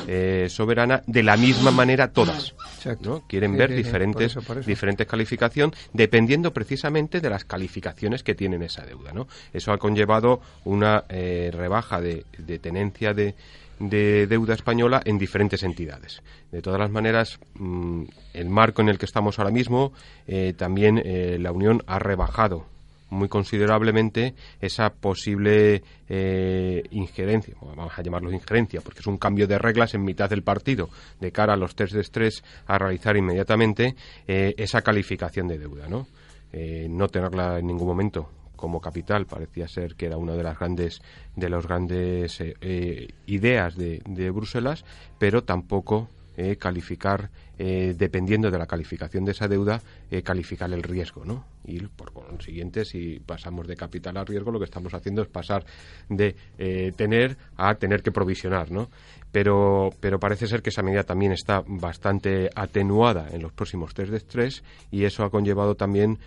eh, 0.07 0.47
soberana 0.49 1.03
de 1.07 1.23
la 1.23 1.37
misma 1.37 1.71
manera 1.71 2.13
todas. 2.13 2.55
¿no? 3.01 3.23
Quieren 3.27 3.57
ver 3.57 3.75
diferentes, 3.75 4.37
diferentes 4.67 5.07
calificación 5.07 5.73
dependiendo 5.93 6.53
precisamente 6.53 7.21
de 7.21 7.31
las 7.31 7.45
calificaciones 7.45 8.23
que 8.23 8.35
tienen 8.35 8.63
esa 8.63 8.85
deuda. 8.85 9.13
¿no? 9.13 9.27
Eso 9.53 9.73
ha 9.73 9.79
conllevado 9.79 10.41
una 10.65 11.05
eh, 11.09 11.51
rebaja 11.53 12.01
de, 12.01 12.25
tenencia 12.61 13.15
de, 13.15 13.35
deuda 13.79 14.55
española 14.55 15.01
en 15.05 15.19
diferentes 15.19 15.63
entidades. 15.63 16.23
De 16.53 16.61
todas 16.61 16.79
las 16.79 16.91
maneras, 16.91 17.39
mm, 17.55 18.05
el 18.35 18.49
marco 18.51 18.83
en 18.83 18.91
el 18.91 18.99
que 18.99 19.07
estamos 19.07 19.39
ahora 19.39 19.51
mismo, 19.51 19.93
eh, 20.27 20.53
también 20.57 21.03
la 21.43 21.53
Unión 21.53 21.83
ha 21.87 21.99
rebajado 21.99 22.67
muy 23.11 23.29
considerablemente 23.29 24.35
esa 24.61 24.91
posible 24.91 25.83
eh, 26.09 26.83
injerencia, 26.91 27.55
vamos 27.61 27.93
a 27.97 28.03
llamarlo 28.03 28.33
injerencia, 28.33 28.81
porque 28.81 29.01
es 29.01 29.07
un 29.07 29.19
cambio 29.19 29.47
de 29.47 29.59
reglas 29.59 29.95
en 29.95 30.05
mitad 30.05 30.31
del 30.31 30.43
partido 30.43 30.89
de 31.21 31.33
cara 31.33 31.55
a 31.55 31.57
los 31.57 31.75
test 31.75 31.93
de 31.93 32.01
estrés 32.01 32.43
a 32.67 32.79
realizar 32.79 33.17
inmediatamente 33.17 33.97
eh, 34.27 34.55
esa 34.57 34.83
calificación 34.83 35.49
de 35.49 35.59
deuda, 35.59 35.89
¿no? 35.89 36.07
Eh, 36.53 36.89
no 36.89 37.09
tenerla 37.09 37.59
en 37.59 37.67
ningún 37.67 37.87
momento 37.87 38.31
como 38.57 38.81
capital 38.81 39.25
parecía 39.25 39.69
ser 39.69 39.95
que 39.95 40.07
era 40.07 40.17
una 40.17 40.35
de 40.35 40.43
las 40.43 40.59
grandes 40.59 41.01
de 41.35 41.49
las 41.49 41.65
grandes 41.65 42.43
ideas 43.27 43.77
de, 43.77 44.03
de 44.05 44.31
Bruselas, 44.31 44.85
pero 45.19 45.45
tampoco 45.45 46.11
calificar 46.59 47.31
eh, 47.63 47.95
dependiendo 47.95 48.51
de 48.51 48.57
la 48.57 48.67
calificación 48.67 49.27
de 49.27 49.33
esa 49.33 49.47
deuda, 49.47 49.83
eh, 50.11 50.23
calificar 50.23 50.73
el 50.73 50.83
riesgo, 50.83 51.27
¿no? 51.27 51.45
Y 51.67 51.79
por 51.81 52.11
consiguiente, 52.11 52.87
si 52.87 53.21
pasamos 53.21 53.67
de 53.67 53.77
capital 53.77 54.17
a 54.17 54.25
riesgo, 54.25 54.51
lo 54.51 54.59
que 54.59 54.65
estamos 54.65 54.95
haciendo 54.95 55.21
es 55.21 55.29
pasar 55.29 55.67
de 56.09 56.35
eh, 56.57 56.93
tener 56.97 57.37
a 57.59 57.75
tener 57.75 58.03
que 58.03 58.13
provisionar, 58.13 58.71
¿no? 58.71 58.89
Pero, 59.33 59.91
pero 60.01 60.19
parece 60.19 60.47
ser 60.47 60.63
que 60.63 60.71
esa 60.71 60.83
medida 60.83 61.05
también 61.05 61.33
está 61.33 61.63
bastante 61.67 62.51
atenuada 62.55 63.29
en 63.31 63.43
los 63.43 63.53
próximos 63.53 63.95
test 63.95 64.11
de 64.11 64.17
estrés 64.17 64.65
y 64.91 65.05
eso 65.05 65.25
ha 65.25 65.31
conllevado 65.31 65.75
también 65.75 66.19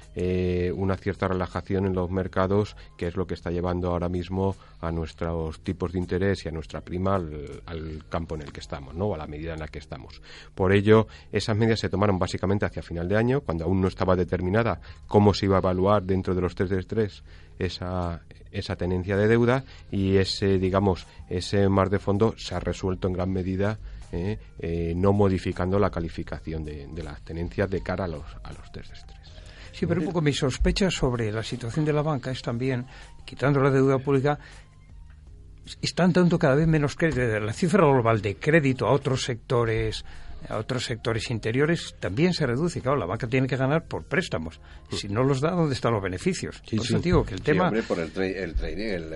una 0.75 0.95
cierta 0.97 1.27
relajación 1.27 1.85
en 1.85 1.93
los 1.93 2.09
mercados, 2.09 2.75
que 2.97 3.07
es 3.07 3.15
lo 3.15 3.27
que 3.27 3.33
está 3.33 3.51
llevando 3.51 3.89
ahora 3.89 4.09
mismo 4.09 4.55
a 4.79 4.91
nuestros 4.91 5.59
tipos 5.61 5.91
de 5.91 5.99
interés 5.99 6.45
y 6.45 6.49
a 6.49 6.51
nuestra 6.51 6.81
prima 6.81 7.15
al, 7.15 8.03
campo 8.09 8.35
en 8.35 8.41
el 8.41 8.51
que 8.51 8.59
estamos, 8.59 8.93
¿no? 8.93 9.13
A 9.13 9.17
la 9.17 9.27
medida 9.27 9.53
en 9.53 9.59
la 9.59 9.67
que 9.67 9.79
estamos. 9.79 10.21
Por 10.53 10.73
ello, 10.73 11.07
esas 11.31 11.57
medidas 11.57 11.79
se 11.79 11.89
tomaron 11.89 12.19
básicamente 12.19 12.65
hacia 12.65 12.81
final 12.81 13.07
de 13.07 13.17
año, 13.17 13.41
cuando 13.41 13.65
aún 13.65 13.81
no 13.81 13.87
estaba 13.87 14.15
determinada 14.15 14.79
cómo 15.07 15.33
se 15.33 15.45
iba 15.45 15.57
a 15.57 15.59
evaluar 15.59 16.03
dentro 16.03 16.35
de 16.35 16.41
los 16.41 16.55
test 16.55 16.71
de 16.71 16.79
estrés 16.79 17.23
esa, 17.59 18.21
esa 18.53 18.75
tenencia 18.75 19.17
de 19.17 19.27
deuda 19.27 19.63
y 19.91 20.17
ese, 20.17 20.59
digamos, 20.59 21.07
ese 21.29 21.67
mar 21.69 21.89
de 21.89 21.99
fondo 21.99 22.35
se 22.37 22.55
ha 22.55 22.59
resuelto 22.59 23.07
en 23.07 23.13
gran 23.13 23.31
medida 23.31 23.79
eh, 24.11 24.37
eh, 24.59 24.93
no 24.95 25.11
modificando 25.11 25.79
la 25.79 25.89
calificación 25.89 26.63
de, 26.63 26.87
de, 26.87 27.04
las 27.04 27.21
tenencias 27.23 27.67
de 27.69 27.81
cara 27.81 28.06
a 28.06 28.08
los, 28.08 28.23
a 28.43 28.54
los 28.54 28.71
test 28.71 28.89
de 28.89 28.93
estrés. 28.93 29.17
Sí, 29.71 29.87
pero 29.87 30.01
un 30.01 30.08
poco 30.08 30.21
mi 30.21 30.33
sospecha 30.33 30.91
sobre 30.91 31.31
la 31.31 31.41
situación 31.41 31.83
de 31.83 31.93
la 31.93 32.04
banca 32.04 32.29
es 32.29 32.43
también, 32.43 32.85
quitando 33.25 33.60
la 33.60 33.71
deuda 33.71 33.97
pública, 33.97 34.37
están 35.81 36.13
dando 36.13 36.37
cada 36.37 36.54
vez 36.54 36.67
menos 36.67 36.95
crédito. 36.95 37.39
La 37.39 37.54
cifra 37.54 37.85
global 37.87 38.21
de 38.21 38.35
crédito 38.35 38.87
a 38.87 38.91
otros 38.91 39.23
sectores 39.23 40.06
a 40.50 40.58
otros 40.58 40.85
sectores 40.85 41.29
interiores 41.31 41.96
también 42.00 42.33
se 42.33 42.46
reduce. 42.46 42.81
Claro, 42.81 42.98
la 42.98 43.06
banca 43.06 43.27
tiene 43.27 43.48
que 43.48 43.56
ganar 43.58 43.85
por 43.87 44.04
préstamos. 44.04 44.60
Si 44.91 45.08
no 45.08 45.23
los 45.23 45.41
da, 45.41 45.52
¿dónde 45.52 45.73
están 45.75 45.94
los 45.94 46.02
beneficios? 46.04 46.62
Sí, 46.67 46.77
por 46.77 46.85
eso 46.85 47.00
digo 47.00 47.25
que 47.25 47.33
el 47.35 47.41
tema... 47.41 47.67
hombre, 47.67 47.83
por 47.83 48.00
el, 48.00 48.12
el 48.21 48.54
trading, 48.56 48.83
el, 48.89 49.13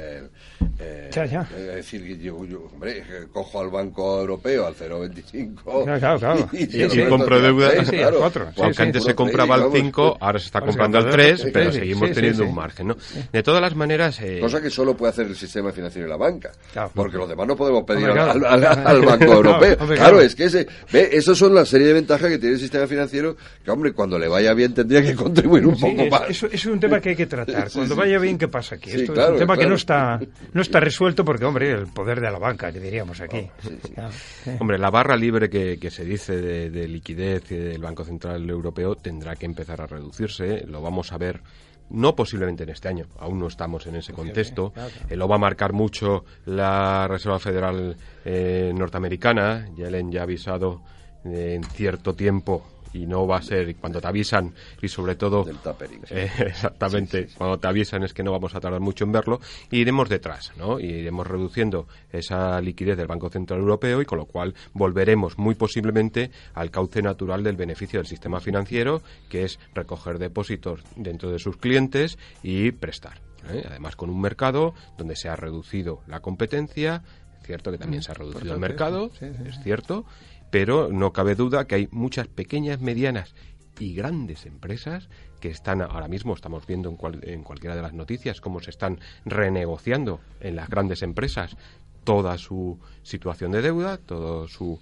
eh, 0.80 1.10
ya, 1.12 1.26
ya. 1.26 1.42
Es 1.56 1.76
decir, 1.76 2.06
yo, 2.20 2.46
yo, 2.46 2.64
hombre, 2.74 3.04
cojo 3.32 3.60
al 3.62 3.70
Banco 3.70 4.20
Europeo 4.22 4.66
al 4.68 4.76
0,25 4.76 5.84
claro, 6.00 6.20
claro, 6.20 6.50
y, 6.54 6.78
y, 6.78 6.84
y 7.02 7.06
compro 7.10 7.40
deuda. 7.42 7.72
Sí, 7.78 7.86
sí, 7.86 7.98
claro, 7.98 8.18
cuatro. 8.20 8.48
Aunque 8.58 8.74
Sí, 8.74 8.82
antes 8.82 9.04
se 9.04 9.16
compraba 9.16 9.56
al 9.56 9.62
vamos, 9.62 9.78
5, 9.80 10.18
ahora 10.20 10.40
se 10.40 10.46
está 10.46 10.62
comprando 10.62 10.98
al 10.98 11.04
compra 11.06 11.24
al 11.24 11.30
3, 11.30 11.42
tres, 11.42 11.54
pero 11.54 11.72
seguimos 11.72 12.12
teniendo 12.12 12.44
un 12.46 12.56
margen, 12.56 12.88
¿no? 12.88 12.98
De 13.32 13.44
todas 13.44 13.62
las 13.62 13.76
maneras... 13.76 14.20
eh, 14.22 14.40
Cosa 14.42 14.62
que 14.62 14.70
solo 14.70 14.96
puede 14.96 15.12
hacer 15.12 15.28
el 15.28 15.36
sistema 15.36 15.72
financiero 15.72 16.08
y 16.08 16.10
la 16.10 16.18
banca. 16.18 16.52
Claro. 16.74 16.92
porque 16.94 17.18
los 17.18 17.30
demás 17.30 17.48
no 17.48 17.56
podemos 17.56 17.84
pedir 17.84 18.10
Hombre, 18.10 18.22
al, 18.24 18.40
claro. 18.40 18.48
al- 18.50 18.66
al- 18.66 18.88
al 18.88 19.02
Banco 19.06 19.18
Claro, 19.26 19.34
Europeo. 19.36 19.78
hombre, 19.80 19.98
claro, 19.98 20.12
claro. 20.14 20.22
es 20.22 20.36
que 20.36 20.46
ese, 20.46 20.68
ve, 20.92 21.10
esas 21.18 21.38
son 21.38 21.54
la 21.54 21.66
serie 21.66 21.88
de 21.88 21.94
ventajas 21.94 22.30
que 22.30 22.38
tiene 22.38 22.56
el 22.56 22.60
sistema 22.62 22.88
financiero, 22.88 23.36
que 23.64 23.72
hombre, 23.72 23.94
cuando 23.94 24.18
le 24.18 24.28
vaya 24.28 24.54
bien 24.54 24.74
tendría 24.74 25.02
que 25.02 25.16
contribuir 25.16 25.66
un 25.66 25.76
Sí, 25.76 25.82
poco 25.82 26.02
es, 26.04 26.12
más. 26.12 26.30
eso- 26.30 26.48
es 26.52 26.66
un 26.66 26.80
tema 26.80 27.00
que 27.00 27.10
hay 27.10 27.16
que 27.16 27.26
tratar. 27.28 27.70
Cuando 27.74 27.96
sí. 27.96 28.00
vaya 28.00 28.20
bien, 28.20 28.38
¿qué 28.38 28.48
pasa 28.48 28.76
aquí? 28.76 28.90
Sí, 28.92 29.02
Esto 29.02 29.12
es 29.14 29.18
claro, 29.18 29.34
un 29.34 29.40
tema 29.40 29.54
que 29.56 29.60
claro. 29.60 29.70
no 29.72 29.76
está, 29.76 30.20
no 30.54 30.62
está 30.62 30.80
resuelto 30.80 31.26
porque, 31.26 31.46
hombre, 31.46 31.72
el 31.72 31.88
poder 31.88 32.22
de 32.22 32.32
la 32.32 32.40
banca, 32.40 32.72
que 32.72 32.80
diríamos 32.80 33.20
aquí. 33.22 33.48
Claro, 33.94 34.12
sí. 34.44 34.52
Hombre, 34.60 34.78
la 34.78 34.90
barra 34.90 35.16
libre 35.18 35.50
que, 35.50 35.78
que 35.80 35.92
se 35.92 36.06
dice 36.06 36.36
de, 36.42 36.70
de 36.70 36.88
liquidez 36.88 37.52
y 37.52 37.56
del 37.56 37.82
Banco 37.82 38.04
Central 38.04 38.50
Europeo 38.50 38.96
tendrá 38.96 39.36
que 39.36 39.46
empezar 39.46 39.82
a 39.82 39.88
reducirse. 39.88 40.66
Lo 40.68 40.82
vamos 40.82 41.12
a 41.12 41.18
ver, 41.18 41.42
no 41.90 42.16
posiblemente 42.16 42.64
en 42.64 42.70
este 42.70 42.88
año, 42.90 43.06
aún 43.20 43.40
no 43.40 43.48
estamos 43.48 43.86
en 43.88 43.96
ese 43.96 44.12
contexto. 44.14 44.74
Eh, 45.10 45.16
lo 45.16 45.28
va 45.28 45.36
a 45.36 45.40
marcar 45.40 45.74
mucho 45.74 46.26
la 46.46 47.08
Reserva 47.08 47.40
Federal 47.40 47.96
eh, 48.26 48.72
norteamericana. 48.76 49.68
Yellen 49.76 50.12
ya 50.12 50.22
ha 50.22 50.24
avisado 50.24 50.82
eh, 50.82 50.97
en 51.24 51.64
cierto 51.64 52.14
tiempo 52.14 52.64
y 52.94 53.06
no 53.06 53.28
va 53.28 53.38
a 53.38 53.42
ser 53.42 53.76
cuando 53.76 54.02
te 54.02 54.08
avisan 54.08 54.54
y 54.82 54.88
sobre 54.88 55.16
todo 55.16 55.44
Del 55.44 55.58
tapering, 55.58 56.02
sí. 56.06 56.16
eh, 56.16 56.32
exactamente 56.40 57.28
cuando 57.38 57.60
te 57.60 57.68
avisan 57.68 58.04
es 58.04 58.14
que 58.14 58.24
no 58.24 58.32
vamos 58.32 58.56
a 58.56 58.60
tardar 58.60 58.80
mucho 58.80 59.04
en 59.04 59.12
verlo 59.12 59.40
y 59.72 59.80
iremos 59.80 60.10
detrás 60.10 60.52
no 60.58 60.80
y 60.80 60.86
iremos 60.86 61.28
reduciendo 61.28 61.88
esa 62.12 62.60
liquidez 62.62 62.98
del 62.98 63.08
Banco 63.08 63.30
Central 63.30 63.60
Europeo 63.60 64.02
y 64.02 64.06
con 64.06 64.18
lo 64.18 64.26
cual 64.26 64.54
volveremos 64.74 65.38
muy 65.38 65.56
posiblemente 65.56 66.32
al 66.54 66.72
cauce 66.72 67.02
natural 67.02 67.44
del 67.44 67.56
beneficio 67.56 68.00
del 68.00 68.08
sistema 68.08 68.40
financiero 68.40 69.02
que 69.30 69.44
es 69.44 69.60
recoger 69.74 70.20
depósitos 70.20 70.82
dentro 70.96 71.32
de 71.32 71.40
sus 71.40 71.58
clientes 71.58 72.18
y 72.44 72.72
prestar 72.72 73.22
¿eh? 73.50 73.64
además 73.70 73.96
con 73.96 74.10
un 74.10 74.22
mercado 74.22 74.74
donde 74.98 75.16
se 75.16 75.30
ha 75.30 75.36
reducido 75.36 76.02
la 76.08 76.22
competencia 76.22 77.04
es 77.40 77.48
cierto 77.48 77.72
que 77.72 77.78
también 77.78 78.04
se 78.04 78.12
ha 78.12 78.16
reducido 78.16 78.54
el 78.54 78.60
mercado 78.60 79.12
es 79.22 79.60
cierto 79.64 80.06
pero 80.52 80.90
no 80.92 81.14
cabe 81.14 81.36
duda 81.36 81.66
que 81.66 81.76
hay 81.76 81.88
muchas 81.92 82.28
pequeñas, 82.28 82.82
medianas 82.82 83.36
y 83.80 83.94
grandes 83.94 84.46
empresas 84.46 85.10
que 85.40 85.50
están 85.50 85.82
ahora 85.82 86.08
mismo, 86.08 86.34
estamos 86.34 86.66
viendo 86.66 86.90
en, 86.90 86.96
cual- 86.98 87.20
en 87.24 87.44
cualquiera 87.44 87.76
de 87.76 87.82
las 87.84 87.94
noticias 87.94 88.42
cómo 88.42 88.60
se 88.60 88.72
están 88.72 89.00
renegociando 89.26 90.20
en 90.40 90.56
las 90.56 90.70
grandes 90.70 91.02
empresas 91.04 91.56
toda 92.04 92.38
su 92.38 92.80
situación 93.04 93.52
de 93.52 93.62
deuda, 93.62 93.98
todo 93.98 94.48
su 94.48 94.80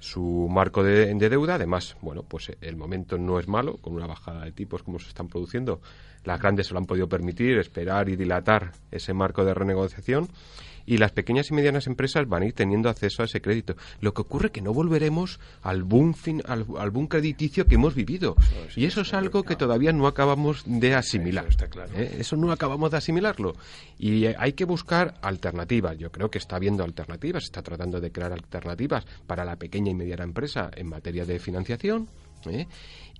su 0.00 0.46
marco 0.48 0.84
de, 0.84 1.12
de 1.12 1.28
deuda. 1.28 1.56
Además, 1.56 1.96
bueno, 2.02 2.22
pues 2.22 2.52
el 2.60 2.76
momento 2.76 3.18
no 3.18 3.40
es 3.40 3.48
malo, 3.48 3.78
con 3.78 3.94
una 3.94 4.06
bajada 4.06 4.44
de 4.44 4.52
tipos 4.52 4.84
como 4.84 5.00
se 5.00 5.08
están 5.08 5.26
produciendo. 5.26 5.80
Las 6.22 6.38
grandes 6.40 6.68
se 6.68 6.72
lo 6.72 6.78
han 6.78 6.86
podido 6.86 7.08
permitir, 7.08 7.58
esperar 7.58 8.08
y 8.08 8.14
dilatar 8.14 8.70
ese 8.92 9.12
marco 9.12 9.44
de 9.44 9.54
renegociación. 9.54 10.28
Y 10.90 10.96
las 10.96 11.12
pequeñas 11.12 11.50
y 11.50 11.54
medianas 11.54 11.86
empresas 11.86 12.26
van 12.26 12.42
a 12.42 12.46
ir 12.46 12.54
teniendo 12.54 12.88
acceso 12.88 13.22
a 13.22 13.26
ese 13.26 13.42
crédito. 13.42 13.76
Lo 14.00 14.14
que 14.14 14.22
ocurre 14.22 14.46
es 14.46 14.52
que 14.52 14.62
no 14.62 14.72
volveremos 14.72 15.38
al 15.62 15.82
boom, 15.82 16.14
fin- 16.14 16.42
al, 16.46 16.64
al 16.78 16.90
boom 16.90 17.06
crediticio 17.08 17.66
que 17.66 17.74
hemos 17.74 17.94
vivido. 17.94 18.36
y 18.74 18.86
eso 18.86 19.02
es 19.02 19.12
algo 19.12 19.42
que 19.42 19.54
todavía 19.54 19.92
no 19.92 20.06
acabamos 20.06 20.62
de 20.64 20.94
asimilar. 20.94 21.44
Eso 21.44 21.50
está 21.50 21.68
claro. 21.68 21.92
¿eh? 21.94 22.16
Eso 22.18 22.36
no 22.36 22.50
acabamos 22.52 22.90
de 22.90 22.96
asimilarlo. 22.96 23.54
Y 23.98 24.24
hay 24.26 24.54
que 24.54 24.64
buscar 24.64 25.14
alternativas. 25.20 25.98
Yo 25.98 26.10
creo 26.10 26.30
que 26.30 26.38
está 26.38 26.56
habiendo 26.56 26.84
alternativas, 26.84 27.44
está 27.44 27.60
tratando 27.62 28.00
de 28.00 28.10
crear 28.10 28.32
alternativas 28.32 29.04
para 29.26 29.44
la 29.44 29.56
pequeña 29.56 29.90
y 29.90 29.94
mediana 29.94 30.24
empresa 30.24 30.70
en 30.74 30.88
materia 30.88 31.26
de 31.26 31.38
financiación. 31.38 32.08
¿eh? 32.46 32.66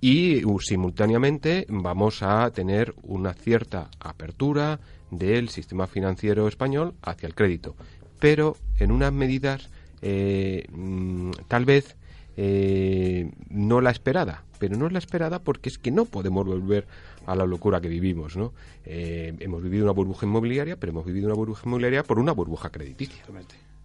Y 0.01 0.43
uh, 0.45 0.59
simultáneamente 0.59 1.65
vamos 1.69 2.23
a 2.23 2.49
tener 2.51 2.93
una 3.03 3.33
cierta 3.33 3.89
apertura 3.99 4.79
del 5.11 5.49
sistema 5.49 5.87
financiero 5.87 6.47
español 6.47 6.93
hacia 7.01 7.27
el 7.27 7.35
crédito, 7.35 7.75
pero 8.19 8.57
en 8.79 8.91
unas 8.91 9.13
medidas 9.13 9.69
eh, 10.01 10.65
mm, 10.71 11.31
tal 11.47 11.65
vez 11.65 11.95
eh, 12.37 13.31
no 13.49 13.81
la 13.81 13.91
esperada, 13.91 14.43
pero 14.59 14.77
no 14.77 14.87
es 14.87 14.93
la 14.93 14.99
esperada 14.99 15.39
porque 15.39 15.69
es 15.69 15.77
que 15.77 15.91
no 15.91 16.05
podemos 16.05 16.45
volver 16.45 16.87
a 17.25 17.35
la 17.35 17.45
locura 17.45 17.81
que 17.81 17.89
vivimos, 17.89 18.37
¿no? 18.37 18.53
Eh, 18.85 19.35
hemos 19.39 19.61
vivido 19.61 19.83
una 19.83 19.91
burbuja 19.91 20.25
inmobiliaria, 20.25 20.77
pero 20.77 20.91
hemos 20.91 21.05
vivido 21.05 21.27
una 21.27 21.35
burbuja 21.35 21.63
inmobiliaria 21.65 22.03
por 22.03 22.17
una 22.17 22.31
burbuja 22.31 22.69
crediticia. 22.69 23.23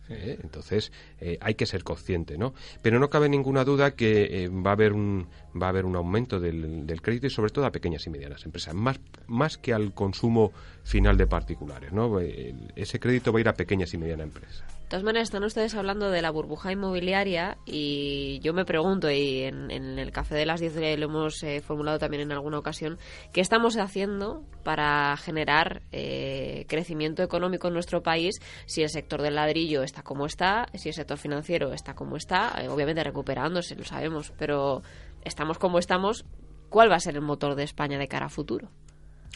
¿Eh? 0.09 0.38
Entonces 0.42 0.92
eh, 1.20 1.38
hay 1.40 1.55
que 1.55 1.66
ser 1.66 1.84
consciente, 1.84 2.38
¿no? 2.38 2.55
Pero 2.82 2.98
no 2.98 3.11
cabe 3.11 3.28
ninguna 3.28 3.64
duda 3.64 3.92
que 3.92 4.44
eh, 4.44 4.48
va 4.48 4.70
a 4.70 4.72
haber 4.74 4.92
un 4.92 5.28
va 5.61 5.66
a 5.66 5.68
haber 5.70 5.84
un 5.84 5.96
aumento 5.96 6.40
del, 6.40 6.86
del 6.86 7.02
crédito 7.02 7.26
y 7.26 7.30
sobre 7.30 7.50
todo 7.50 7.64
a 7.66 7.72
pequeñas 7.72 8.07
y 8.07 8.11
medianas 8.11 8.44
empresas, 8.44 8.74
más 8.74 8.98
más 9.26 9.57
que 9.57 9.72
al 9.72 9.94
consumo 9.94 10.52
final 10.82 11.16
de 11.16 11.26
particulares, 11.26 11.92
¿no? 11.92 12.18
Ese 12.20 13.00
crédito 13.00 13.32
va 13.32 13.38
a 13.38 13.40
ir 13.40 13.48
a 13.48 13.55
pequeñas 13.55 13.94
y 13.94 13.98
medianas 13.98 14.24
empresas. 14.24 14.74
De 14.85 14.91
todas 14.91 15.03
maneras, 15.03 15.28
están 15.28 15.45
ustedes 15.45 15.74
hablando 15.74 16.11
de 16.11 16.20
la 16.20 16.30
burbuja 16.30 16.70
inmobiliaria 16.70 17.57
y 17.64 18.39
yo 18.41 18.53
me 18.53 18.66
pregunto, 18.66 19.11
y 19.11 19.45
en, 19.45 19.70
en 19.70 19.99
el 19.99 20.12
Café 20.12 20.35
de 20.35 20.45
las 20.45 20.61
10 20.61 20.99
lo 20.99 21.07
hemos 21.07 21.43
eh, 21.43 21.62
formulado 21.62 21.99
también 21.99 22.22
en 22.22 22.32
alguna 22.32 22.59
ocasión, 22.59 22.99
¿qué 23.32 23.41
estamos 23.41 23.78
haciendo 23.78 24.45
para 24.62 25.16
generar 25.16 25.82
eh, 25.91 26.66
crecimiento 26.68 27.22
económico 27.22 27.68
en 27.68 27.74
nuestro 27.74 28.03
país 28.03 28.41
si 28.66 28.82
el 28.82 28.91
sector 28.91 29.22
del 29.22 29.37
ladrillo 29.37 29.82
está 29.82 30.03
como 30.03 30.26
está, 30.26 30.66
si 30.74 30.91
el 30.91 30.95
sector 30.95 31.16
financiero 31.16 31.72
está 31.72 31.95
como 31.95 32.16
está, 32.16 32.53
eh, 32.62 32.68
obviamente 32.68 33.03
recuperándose, 33.03 33.76
lo 33.76 33.85
sabemos, 33.85 34.35
pero 34.39 34.82
estamos 35.24 35.59
como 35.59 35.78
estamos, 35.78 36.26
¿cuál 36.68 36.91
va 36.91 36.97
a 36.97 37.01
ser 37.01 37.14
el 37.14 37.22
motor 37.22 37.55
de 37.55 37.62
España 37.62 37.99
de 37.99 38.07
cara 38.07 38.26
a 38.26 38.28
futuro? 38.28 38.68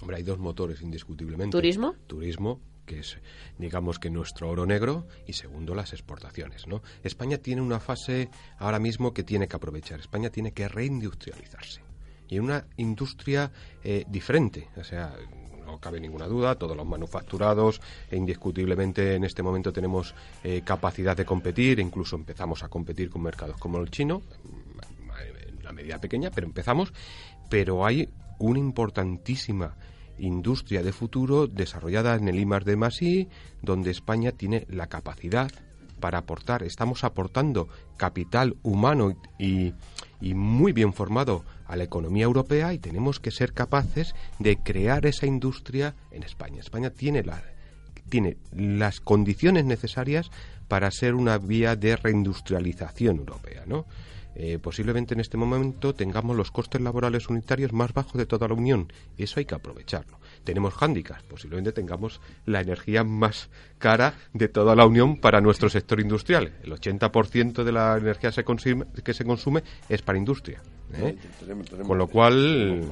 Hombre, 0.02 0.18
hay 0.18 0.22
dos 0.22 0.38
motores 0.38 0.82
indiscutiblemente. 0.82 1.56
¿Turismo? 1.56 1.94
Turismo, 2.06 2.60
que 2.88 3.00
es, 3.00 3.18
digamos 3.58 3.98
que 3.98 4.10
nuestro 4.10 4.48
oro 4.48 4.64
negro, 4.66 5.06
y 5.26 5.34
segundo, 5.34 5.74
las 5.74 5.92
exportaciones. 5.92 6.64
España 7.04 7.36
tiene 7.38 7.60
una 7.60 7.78
fase 7.78 8.30
ahora 8.58 8.78
mismo 8.78 9.12
que 9.12 9.22
tiene 9.22 9.46
que 9.46 9.56
aprovechar. 9.56 10.00
España 10.00 10.30
tiene 10.30 10.52
que 10.52 10.66
reindustrializarse. 10.66 11.82
Y 12.28 12.36
en 12.36 12.44
una 12.44 12.66
industria 12.78 13.52
eh, 13.84 14.04
diferente, 14.08 14.68
o 14.76 14.84
sea, 14.84 15.14
no 15.64 15.78
cabe 15.78 16.00
ninguna 16.00 16.26
duda, 16.26 16.54
todos 16.56 16.76
los 16.76 16.86
manufacturados, 16.86 17.80
e 18.10 18.16
indiscutiblemente 18.16 19.14
en 19.14 19.24
este 19.24 19.42
momento 19.42 19.70
tenemos 19.70 20.14
eh, 20.42 20.62
capacidad 20.64 21.16
de 21.16 21.26
competir, 21.26 21.78
incluso 21.78 22.16
empezamos 22.16 22.62
a 22.62 22.68
competir 22.68 23.10
con 23.10 23.22
mercados 23.22 23.58
como 23.58 23.78
el 23.78 23.90
chino, 23.90 24.22
en 25.48 25.58
una 25.60 25.72
medida 25.72 26.00
pequeña, 26.00 26.30
pero 26.30 26.46
empezamos, 26.46 26.92
pero 27.50 27.84
hay 27.84 28.08
una 28.38 28.58
importantísima 28.58 29.76
industria 30.18 30.82
de 30.82 30.92
futuro 30.92 31.46
desarrollada 31.46 32.14
en 32.16 32.28
el 32.28 32.38
IMAR 32.38 32.64
de 32.64 32.76
Masí, 32.76 33.28
donde 33.62 33.90
España 33.90 34.32
tiene 34.32 34.66
la 34.68 34.88
capacidad 34.88 35.50
para 36.00 36.18
aportar. 36.18 36.62
Estamos 36.62 37.04
aportando 37.04 37.68
capital 37.96 38.56
humano 38.62 39.16
y, 39.38 39.74
y 40.20 40.34
muy 40.34 40.72
bien 40.72 40.92
formado 40.92 41.44
a 41.66 41.76
la 41.76 41.84
economía 41.84 42.24
europea 42.24 42.72
y 42.72 42.78
tenemos 42.78 43.20
que 43.20 43.30
ser 43.30 43.52
capaces 43.52 44.14
de 44.38 44.56
crear 44.56 45.06
esa 45.06 45.26
industria 45.26 45.94
en 46.10 46.22
España. 46.22 46.60
España 46.60 46.90
tiene 46.90 47.22
la, 47.22 47.42
tiene 48.08 48.36
las 48.52 49.00
condiciones 49.00 49.64
necesarias 49.64 50.30
para 50.68 50.90
ser 50.90 51.14
una 51.14 51.38
vía 51.38 51.76
de 51.76 51.96
reindustrialización 51.96 53.18
europea, 53.18 53.64
¿no? 53.66 53.86
Eh, 54.40 54.58
posiblemente 54.60 55.14
en 55.14 55.20
este 55.20 55.36
momento 55.36 55.94
tengamos 55.94 56.36
los 56.36 56.50
costes 56.52 56.80
laborales 56.80 57.28
unitarios 57.28 57.72
más 57.72 57.92
bajos 57.92 58.14
de 58.14 58.24
toda 58.24 58.46
la 58.48 58.54
Unión. 58.54 58.92
Eso 59.16 59.40
hay 59.40 59.46
que 59.46 59.56
aprovecharlo. 59.56 60.18
Tenemos 60.44 60.74
hándicaps. 60.74 61.24
Posiblemente 61.24 61.72
tengamos 61.72 62.20
la 62.46 62.60
energía 62.60 63.02
más 63.04 63.50
cara 63.78 64.14
de 64.32 64.48
toda 64.48 64.76
la 64.76 64.86
Unión 64.86 65.16
para 65.20 65.40
nuestro 65.40 65.68
sector 65.68 66.00
industrial. 66.00 66.52
El 66.62 66.72
80% 66.72 67.64
de 67.64 67.72
la 67.72 67.96
energía 67.98 68.30
se 68.32 68.44
consume- 68.44 68.86
que 69.02 69.12
se 69.12 69.24
consume 69.24 69.62
es 69.88 70.02
para 70.02 70.18
industria. 70.18 70.62
¿eh? 70.94 71.16
Tenemos- 71.40 71.66
tenemos- 71.66 71.88
Con 71.88 71.98
lo 71.98 72.06
cual. 72.06 72.84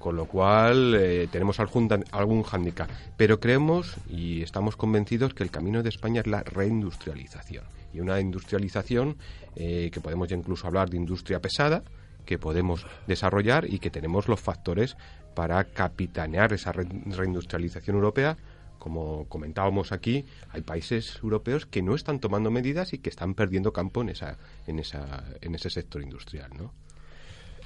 Con 0.00 0.16
lo 0.16 0.24
cual 0.24 0.96
eh, 0.96 1.28
tenemos 1.30 1.60
algún, 1.60 1.88
algún 2.10 2.42
hándicap. 2.42 2.90
Pero 3.16 3.38
creemos 3.38 3.94
y 4.08 4.42
estamos 4.42 4.74
convencidos 4.74 5.34
que 5.34 5.44
el 5.44 5.52
camino 5.52 5.84
de 5.84 5.90
España 5.90 6.22
es 6.22 6.26
la 6.26 6.42
reindustrialización. 6.42 7.64
Y 7.92 8.00
una 8.00 8.18
industrialización 8.18 9.16
eh, 9.54 9.90
que 9.92 10.00
podemos 10.00 10.32
incluso 10.32 10.66
hablar 10.66 10.90
de 10.90 10.96
industria 10.96 11.40
pesada, 11.40 11.84
que 12.24 12.38
podemos 12.38 12.86
desarrollar 13.06 13.66
y 13.72 13.78
que 13.78 13.90
tenemos 13.90 14.26
los 14.26 14.40
factores 14.40 14.96
para 15.34 15.62
capitanear 15.64 16.52
esa 16.52 16.72
re- 16.72 16.88
reindustrialización 17.06 17.94
europea 17.96 18.36
como 18.78 19.26
comentábamos 19.28 19.92
aquí, 19.92 20.24
hay 20.48 20.62
países 20.62 21.20
europeos 21.22 21.66
que 21.66 21.82
no 21.82 21.94
están 21.94 22.18
tomando 22.18 22.50
medidas 22.50 22.94
y 22.94 22.98
que 22.98 23.10
están 23.10 23.34
perdiendo 23.34 23.74
campo 23.74 24.00
en 24.00 24.08
esa, 24.08 24.38
en 24.66 24.78
esa, 24.78 25.22
en 25.42 25.54
ese 25.54 25.68
sector 25.68 26.00
industrial, 26.00 26.50
¿no? 26.56 26.72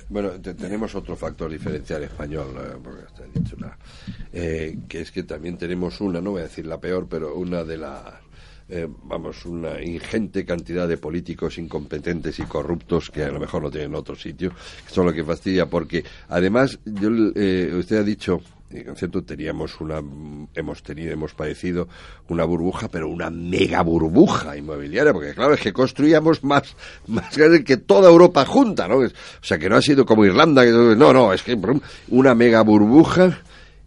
Bueno, 0.08 0.32
tenemos 0.40 0.94
otro 0.94 1.16
factor 1.16 1.50
diferencial 1.50 2.02
español, 2.02 2.48
eh, 2.58 2.76
porque 2.82 3.04
te 3.16 3.40
dicho 3.40 3.56
una, 3.56 3.76
eh, 4.32 4.78
que 4.88 5.00
es 5.00 5.10
que 5.10 5.22
también 5.22 5.56
tenemos 5.56 6.00
una, 6.00 6.20
no 6.20 6.32
voy 6.32 6.40
a 6.40 6.44
decir 6.44 6.66
la 6.66 6.78
peor, 6.78 7.06
pero 7.08 7.34
una 7.36 7.64
de 7.64 7.78
las 7.78 8.02
eh, 8.68 8.86
vamos, 9.04 9.44
una 9.44 9.82
ingente 9.82 10.44
cantidad 10.44 10.88
de 10.88 10.98
políticos 10.98 11.58
incompetentes 11.58 12.38
y 12.38 12.44
corruptos 12.44 13.10
que 13.10 13.22
a 13.24 13.30
lo 13.30 13.40
mejor 13.40 13.62
no 13.62 13.70
tienen 13.70 13.94
otro 13.94 14.14
sitio, 14.14 14.50
que 14.86 14.92
son 14.92 15.06
lo 15.06 15.12
que 15.12 15.24
fastidia, 15.24 15.66
porque 15.66 16.04
además, 16.28 16.78
yo, 16.84 17.10
usted 17.10 17.96
ha 17.96 18.02
dicho 18.02 18.40
en 18.74 18.96
cierto 18.96 19.22
teníamos 19.22 19.80
una 19.80 20.02
hemos 20.54 20.82
tenido 20.82 21.12
hemos 21.12 21.34
padecido 21.34 21.88
una 22.28 22.44
burbuja 22.44 22.88
pero 22.88 23.08
una 23.08 23.30
mega 23.30 23.82
burbuja 23.82 24.56
inmobiliaria 24.56 25.12
porque 25.12 25.34
claro 25.34 25.54
es 25.54 25.60
que 25.60 25.72
construíamos 25.72 26.42
más 26.42 26.76
más 27.06 27.36
grande 27.36 27.64
que 27.64 27.76
toda 27.76 28.10
Europa 28.10 28.44
junta 28.44 28.88
no 28.88 28.96
o 28.98 29.08
sea 29.40 29.58
que 29.58 29.68
no 29.68 29.76
ha 29.76 29.82
sido 29.82 30.04
como 30.04 30.24
Irlanda 30.24 30.64
no 30.64 31.12
no 31.12 31.32
es 31.32 31.42
que 31.42 31.56
una 32.08 32.34
mega 32.34 32.62
burbuja 32.62 33.42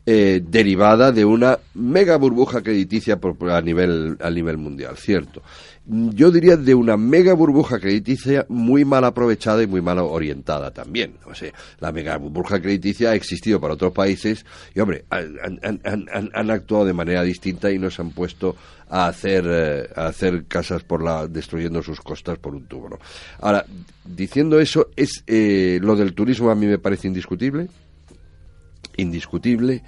eh, 0.08 0.42
derivada 0.44 1.12
de 1.12 1.26
una 1.26 1.60
mega 1.76 2.18
burbuja 2.18 2.64
crediticia 2.64 3.20
a 3.52 3.62
nivel 3.62 4.18
a 4.20 4.30
nivel 4.32 4.58
mundial 4.58 4.98
cierto 4.98 5.44
yo 5.90 6.32
diría 6.32 6.58
de 6.58 6.76
una 6.76 6.98
mega 6.98 7.34
burbuja 7.34 7.80
crediticia 7.80 8.46
muy 8.50 8.84
mal 8.84 9.06
aprovechada 9.06 9.64
y 9.64 9.68
muy 9.68 9.82
mal 9.82 10.00
orientada 10.00 10.72
también. 10.72 11.14
O 11.26 11.34
sea, 11.34 11.54
la 11.80 11.94
mega 11.94 12.18
burbuja 12.18 12.60
crediticia 12.62 13.12
ha 13.12 13.16
existido 13.16 13.62
para 13.62 13.76
otros 13.76 13.94
países 13.94 14.46
y, 14.76 14.80
hombre, 14.82 15.06
han, 15.10 16.52
actuado 16.52 16.86
de 16.86 16.94
manera 16.94 17.24
distinta 17.24 17.72
y 17.72 17.80
no 17.80 17.90
se 17.90 18.02
han 18.02 18.12
puesto 18.12 18.56
a 18.90 19.08
hacer, 19.08 19.46
eh, 19.48 19.90
a 19.96 20.08
hacer 20.08 20.46
casas 20.46 20.84
por 20.84 21.02
la, 21.02 21.28
destruyendo 21.28 21.82
sus 21.82 22.02
costas 22.02 22.38
por 22.38 22.54
un 22.54 22.66
tubo. 22.66 23.00
Ahora, 23.40 23.66
diciendo 24.04 24.60
eso, 24.60 24.90
es 24.96 25.24
eh, 25.26 25.80
lo 25.82 25.96
del 25.96 26.14
turismo 26.14 26.52
a 26.52 26.56
mí 26.56 26.66
me 26.66 26.80
parece 26.80 27.08
indiscutible. 27.08 27.70
Indiscutible. 28.98 29.84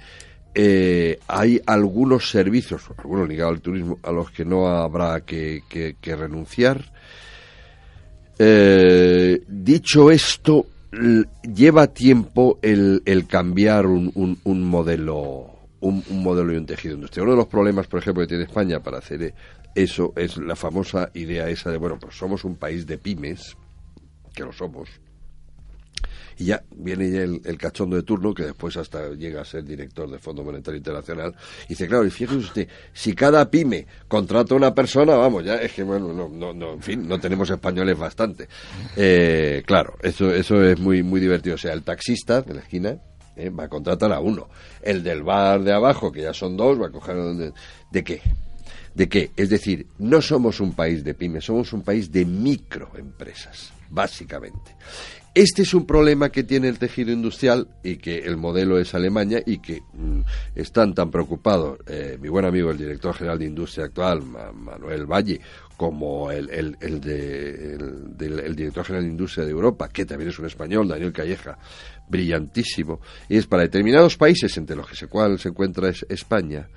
Eh, 0.54 1.18
hay 1.28 1.60
algunos 1.66 2.30
servicios, 2.30 2.82
algunos 2.98 3.28
ligados 3.28 3.54
al 3.54 3.60
turismo, 3.60 3.98
a 4.02 4.10
los 4.10 4.30
que 4.30 4.44
no 4.44 4.66
habrá 4.66 5.20
que, 5.20 5.62
renunciar. 6.02 6.84
Eh, 8.38 9.42
dicho 9.46 10.10
esto, 10.10 10.66
lleva 11.42 11.86
tiempo 11.88 12.58
el, 12.62 13.26
cambiar 13.28 13.86
un, 13.86 14.38
un, 14.42 14.64
modelo 14.64 15.50
un, 15.80 16.02
modelo 16.10 16.52
y 16.52 16.56
un 16.56 16.66
tejido 16.66 16.94
industrial. 16.94 17.26
Uno 17.26 17.36
de 17.36 17.42
los 17.42 17.48
problemas, 17.48 17.86
por 17.86 18.00
ejemplo, 18.00 18.22
que 18.22 18.28
tiene 18.28 18.44
España 18.44 18.80
para 18.80 18.98
hacer 18.98 19.34
eso 19.74 20.12
es 20.16 20.36
la 20.36 20.56
famosa 20.56 21.10
idea 21.14 21.48
esa 21.48 21.70
de, 21.70 21.76
bueno, 21.76 21.98
pues 21.98 22.16
somos 22.16 22.44
un 22.44 22.56
país 22.56 22.86
de 22.86 22.98
pymes, 22.98 23.56
que 24.34 24.42
lo 24.42 24.52
somos, 24.52 24.88
y 26.40 26.46
ya 26.46 26.62
viene 26.74 27.10
ya 27.10 27.20
el, 27.20 27.58
cachondo 27.58 27.96
de 27.96 28.02
turno, 28.02 28.32
que 28.32 28.44
después 28.44 28.74
hasta 28.78 29.10
llega 29.10 29.42
a 29.42 29.44
ser 29.44 29.62
director 29.62 30.10
del 30.10 30.20
Fondo 30.20 30.42
Monetario 30.42 30.78
Internacional, 30.78 31.34
y 31.66 31.68
dice, 31.70 31.86
claro, 31.86 32.06
y 32.06 32.10
fíjese 32.10 32.38
usted, 32.38 32.68
si 32.94 33.14
cada 33.14 33.50
pyme 33.50 33.86
contrata 34.08 34.54
a 34.54 34.56
una 34.56 34.74
persona, 34.74 35.16
vamos, 35.16 35.44
ya 35.44 35.56
es 35.56 35.72
que, 35.72 35.82
bueno, 35.82 36.14
no, 36.14 36.30
no, 36.30 36.54
no 36.54 36.72
en 36.72 36.82
fin, 36.82 37.06
no 37.06 37.20
tenemos 37.20 37.50
españoles 37.50 37.98
bastante. 37.98 38.48
Eh, 38.96 39.62
claro, 39.66 39.98
eso, 40.02 40.34
eso 40.34 40.64
es 40.64 40.80
muy, 40.80 41.02
muy 41.02 41.20
divertido. 41.20 41.56
O 41.56 41.58
sea, 41.58 41.74
el 41.74 41.82
taxista 41.82 42.40
de 42.40 42.54
la 42.54 42.60
esquina, 42.60 42.96
eh, 43.36 43.50
va 43.50 43.64
a 43.64 43.68
contratar 43.68 44.10
a 44.10 44.20
uno. 44.20 44.48
El 44.80 45.02
del 45.02 45.22
bar 45.22 45.62
de 45.62 45.74
abajo, 45.74 46.10
que 46.10 46.22
ya 46.22 46.32
son 46.32 46.56
dos, 46.56 46.80
va 46.80 46.86
a 46.86 46.90
coger... 46.90 47.16
¿De, 47.16 47.52
¿de 47.90 48.02
qué? 48.02 48.22
¿De 48.94 49.08
qué? 49.10 49.30
Es 49.36 49.50
decir, 49.50 49.86
no 49.98 50.22
somos 50.22 50.58
un 50.60 50.72
país 50.72 51.04
de 51.04 51.12
pymes, 51.12 51.44
somos 51.44 51.72
un 51.74 51.82
país 51.82 52.10
de 52.10 52.24
microempresas, 52.24 53.72
básicamente. 53.90 54.74
Este 55.32 55.62
es 55.62 55.74
un 55.74 55.86
problema 55.86 56.30
que 56.30 56.42
tiene 56.42 56.68
el 56.68 56.80
tejido 56.80 57.12
industrial 57.12 57.68
y 57.84 57.98
que 57.98 58.18
el 58.18 58.36
modelo 58.36 58.80
es 58.80 58.94
Alemania 58.94 59.40
y 59.46 59.58
que 59.58 59.80
mm, 59.80 60.22
están 60.56 60.92
tan 60.92 61.08
preocupados 61.08 61.78
eh, 61.86 62.18
mi 62.20 62.28
buen 62.28 62.44
amigo 62.44 62.72
el 62.72 62.76
director 62.76 63.14
general 63.14 63.38
de 63.38 63.44
industria 63.44 63.86
actual, 63.86 64.22
Manuel 64.24 65.06
Valle, 65.06 65.40
como 65.76 66.32
el, 66.32 66.50
el, 66.50 67.00
de, 67.00 67.74
el, 67.74 68.56
director 68.56 68.84
general 68.84 69.04
de 69.04 69.10
industria 69.12 69.44
de 69.44 69.52
Europa, 69.52 69.88
que 69.88 70.04
también 70.04 70.30
es 70.30 70.38
un 70.40 70.46
español, 70.46 70.88
Daniel 70.88 71.12
Calleja, 71.12 71.56
brillantísimo, 72.08 73.00
y 73.28 73.36
es 73.36 73.46
para 73.46 73.62
determinados 73.62 74.16
países, 74.16 74.56
entre 74.58 74.74
los 74.74 74.88
que 74.88 74.96
se, 74.96 75.06
cual 75.06 75.38
se 75.38 75.50
encuentra 75.50 75.92
España, 76.08 76.68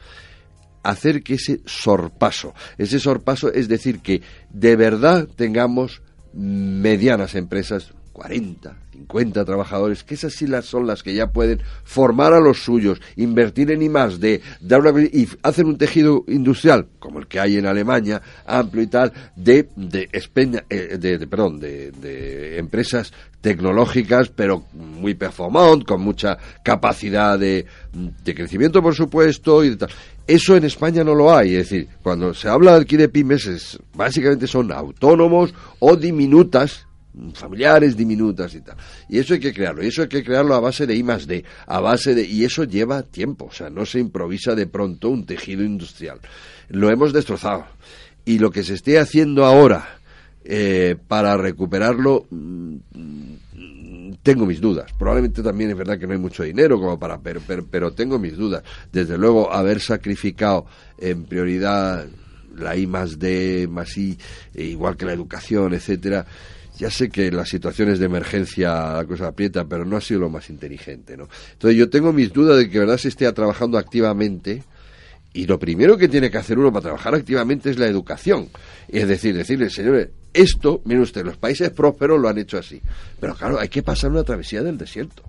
hacer 0.83 1.23
que 1.23 1.33
ese 1.33 1.61
sorpaso, 1.65 2.53
ese 2.77 2.99
sorpaso 2.99 3.51
es 3.51 3.67
decir, 3.67 3.99
que 3.99 4.21
de 4.51 4.75
verdad 4.75 5.27
tengamos 5.35 6.03
medianas 6.33 7.33
empresas 7.35 7.93
40, 8.13 8.77
50 8.91 9.43
trabajadores, 9.43 10.03
que 10.03 10.13
esas 10.13 10.33
sí 10.33 10.45
las 10.45 10.65
son 10.65 10.85
las 10.85 11.01
que 11.01 11.15
ya 11.15 11.31
pueden 11.31 11.61
formar 11.83 12.31
a 12.31 12.39
los 12.39 12.63
suyos, 12.63 13.01
invertir 13.15 13.71
en 13.71 13.81
I 13.81 13.89
más 13.89 14.19
D, 14.19 14.39
dar 14.61 14.81
una, 14.81 15.01
y 15.01 15.27
hacer 15.41 15.65
un 15.65 15.77
tejido 15.79 16.23
industrial, 16.27 16.87
como 16.99 17.19
el 17.19 17.27
que 17.27 17.39
hay 17.39 17.57
en 17.57 17.65
Alemania, 17.65 18.21
amplio 18.45 18.83
y 18.83 18.87
tal, 18.87 19.11
de, 19.35 19.67
de, 19.75 20.09
eh, 20.69 20.97
de, 20.99 21.27
perdón, 21.27 21.59
de, 21.59 21.91
de, 21.91 22.59
empresas 22.59 23.11
tecnológicas, 23.41 24.29
pero 24.29 24.65
muy 24.73 25.15
performant, 25.15 25.83
con 25.83 26.01
mucha 26.01 26.37
capacidad 26.63 27.37
de, 27.37 27.65
de 27.91 28.35
crecimiento, 28.35 28.81
por 28.81 28.95
supuesto, 28.95 29.63
y 29.63 29.71
de 29.71 29.75
tal. 29.77 29.89
Eso 30.25 30.55
en 30.55 30.63
España 30.63 31.03
no 31.03 31.15
lo 31.15 31.35
hay, 31.35 31.55
es 31.55 31.69
decir, 31.69 31.89
cuando 32.01 32.33
se 32.33 32.47
habla 32.47 32.79
de 32.79 33.09
pymes, 33.09 33.77
básicamente 33.93 34.47
son 34.47 34.71
autónomos 34.71 35.53
o 35.79 35.97
diminutas, 35.97 36.87
familiares 37.33 37.95
diminutas 37.95 38.53
y 38.55 38.61
tal. 38.61 38.77
Y 39.09 39.19
eso 39.19 39.33
hay 39.33 39.39
que 39.39 39.53
crearlo, 39.53 39.83
y 39.83 39.87
eso 39.87 40.03
hay 40.03 40.07
que 40.07 40.23
crearlo 40.23 40.55
a 40.55 40.59
base 40.59 40.87
de 40.87 40.95
I 40.95 41.03
más 41.03 41.27
D, 41.27 41.43
a 41.67 41.79
base 41.79 42.15
de, 42.15 42.25
y 42.25 42.43
eso 42.43 42.63
lleva 42.63 43.03
tiempo, 43.03 43.45
o 43.45 43.51
sea, 43.51 43.69
no 43.69 43.85
se 43.85 43.99
improvisa 43.99 44.55
de 44.55 44.67
pronto 44.67 45.09
un 45.09 45.25
tejido 45.25 45.63
industrial. 45.63 46.19
Lo 46.69 46.89
hemos 46.89 47.13
destrozado. 47.13 47.65
Y 48.25 48.39
lo 48.39 48.51
que 48.51 48.63
se 48.63 48.75
esté 48.75 48.99
haciendo 48.99 49.45
ahora 49.45 49.99
eh, 50.45 50.95
para 51.07 51.35
recuperarlo, 51.35 52.25
mm, 52.29 52.75
tengo 54.23 54.45
mis 54.45 54.61
dudas. 54.61 54.91
Probablemente 54.97 55.43
también 55.43 55.69
es 55.69 55.77
verdad 55.77 55.99
que 55.99 56.07
no 56.07 56.13
hay 56.13 56.19
mucho 56.19 56.43
dinero 56.43 56.79
como 56.79 56.97
para, 56.97 57.19
pero, 57.19 57.41
pero 57.69 57.91
tengo 57.91 58.17
mis 58.17 58.37
dudas. 58.37 58.63
Desde 58.91 59.17
luego, 59.17 59.51
haber 59.51 59.81
sacrificado 59.81 60.65
en 60.97 61.25
prioridad 61.25 62.07
la 62.55 62.75
I 62.77 62.87
más 62.87 63.19
D, 63.19 63.67
más 63.69 63.97
I, 63.97 64.17
e 64.53 64.63
igual 64.63 64.95
que 64.95 65.05
la 65.05 65.13
educación, 65.13 65.73
etcétera, 65.73 66.25
ya 66.77 66.89
sé 66.89 67.09
que 67.09 67.27
en 67.27 67.37
las 67.37 67.49
situaciones 67.49 67.99
de 67.99 68.05
emergencia 68.05 68.93
la 68.93 69.05
cosa 69.05 69.27
aprieta, 69.27 69.65
pero 69.65 69.85
no 69.85 69.97
ha 69.97 70.01
sido 70.01 70.21
lo 70.21 70.29
más 70.29 70.49
inteligente, 70.49 71.15
¿no? 71.15 71.27
Entonces 71.53 71.77
yo 71.77 71.89
tengo 71.89 72.11
mis 72.11 72.33
dudas 72.33 72.57
de 72.57 72.69
que 72.69 72.79
verdad 72.79 72.97
se 72.97 73.09
esté 73.09 73.31
trabajando 73.31 73.77
activamente 73.77 74.63
y 75.33 75.47
lo 75.47 75.57
primero 75.57 75.97
que 75.97 76.07
tiene 76.07 76.29
que 76.29 76.37
hacer 76.37 76.59
uno 76.59 76.71
para 76.71 76.83
trabajar 76.83 77.15
activamente 77.15 77.69
es 77.69 77.77
la 77.77 77.87
educación. 77.87 78.49
Es 78.87 79.07
decir, 79.07 79.35
decirle, 79.35 79.69
señores, 79.69 80.09
esto, 80.31 80.81
mire 80.85 81.01
usted, 81.01 81.23
los 81.25 81.37
países 81.37 81.71
prósperos 81.71 82.19
lo 82.19 82.29
han 82.29 82.37
hecho 82.37 82.57
así. 82.57 82.81
Pero 83.19 83.35
claro, 83.35 83.59
hay 83.59 83.69
que 83.69 83.81
pasar 83.81 84.11
una 84.11 84.23
travesía 84.23 84.61
del 84.61 84.77
desierto. 84.77 85.23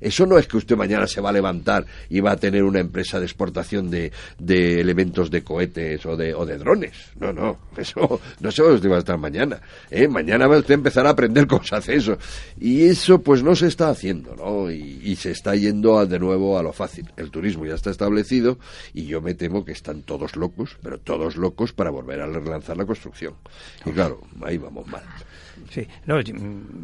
Eso 0.00 0.26
no 0.26 0.38
es 0.38 0.46
que 0.46 0.56
usted 0.56 0.76
mañana 0.76 1.06
se 1.06 1.20
va 1.20 1.30
a 1.30 1.32
levantar 1.32 1.84
y 2.08 2.20
va 2.20 2.32
a 2.32 2.36
tener 2.36 2.64
una 2.64 2.80
empresa 2.80 3.18
de 3.18 3.26
exportación 3.26 3.90
de, 3.90 4.12
de 4.38 4.80
elementos 4.80 5.30
de 5.30 5.42
cohetes 5.42 6.04
o 6.06 6.16
de, 6.16 6.34
o 6.34 6.46
de 6.46 6.58
drones. 6.58 6.92
No, 7.18 7.32
no, 7.32 7.58
eso 7.76 8.20
no 8.40 8.50
se 8.50 8.62
va 8.62 8.96
a 8.96 8.98
estar 8.98 9.18
mañana. 9.18 9.60
¿eh? 9.90 10.08
Mañana 10.08 10.46
va 10.46 10.58
usted 10.58 10.72
a 10.72 10.74
empezar 10.74 11.06
a 11.06 11.10
aprender 11.10 11.46
cómo 11.46 11.64
se 11.64 11.76
hace 11.76 11.96
eso. 11.96 12.18
Y 12.58 12.84
eso 12.84 13.20
pues 13.20 13.42
no 13.42 13.54
se 13.54 13.66
está 13.66 13.90
haciendo, 13.90 14.34
¿no? 14.36 14.70
Y, 14.70 15.00
y 15.04 15.16
se 15.16 15.30
está 15.30 15.54
yendo 15.54 16.04
de 16.06 16.18
nuevo 16.18 16.58
a 16.58 16.62
lo 16.62 16.72
fácil. 16.72 17.10
El 17.16 17.30
turismo 17.30 17.66
ya 17.66 17.74
está 17.74 17.90
establecido 17.90 18.58
y 18.94 19.06
yo 19.06 19.20
me 19.20 19.34
temo 19.34 19.64
que 19.64 19.72
están 19.72 20.02
todos 20.02 20.36
locos, 20.36 20.76
pero 20.82 20.98
todos 20.98 21.36
locos 21.36 21.72
para 21.72 21.90
volver 21.90 22.20
a 22.20 22.26
relanzar 22.26 22.76
la 22.76 22.86
construcción. 22.86 23.34
Y 23.84 23.90
claro, 23.90 24.20
ahí 24.42 24.58
vamos 24.58 24.86
mal. 24.86 25.02
Sí, 25.70 25.86
no, 26.06 26.16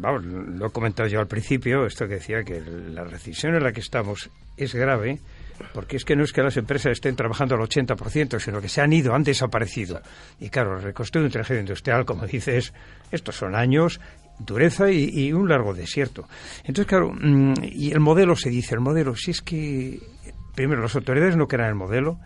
vamos, 0.01 0.23
lo 0.25 0.67
he 0.67 0.69
comentado 0.71 1.09
yo 1.09 1.19
al 1.19 1.27
principio, 1.27 1.85
esto 1.85 2.07
que 2.07 2.15
decía 2.15 2.43
que 2.43 2.61
la 2.61 3.03
recesión 3.03 3.55
en 3.55 3.63
la 3.63 3.71
que 3.71 3.81
estamos 3.81 4.29
es 4.55 4.73
grave, 4.73 5.19
porque 5.73 5.97
es 5.97 6.05
que 6.05 6.15
no 6.15 6.23
es 6.23 6.31
que 6.31 6.41
las 6.41 6.57
empresas 6.57 6.93
estén 6.93 7.15
trabajando 7.15 7.55
al 7.55 7.61
80%, 7.61 8.39
sino 8.39 8.61
que 8.61 8.69
se 8.69 8.81
han 8.81 8.93
ido, 8.93 9.13
han 9.13 9.23
desaparecido. 9.23 10.01
Y 10.39 10.49
claro, 10.49 10.79
reconstruir 10.79 11.25
un 11.25 11.31
tejido 11.31 11.59
industrial, 11.59 12.05
como 12.05 12.25
dices, 12.27 12.73
estos 13.11 13.35
son 13.35 13.55
años, 13.55 13.99
dureza 14.39 14.91
y, 14.91 15.33
un 15.33 15.49
largo 15.49 15.73
desierto. 15.73 16.27
Entonces, 16.59 16.85
claro, 16.85 17.11
mm, 17.11 17.53
y 17.63 17.91
el 17.91 17.99
modelo 17.99 18.35
se 18.35 18.49
dice, 18.49 18.75
el 18.75 18.81
modelo, 18.81 19.15
si 19.15 19.31
es 19.31 19.41
que, 19.41 19.99
primero, 20.55 20.81
las 20.81 20.95
autoridades 20.95 21.35
no 21.35 21.47
crean 21.47 21.69
el 21.69 21.75
modelo, 21.75 22.19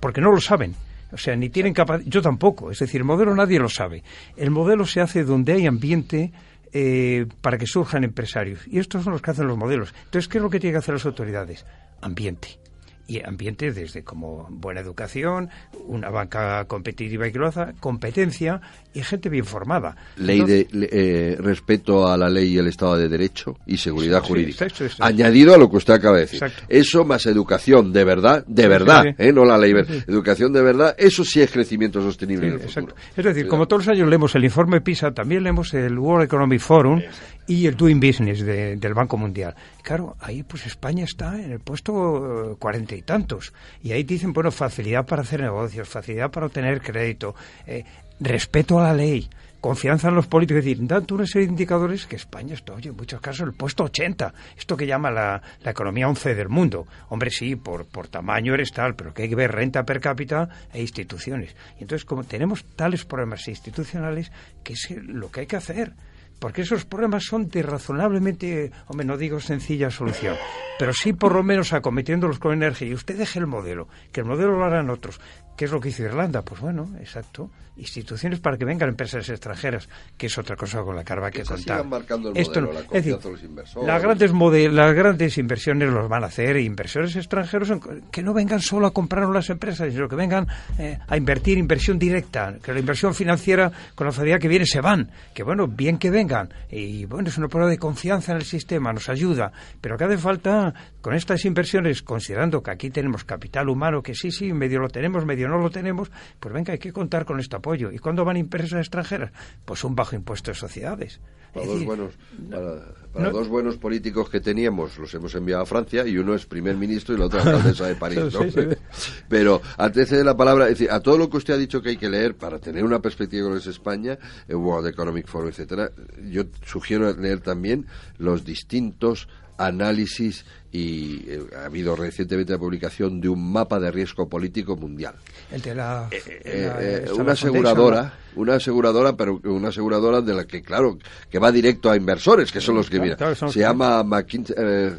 porque 0.00 0.20
no 0.20 0.30
lo 0.30 0.40
saben. 0.40 0.74
O 1.12 1.16
sea, 1.18 1.36
ni 1.36 1.48
tienen 1.48 1.72
capacidad. 1.72 2.08
Yo 2.08 2.22
tampoco. 2.22 2.70
Es 2.70 2.78
decir, 2.78 3.00
el 3.00 3.04
modelo 3.04 3.34
nadie 3.34 3.58
lo 3.58 3.68
sabe. 3.68 4.02
El 4.36 4.50
modelo 4.50 4.86
se 4.86 5.00
hace 5.00 5.24
donde 5.24 5.52
hay 5.52 5.66
ambiente 5.66 6.32
eh, 6.72 7.26
para 7.40 7.58
que 7.58 7.66
surjan 7.66 8.04
empresarios. 8.04 8.66
Y 8.66 8.78
estos 8.78 9.04
son 9.04 9.12
los 9.12 9.22
que 9.22 9.30
hacen 9.30 9.46
los 9.46 9.56
modelos. 9.56 9.94
Entonces, 10.04 10.28
¿qué 10.28 10.38
es 10.38 10.42
lo 10.42 10.50
que 10.50 10.60
tienen 10.60 10.74
que 10.74 10.78
hacer 10.78 10.94
las 10.94 11.06
autoridades? 11.06 11.64
Ambiente. 12.00 12.58
Y 13.06 13.22
ambiente 13.24 13.72
desde 13.72 14.02
como 14.02 14.46
buena 14.50 14.80
educación, 14.80 15.48
una 15.86 16.10
banca 16.10 16.64
competitiva 16.66 17.26
y 17.26 17.30
grosa, 17.30 17.72
competencia 17.80 18.60
y 18.94 19.02
gente 19.02 19.28
bien 19.28 19.44
formada. 19.44 19.96
Ley 20.16 20.42
de 20.42 20.66
eh, 20.72 21.36
respeto 21.38 22.08
a 22.08 22.16
la 22.16 22.28
ley 22.28 22.54
y 22.54 22.58
el 22.58 22.66
Estado 22.66 22.96
de 22.96 23.08
Derecho 23.08 23.56
y 23.66 23.76
seguridad 23.76 24.22
Sí, 24.22 24.28
jurídica. 24.28 24.66
Añadido 25.00 25.54
a 25.54 25.58
lo 25.58 25.70
que 25.70 25.76
usted 25.76 25.94
acaba 25.94 26.16
de 26.16 26.22
decir. 26.22 26.42
Exacto. 26.42 26.64
Eso 26.68 27.04
más 27.04 27.26
educación 27.26 27.92
de 27.92 28.04
verdad, 28.04 28.44
de 28.46 28.68
verdad. 28.68 29.04
¿eh? 29.18 29.32
no 29.32 29.44
la 29.44 29.58
ley. 29.58 29.72
Educación 30.06 30.52
de 30.52 30.62
verdad, 30.62 30.94
eso 30.98 31.24
sí 31.24 31.40
es 31.40 31.50
crecimiento 31.50 32.00
sostenible 32.00 32.48
en 32.48 32.54
el 32.54 32.60
exacto. 32.60 32.94
futuro. 32.94 33.12
Es 33.16 33.24
decir, 33.24 33.48
como 33.48 33.66
todos 33.66 33.86
los 33.86 33.94
años 33.96 34.08
leemos 34.08 34.34
el 34.34 34.44
informe 34.44 34.80
PISA, 34.80 35.12
también 35.12 35.42
leemos 35.42 35.74
el 35.74 35.98
World 35.98 36.24
Economic 36.24 36.60
Forum 36.60 37.00
y 37.46 37.66
el 37.66 37.76
Doing 37.76 38.00
Business 38.00 38.40
de- 38.44 38.76
del 38.76 38.94
Banco 38.94 39.16
Mundial. 39.16 39.54
Claro, 39.82 40.16
ahí 40.20 40.42
pues 40.42 40.66
España 40.66 41.04
está 41.04 41.40
en 41.40 41.52
el 41.52 41.60
puesto 41.60 42.52
eh, 42.52 42.56
cuarenta 42.58 42.94
y 42.96 43.02
tantos. 43.02 43.52
Y 43.82 43.92
ahí 43.92 44.02
dicen, 44.02 44.32
bueno, 44.32 44.50
facilidad 44.50 45.06
para 45.06 45.22
hacer 45.22 45.40
negocios, 45.40 45.88
facilidad 45.88 46.30
para 46.30 46.46
obtener 46.46 46.80
crédito, 46.80 47.34
eh, 47.66 47.84
respeto 48.20 48.78
a 48.80 48.84
la 48.84 48.94
ley. 48.94 49.28
Confianza 49.60 50.08
en 50.10 50.14
los 50.14 50.26
políticos, 50.28 50.60
es 50.60 50.64
decir, 50.66 50.86
dan 50.86 51.06
una 51.10 51.26
serie 51.26 51.46
de 51.46 51.52
indicadores 51.52 52.06
que 52.06 52.14
España 52.14 52.54
está, 52.54 52.74
oye, 52.74 52.90
en 52.90 52.96
muchos 52.96 53.20
casos, 53.20 53.48
el 53.48 53.52
puesto 53.54 53.84
80. 53.84 54.32
Esto 54.56 54.76
que 54.76 54.86
llama 54.86 55.10
la, 55.10 55.42
la 55.62 55.70
economía 55.70 56.08
11 56.08 56.34
del 56.36 56.48
mundo. 56.48 56.86
Hombre, 57.08 57.30
sí, 57.30 57.56
por, 57.56 57.84
por 57.86 58.06
tamaño 58.06 58.54
eres 58.54 58.70
tal, 58.72 58.94
pero 58.94 59.12
que 59.12 59.22
hay 59.22 59.28
que 59.28 59.34
ver 59.34 59.50
renta 59.50 59.82
per 59.84 59.98
cápita 59.98 60.48
e 60.72 60.80
instituciones. 60.82 61.56
Y 61.80 61.82
entonces, 61.82 62.04
como 62.04 62.22
tenemos 62.22 62.64
tales 62.76 63.04
problemas 63.04 63.48
institucionales, 63.48 64.30
que 64.62 64.74
es 64.74 64.88
lo 65.04 65.30
que 65.32 65.40
hay 65.40 65.46
que 65.46 65.56
hacer. 65.56 65.94
Porque 66.38 66.62
esos 66.62 66.84
problemas 66.84 67.24
son 67.24 67.48
de 67.48 67.62
razonablemente, 67.62 68.70
hombre, 68.88 69.06
no 69.06 69.16
digo 69.16 69.40
sencilla 69.40 69.90
solución, 69.90 70.36
pero 70.78 70.92
sí 70.92 71.12
por 71.12 71.34
lo 71.34 71.42
menos 71.42 71.72
acometiéndolos 71.72 72.38
con 72.38 72.52
energía. 72.52 72.88
Y 72.88 72.94
usted 72.94 73.16
deje 73.16 73.38
el 73.38 73.46
modelo, 73.46 73.88
que 74.12 74.20
el 74.20 74.26
modelo 74.26 74.52
lo 74.58 74.64
harán 74.64 74.90
otros. 74.90 75.20
¿Qué 75.56 75.64
es 75.64 75.70
lo 75.72 75.80
que 75.80 75.88
hizo 75.88 76.02
Irlanda? 76.02 76.42
Pues 76.42 76.60
bueno, 76.60 76.90
exacto. 77.00 77.50
Instituciones 77.78 78.40
para 78.40 78.56
que 78.58 78.64
vengan 78.66 78.90
empresas 78.90 79.26
extranjeras, 79.28 79.88
que 80.16 80.26
es 80.26 80.36
otra 80.38 80.54
cosa 80.56 80.82
con 80.82 80.94
la 80.96 81.02
habrá 81.06 81.30
que 81.30 81.40
Que 81.40 81.44
contar. 81.46 81.76
sigan 81.78 81.88
marcando 81.88 82.30
el 82.30 82.36
Esto 82.36 82.60
modelo, 82.60 82.72
la 82.74 82.80
es 82.98 83.04
decir, 83.04 83.18
los 83.24 83.42
inversores. 83.42 83.86
las 83.86 84.02
grandes, 84.02 84.32
las 84.72 84.94
grandes 84.94 85.38
inversiones 85.38 85.90
los 85.90 86.08
van 86.08 86.24
a 86.24 86.26
hacer, 86.26 86.56
e 86.56 86.62
inversores 86.62 87.16
extranjeros 87.16 87.72
que 88.10 88.22
no 88.22 88.34
vengan 88.34 88.60
solo 88.60 88.86
a 88.86 88.92
comprar 88.92 89.28
las 89.28 89.48
empresas, 89.48 89.90
sino 89.92 90.08
que 90.08 90.16
vengan 90.16 90.46
eh, 90.78 90.98
a 91.06 91.16
invertir 91.16 91.56
inversión 91.58 91.98
directa, 91.98 92.56
que 92.62 92.72
la 92.74 92.80
inversión 92.80 93.14
financiera 93.14 93.70
con 93.94 94.06
la 94.06 94.12
facilidad 94.12 94.38
que 94.38 94.48
viene 94.48 94.66
se 94.66 94.80
van, 94.82 95.10
que 95.34 95.42
bueno, 95.42 95.66
bien 95.68 95.98
que 95.98 96.10
vengan, 96.10 96.25
y 96.70 97.04
bueno, 97.04 97.28
es 97.28 97.38
una 97.38 97.48
prueba 97.48 97.68
de 97.70 97.78
confianza 97.78 98.32
en 98.32 98.38
el 98.38 98.44
sistema, 98.44 98.92
nos 98.92 99.08
ayuda, 99.08 99.52
pero 99.80 99.96
que 99.96 100.04
hace 100.04 100.18
falta 100.18 100.74
con 101.00 101.14
estas 101.14 101.44
inversiones, 101.44 102.02
considerando 102.02 102.62
que 102.62 102.70
aquí 102.70 102.90
tenemos 102.90 103.24
capital 103.24 103.68
humano, 103.68 104.02
que 104.02 104.14
sí, 104.14 104.30
sí, 104.30 104.52
medio 104.52 104.80
lo 104.80 104.88
tenemos, 104.88 105.24
medio 105.24 105.48
no 105.48 105.58
lo 105.58 105.70
tenemos, 105.70 106.10
pues 106.40 106.54
venga, 106.54 106.72
hay 106.72 106.78
que 106.78 106.92
contar 106.92 107.24
con 107.24 107.38
este 107.40 107.56
apoyo. 107.56 107.90
¿Y 107.92 107.98
cuándo 107.98 108.24
van 108.24 108.36
empresas 108.36 108.80
extranjeras? 108.80 109.30
Pues 109.64 109.84
un 109.84 109.94
bajo 109.94 110.16
impuesto 110.16 110.50
de 110.50 110.56
sociedades. 110.56 111.20
Para, 111.56 111.66
dos 111.66 111.84
buenos, 111.84 112.12
para, 112.50 112.94
para 113.12 113.24
no- 113.26 113.30
dos 113.32 113.48
buenos 113.48 113.76
políticos 113.76 114.28
que 114.30 114.40
teníamos, 114.40 114.98
los 114.98 115.12
hemos 115.14 115.34
enviado 115.34 115.62
a 115.62 115.66
Francia 115.66 116.06
y 116.06 116.18
uno 116.18 116.34
es 116.34 116.46
primer 116.46 116.76
ministro 116.76 117.14
y 117.14 117.18
la 117.18 117.26
otra 117.26 117.42
alcaldesa 117.44 117.86
de 117.86 117.94
París. 117.96 118.18
¿no? 118.32 118.42
Sí, 118.42 118.50
sí. 118.50 118.60
Pero 119.28 119.60
antes 119.78 120.10
de 120.10 120.22
la 120.22 120.36
palabra, 120.36 120.64
es 120.66 120.70
decir, 120.78 120.90
a 120.90 121.00
todo 121.00 121.18
lo 121.18 121.30
que 121.30 121.38
usted 121.38 121.54
ha 121.54 121.58
dicho 121.58 121.80
que 121.82 121.90
hay 121.90 121.96
que 121.96 122.08
leer 122.10 122.34
para 122.36 122.58
tener 122.58 122.84
una 122.84 123.00
perspectiva 123.00 123.44
de 123.44 123.48
lo 123.48 123.54
que 123.56 123.60
es 123.60 123.66
España, 123.66 124.18
el 124.48 124.56
World 124.56 124.88
Economic 124.88 125.26
Forum, 125.26 125.48
etcétera, 125.48 125.90
yo 126.30 126.42
sugiero 126.64 127.12
leer 127.16 127.40
también 127.40 127.86
los 128.18 128.44
distintos 128.44 129.28
análisis 129.58 130.44
y 130.72 131.24
eh, 131.28 131.40
ha 131.56 131.66
habido 131.66 131.96
recientemente 131.96 132.52
la 132.52 132.58
publicación 132.58 133.20
de 133.20 133.28
un 133.30 133.50
mapa 133.52 133.80
de 133.80 133.90
riesgo 133.90 134.28
político 134.28 134.76
mundial. 134.76 135.14
El 135.50 135.62
de 135.62 135.74
la, 135.74 136.08
Eh, 136.10 136.66
la- 136.66 136.82
eh, 136.82 137.12
una 137.14 137.32
aseguradora, 137.32 137.96
Foundation, 138.02 138.22
una 138.36 138.54
aseguradora, 138.56 139.16
pero 139.16 139.40
una 139.44 139.68
aseguradora 139.68 140.20
de 140.20 140.34
la 140.34 140.44
que, 140.44 140.60
claro, 140.62 140.98
que 141.30 141.38
va 141.38 141.50
directo 141.50 141.90
a 141.90 141.96
inversores, 141.96 142.52
que 142.52 142.60
son 142.60 142.74
los 142.74 142.86
que 142.86 142.96
Claro, 142.96 143.04
miran. 143.04 143.16
claro, 143.18 143.34
son 143.34 143.46
los 143.46 143.54
Se 143.54 143.60
llama 143.60 144.02
McKinsey, 144.02 144.54
eh, 144.58 144.92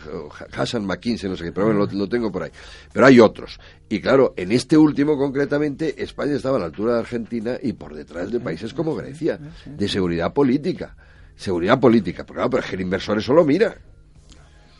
Hassan 0.54 0.86
McKinsey, 0.86 1.30
no 1.30 1.38
sé 1.38 1.44
qué, 1.46 1.52
pero 1.52 1.68
bueno, 1.68 1.86
lo, 1.86 1.92
lo 1.92 2.10
tengo 2.10 2.32
por 2.32 2.44
ahí. 2.44 2.52
Pero 2.92 3.06
hay 3.06 3.20
otros. 3.20 3.60
Y 3.90 4.00
claro, 4.02 4.34
en 4.36 4.52
este 4.54 4.76
último 4.78 5.18
concretamente, 5.18 6.02
España 6.02 6.34
estaba 6.34 6.58
a 6.58 6.62
la 6.62 6.66
altura 6.68 6.94
de 6.94 7.00
Argentina 7.00 7.58
y 7.62 7.74
por 7.74 7.94
detrás 7.94 8.32
de 8.32 8.40
países 8.40 8.74
como 8.74 8.96
Grecia, 8.96 9.40
de 9.66 9.88
seguridad 9.88 10.34
política. 10.34 10.96
Seguridad 11.36 11.80
política, 11.80 12.26
porque 12.26 12.38
claro, 12.40 12.50
pero 12.50 12.64
es 12.64 12.70
que 12.70 12.76
el 12.78 12.82
inversor 12.82 13.20
eso 13.20 13.32
lo 13.34 13.46
mira. 13.46 13.78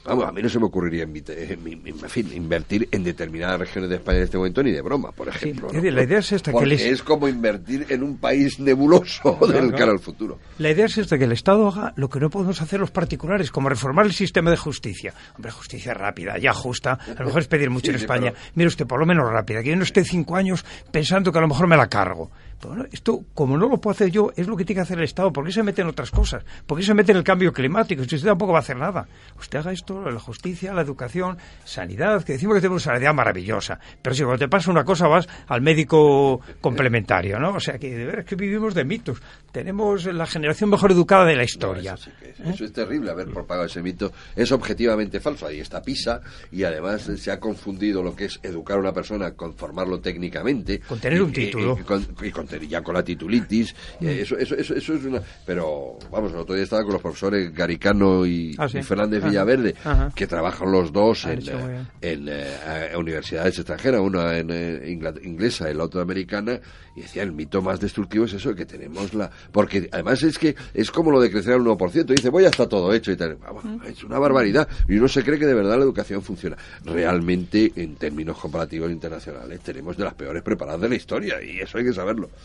Vamos, 0.08 0.26
a 0.26 0.32
mí 0.32 0.42
no 0.42 0.50
se 0.50 0.58
me 0.60 0.66
ocurriría 0.66 1.04
eh, 1.04 1.58
en, 1.86 2.10
fin, 2.10 2.32
invertir 2.34 2.88
en 2.92 3.04
determinadas 3.04 3.60
regiones 3.60 3.90
de 3.90 3.98
España 3.98 4.20
en 4.20 4.24
este 4.24 4.38
momento 4.38 4.64
ni 4.64 4.72
de 4.72 4.82
broma, 4.82 5.12
por 5.12 5.28
ejemplo. 5.28 5.68
la 5.72 6.04
idea 6.04 6.20
es 6.20 6.32
esta, 6.32 6.52
que 6.52 6.54
Porque 6.54 6.68
les- 6.68 6.82
es 6.86 7.04
como 7.04 7.28
invertir 7.28 7.86
en 7.90 8.04
un 8.04 8.18
país 8.18 8.60
nebuloso 8.60 9.38
del 9.52 9.72
cara 9.74 9.92
al 9.92 10.00
futuro. 10.00 10.40
La 10.60 10.72
idea 10.72 10.86
es 10.86 10.98
esta, 10.98 11.18
que 11.18 11.26
el 11.26 11.32
Estado 11.34 11.68
haga 11.68 11.94
lo 11.98 12.10
que 12.10 12.20
no 12.20 12.30
podemos 12.30 12.62
hacer 12.62 12.80
los 12.80 12.92
particulares, 12.92 13.52
como 13.52 13.70
reformar 13.70 14.06
el 14.06 14.14
sistema 14.14 14.50
de 14.50 14.58
justicia. 14.58 15.14
Hombre, 15.36 15.52
justicia 15.52 15.94
rápida, 15.94 16.38
ya 16.38 16.54
justa. 16.54 16.94
A 16.94 17.20
lo 17.20 17.26
mejor 17.26 17.42
es 17.42 17.48
pedir 17.48 17.70
mucho 17.70 17.86
Sí, 17.88 17.92
en 17.92 17.98
sí, 18.00 18.04
España. 18.06 18.32
pero- 18.32 18.52
Mire 18.56 18.68
usted, 18.68 18.88
por 18.88 19.00
lo 19.00 19.06
menos 19.06 19.30
rápida, 19.30 19.62
que 19.62 19.70
yo 19.70 19.76
no 19.76 19.84
esté 19.84 20.04
cinco 20.06 20.36
años 20.36 20.64
pensando 20.92 21.32
que 21.32 21.38
a 21.38 21.42
lo 21.42 21.48
mejor 21.48 21.68
me 21.68 21.76
la 21.78 21.88
cargo. 21.90 22.32
Pero 22.60 22.74
bueno, 22.74 22.86
esto, 22.92 23.24
como 23.34 23.56
no 23.58 23.68
lo 23.70 23.78
puedo 23.80 23.94
hacer 23.94 24.10
yo, 24.10 24.32
es 24.36 24.48
lo 24.48 24.58
que 24.58 24.66
tiene 24.66 24.78
que 24.80 24.84
hacer 24.84 24.98
el 24.98 25.04
Estado. 25.04 25.32
¿Por 25.32 25.46
qué 25.46 25.52
se 25.52 25.62
mete 25.64 25.82
en 25.82 25.88
otras 25.90 26.10
cosas? 26.12 26.44
¿Por 26.66 26.78
qué 26.78 26.84
se 26.84 26.94
mete 26.94 27.12
en 27.12 27.20
el 27.20 27.24
cambio 27.24 27.54
climático? 27.54 28.04
Si 28.04 28.16
usted 28.16 28.30
tampoco 28.30 28.54
va 28.54 28.60
a 28.60 28.62
hacer 28.62 28.78
nada. 28.78 29.08
Usted 29.40 29.60
haga 29.60 29.72
esto, 29.72 30.10
la 30.10 30.20
justicia, 30.20 30.74
la 30.74 30.82
educación, 30.82 31.38
sanidad, 31.64 32.24
que 32.24 32.34
decimos 32.34 32.56
que 32.56 32.62
tenemos 32.62 32.84
una 32.86 32.96
sanidad 32.96 33.14
maravillosa. 33.14 33.80
Pero 34.02 34.16
si 34.16 34.24
cuando 34.24 34.40
te 34.40 34.48
pasa 34.50 34.72
una 34.72 34.84
cosa 34.84 35.08
vas 35.08 35.28
al 35.48 35.62
médico 35.62 36.42
complementario, 36.62 37.40
¿no? 37.40 37.52
O 37.52 37.60
sea 37.60 37.78
que 37.78 37.96
de 37.96 38.06
veras 38.06 38.26
que 38.26 38.36
vivimos 38.36 38.74
de 38.74 38.84
mitos. 38.86 39.22
Tenemos 39.52 40.06
la 40.06 40.26
generación 40.26 40.70
mejor 40.70 40.92
educada 40.92 41.26
de 41.26 41.36
la 41.36 41.44
historia. 41.44 41.94
Eso, 41.94 42.10
sí 42.20 42.26
es, 42.28 42.40
eso 42.56 42.66
es 42.66 42.74
terrible 42.74 43.12
haber 43.12 43.28
propagado 43.28 43.66
ese 43.68 43.82
mito. 43.82 44.12
Es 44.36 44.52
objetivamente 44.52 45.20
falso. 45.20 45.48
Ahí 45.48 45.60
está 45.60 45.82
PISA 45.82 46.22
y 46.52 46.64
además 46.64 47.04
se 47.18 47.32
ha 47.32 47.40
confundido 47.40 48.04
lo 48.04 48.16
que 48.16 48.26
es 48.26 48.40
educar 48.44 48.78
a 48.78 48.80
una 48.82 48.94
persona 48.94 49.32
con 49.32 49.54
formarlo 49.56 50.00
técnicamente. 50.00 50.80
Con 50.82 51.00
tener 51.00 51.22
un 51.22 51.30
y- 51.30 51.34
título. 51.34 51.78
Y, 51.80 51.84
con, 51.84 52.06
y 52.24 52.32
con 52.32 52.47
ya 52.68 52.82
con 52.82 52.96
la 52.96 53.04
titulitis. 53.04 53.76
eh, 54.02 54.20
Eso, 54.22 54.38
eso, 54.38 54.56
eso, 54.56 54.74
eso 54.76 54.94
es 54.94 55.04
una. 55.06 55.22
Pero 55.46 55.98
vamos, 56.12 56.32
el 56.32 56.38
otro 56.40 56.56
día 56.56 56.64
estaba 56.64 56.84
con 56.84 56.94
los 56.94 57.02
profesores 57.02 57.54
Garicano 57.54 58.26
y, 58.26 58.56
Ah, 58.58 58.68
sí. 58.70 58.80
y 58.80 58.84
Fernández 58.84 59.20
Ajá. 59.20 59.30
Villaverde, 59.30 59.76
Ajá. 59.84 60.12
que 60.16 60.28
trabajan 60.28 60.72
los 60.72 60.92
dos 60.92 61.26
en, 61.26 61.40
bien. 61.40 61.88
en 62.02 62.26
eh, 62.30 62.92
universidades 62.98 63.58
extranjeras, 63.58 64.02
una 64.02 64.38
en 64.38 64.50
eh, 64.52 64.98
inglesa 65.24 65.70
y 65.70 65.74
la 65.74 65.84
otra 65.84 66.02
americana, 66.02 66.60
y 66.98 67.02
decía 67.02 67.22
el 67.24 67.32
mito 67.32 67.62
más 67.62 67.80
destructivo 67.80 68.26
es 68.26 68.34
eso, 68.34 68.54
que 68.56 68.66
tenemos 68.66 69.14
la... 69.14 69.30
Porque 69.52 69.88
además 69.92 70.24
es 70.24 70.38
que 70.40 70.56
es 70.74 70.90
como 70.92 71.12
lo 71.12 71.22
de 71.22 71.30
crecer 71.32 71.54
al 71.54 71.62
1%, 71.62 72.06
dice, 72.06 72.30
voy 72.30 72.44
ya 72.44 72.50
está 72.50 72.68
todo 72.68 72.92
hecho 72.94 73.12
y 73.12 73.16
tal. 73.16 73.36
Vamos, 73.36 73.64
Es 73.86 74.04
una 74.04 74.18
barbaridad. 74.20 74.68
Y 74.90 74.98
uno 74.98 75.08
se 75.08 75.24
cree 75.24 75.38
que 75.38 75.46
de 75.46 75.54
verdad 75.54 75.78
la 75.78 75.84
educación 75.84 76.24
funciona. 76.24 76.58
Realmente, 76.84 77.72
en 77.76 77.96
términos 77.96 78.38
comparativos 78.38 78.92
internacionales, 78.92 79.60
tenemos 79.62 79.96
de 79.96 80.04
las 80.06 80.16
peores 80.16 80.42
preparadas 80.42 80.82
de 80.82 80.90
la 80.90 80.96
historia, 80.96 81.42
y 81.44 81.60
eso 81.60 81.78
hay 81.78 81.84
que 81.86 81.94
saberlo. 81.94 82.30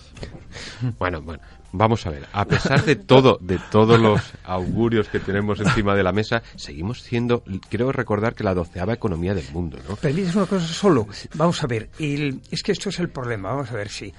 Bueno, 0.98 1.22
bueno, 1.22 1.42
vamos 1.72 2.06
a 2.06 2.10
ver. 2.10 2.26
A 2.32 2.44
pesar 2.44 2.84
de 2.84 2.96
todo, 2.96 3.38
de 3.40 3.58
todos 3.70 3.98
los 4.00 4.20
augurios 4.44 5.08
que 5.08 5.20
tenemos 5.20 5.60
encima 5.60 5.94
de 5.94 6.02
la 6.02 6.12
mesa, 6.12 6.42
seguimos 6.56 7.00
siendo, 7.02 7.42
creo 7.70 7.92
recordar 7.92 8.34
que 8.34 8.44
la 8.44 8.54
doceava 8.54 8.92
economía 8.92 9.34
del 9.34 9.44
mundo, 9.52 9.78
¿no? 9.88 9.96
Permites 9.96 10.34
una 10.34 10.46
cosa 10.46 10.66
solo. 10.66 11.06
Vamos 11.34 11.62
a 11.62 11.66
ver, 11.66 11.88
el- 11.98 12.40
es 12.50 12.62
que 12.62 12.72
esto 12.72 12.88
es 12.90 12.98
el 12.98 13.08
problema. 13.08 13.50
Vamos 13.50 13.70
a 13.70 13.74
ver 13.76 13.88
si 13.88 14.12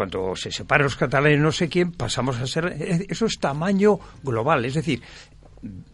cuando 0.00 0.34
se 0.34 0.50
separan 0.50 0.84
los 0.84 0.96
catalanes 0.96 1.38
no 1.38 1.52
sé 1.52 1.68
quién, 1.68 1.92
pasamos 1.92 2.40
a 2.40 2.46
ser... 2.46 2.74
Eso 3.10 3.26
es 3.26 3.38
tamaño 3.38 3.98
global. 4.22 4.64
Es 4.64 4.72
decir, 4.72 5.02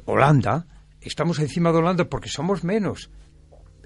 Holanda, 0.05 0.65
estamos 1.01 1.41
encima 1.41 1.73
de 1.73 1.79
Holanda 1.79 2.05
porque 2.05 2.29
somos 2.29 2.63
menos. 2.63 3.11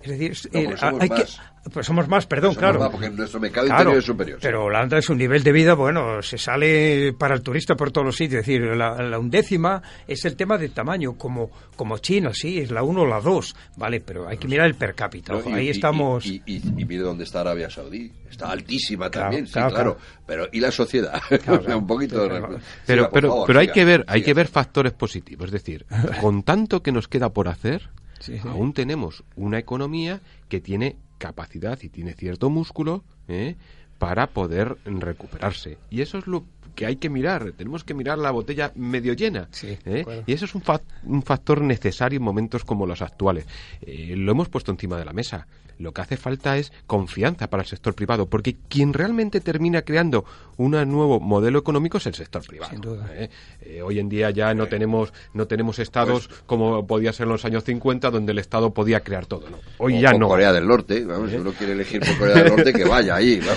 Es 0.02 0.10
decir, 0.10 0.36
No, 0.52 0.60
eh, 0.60 0.96
hay 1.00 1.08
que-. 1.08 1.24
Pues 1.72 1.86
somos 1.86 2.08
más, 2.08 2.26
perdón, 2.26 2.54
Somos 2.54 2.58
claro. 2.58 2.78
más, 2.80 2.88
porque 2.90 3.10
nuestro 3.10 3.38
mercado 3.40 3.66
Claro, 3.66 3.80
interior 3.82 3.98
es 3.98 4.04
superior. 4.06 4.38
Pero 4.40 4.64
Holanda 4.64 4.98
es 4.98 5.08
un 5.10 5.18
nivel 5.18 5.42
de 5.42 5.52
vida, 5.52 5.74
bueno, 5.74 6.22
se 6.22 6.38
sale 6.38 7.12
para 7.18 7.34
el 7.34 7.42
turista 7.42 7.74
por 7.76 7.90
todos 7.92 8.06
los 8.06 8.16
sitios. 8.16 8.40
Es 8.40 8.46
decir, 8.46 8.62
la, 8.76 8.94
la 9.02 9.18
undécima 9.18 9.82
es 10.08 10.24
el 10.24 10.36
tema 10.36 10.56
de 10.58 10.70
tamaño, 10.70 11.14
como, 11.18 11.50
como 11.76 11.98
China, 11.98 12.30
sí, 12.32 12.58
es 12.58 12.70
la 12.70 12.82
uno 12.82 13.02
o 13.02 13.06
la 13.06 13.20
dos, 13.20 13.54
¿vale? 13.76 14.00
Pero 14.00 14.26
hay 14.28 14.38
que 14.38 14.48
mirar 14.48 14.66
el 14.66 14.74
per 14.74 14.94
cápita. 14.94 15.34
No, 15.34 15.54
ahí 15.54 15.66
y- 15.66 15.70
estamos... 15.70 16.24
Y, 16.26 16.42
y- 16.46 16.56
y 16.80 16.84
mire 16.84 17.02
dónde 17.02 17.24
está 17.24 17.40
Arabia 17.42 17.68
Saudí. 17.68 18.10
Está 18.30 18.50
altísima 18.52 19.10
Claro, 19.10 19.26
también, 19.26 19.46
sí, 19.46 19.52
claro. 19.52 19.96
Pero, 20.26 20.48
¿y 20.52 20.60
la 20.60 20.70
sociedad? 20.70 21.20
Un 21.76 21.86
poquito 21.86 22.22
de... 22.28 22.58
Pero, 22.86 23.10
pero, 23.10 23.28
favor, 23.28 23.46
pero 23.46 23.58
hay 23.60 23.66
siga, 23.66 23.74
que 23.74 23.84
ver, 23.84 24.04
hay 24.08 24.22
que 24.22 24.34
ver 24.34 24.48
factores 24.48 24.92
positivos. 24.92 25.46
Es 25.46 25.52
decir, 25.52 25.84
con 26.20 26.42
tanto 26.42 26.82
que 26.82 26.92
nos 26.92 27.06
queda 27.08 27.28
por 27.30 27.48
hacer, 27.48 27.90
Sí, 28.20 28.38
sí. 28.38 28.48
aún 28.48 28.72
tenemos 28.72 29.24
una 29.36 29.58
economía 29.58 30.20
que 30.48 30.60
tiene 30.60 30.96
capacidad 31.20 31.78
y 31.82 31.90
tiene 31.90 32.14
cierto 32.14 32.50
músculo 32.50 33.04
¿eh? 33.28 33.54
para 33.98 34.30
poder 34.30 34.78
recuperarse. 34.84 35.78
Y 35.90 36.00
eso 36.00 36.18
es 36.18 36.26
lo 36.26 36.44
que 36.74 36.86
hay 36.86 36.96
que 36.96 37.10
mirar. 37.10 37.52
Tenemos 37.52 37.84
que 37.84 37.94
mirar 37.94 38.18
la 38.18 38.30
botella 38.30 38.72
medio 38.74 39.14
llena. 39.14 39.48
¿eh? 39.62 40.24
Y 40.26 40.32
eso 40.32 40.44
es 40.44 40.54
un, 40.54 40.62
un, 41.04 41.22
factor 41.22 41.60
necesario 41.60 42.18
en 42.18 42.22
momentos 42.22 42.64
como 42.64 42.86
los 42.86 43.02
actuales. 43.02 43.46
Eh, 43.82 44.14
lo 44.16 44.32
hemos 44.32 44.48
puesto 44.48 44.70
encima 44.70 44.98
de 44.98 45.04
la 45.04 45.12
mesa. 45.12 45.46
Lo 45.80 45.92
que 45.92 46.02
hace 46.02 46.18
falta 46.18 46.58
es 46.58 46.72
confianza 46.86 47.48
para 47.48 47.62
el 47.62 47.68
sector 47.68 47.94
privado, 47.94 48.26
porque 48.26 48.54
quien 48.68 48.92
realmente 48.92 49.40
termina 49.40 49.80
creando 49.80 50.26
un 50.58 50.72
nuevo 50.72 51.20
modelo 51.20 51.58
económico 51.58 51.96
es 51.96 52.06
el 52.06 52.14
sector 52.14 52.46
privado. 52.46 52.70
Sin 52.70 52.82
duda. 52.82 53.08
¿eh? 53.14 53.80
Hoy 53.82 53.98
en 53.98 54.10
día 54.10 54.28
ya 54.28 54.52
no 54.52 54.66
tenemos 54.66 55.10
no 55.32 55.46
tenemos 55.46 55.78
estados 55.78 56.28
pues 56.28 56.42
como 56.44 56.86
podía 56.86 57.14
ser 57.14 57.24
en 57.24 57.32
los 57.32 57.46
años 57.46 57.64
50 57.64 58.10
donde 58.10 58.32
el 58.32 58.38
estado 58.38 58.74
podía 58.74 59.00
crear 59.00 59.24
todo. 59.24 59.48
¿no? 59.48 59.56
Hoy 59.78 60.00
ya 60.00 60.12
no. 60.12 60.28
Corea 60.28 60.52
del 60.52 60.66
Norte, 60.66 61.02
vamos, 61.02 61.30
si 61.30 61.36
uno 61.36 61.52
quiere 61.52 61.72
elegir 61.72 62.00
por 62.00 62.18
Corea 62.18 62.42
del 62.42 62.56
Norte 62.56 62.72
que 62.74 62.84
vaya 62.84 63.14
ahí. 63.14 63.40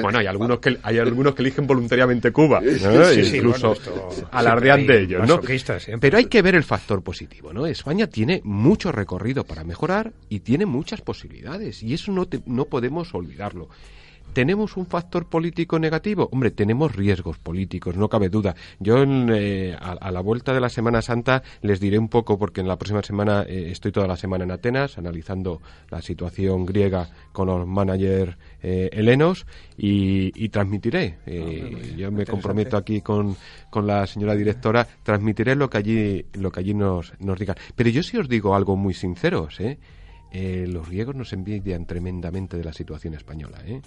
Bueno, 0.00 0.18
hay 0.18 0.26
algunos 0.26 0.58
que 0.58 0.78
hay 0.82 0.98
algunos 0.98 1.34
que 1.34 1.42
eligen 1.42 1.66
voluntariamente 1.66 2.30
Cuba, 2.32 2.53
incluso 2.62 3.74
alardean 4.30 4.86
de 4.86 5.02
ellos, 5.02 5.28
¿no? 5.28 5.40
Pero 6.00 6.18
hay 6.18 6.26
que 6.26 6.42
ver 6.42 6.54
el 6.54 6.64
factor 6.64 7.02
positivo, 7.02 7.52
¿no? 7.52 7.66
España 7.66 8.06
tiene 8.06 8.40
mucho 8.44 8.92
recorrido 8.92 9.44
para 9.44 9.64
mejorar 9.64 10.12
y 10.28 10.40
tiene 10.40 10.66
muchas 10.66 11.00
posibilidades 11.00 11.82
y 11.82 11.94
eso 11.94 12.12
no, 12.12 12.26
no 12.46 12.64
podemos 12.66 13.14
olvidarlo. 13.14 13.68
¿Tenemos 14.34 14.76
un 14.76 14.86
factor 14.86 15.26
político 15.26 15.78
negativo? 15.78 16.28
Hombre, 16.32 16.50
tenemos 16.50 16.94
riesgos 16.94 17.38
políticos, 17.38 17.96
no 17.96 18.08
cabe 18.08 18.28
duda. 18.28 18.56
Yo 18.80 19.04
eh, 19.04 19.76
a, 19.80 20.10
la 20.10 20.20
vuelta 20.20 20.52
de 20.52 20.60
la 20.60 20.68
Semana 20.68 21.02
Santa 21.02 21.44
les 21.62 21.78
diré 21.78 22.00
un 22.00 22.08
poco, 22.08 22.36
porque 22.36 22.60
en 22.60 22.66
la 22.66 22.76
próxima 22.76 23.00
semana 23.02 23.44
eh, 23.46 23.68
estoy 23.70 23.92
toda 23.92 24.08
la 24.08 24.16
semana 24.16 24.42
en 24.42 24.50
Atenas 24.50 24.98
analizando 24.98 25.62
la 25.88 26.02
situación 26.02 26.66
griega 26.66 27.08
con 27.30 27.46
los 27.46 27.64
managers 27.64 28.36
eh, 28.60 28.90
helenos 28.92 29.46
y, 29.76 30.48
transmitiré. 30.48 31.18
Ah, 31.26 31.96
yo 31.96 32.10
me 32.10 32.26
comprometo 32.26 32.76
aquí 32.76 33.02
con, 33.02 33.36
con, 33.70 33.86
la 33.86 34.04
señora 34.08 34.34
directora, 34.34 34.86
transmitiré 35.04 35.54
lo 35.54 35.70
que 35.70 35.78
allí, 35.78 36.26
lo 36.34 36.50
que 36.50 36.58
allí 36.58 36.74
nos, 36.74 37.12
nos 37.20 37.38
digan. 37.38 37.56
Pero 37.76 37.88
yo 37.90 38.02
sí 38.02 38.16
os 38.16 38.28
digo 38.28 38.56
algo 38.56 38.76
muy 38.76 38.94
sincero, 38.94 39.48
¿eh? 39.60 39.78
Eh, 40.36 40.66
los 40.66 40.88
griegos 40.88 41.14
nos 41.14 41.32
envidian 41.32 41.86
tremendamente 41.86 42.56
de 42.56 42.64
la 42.64 42.72
situación 42.72 43.14
española. 43.14 43.58
¿eh? 43.64 43.80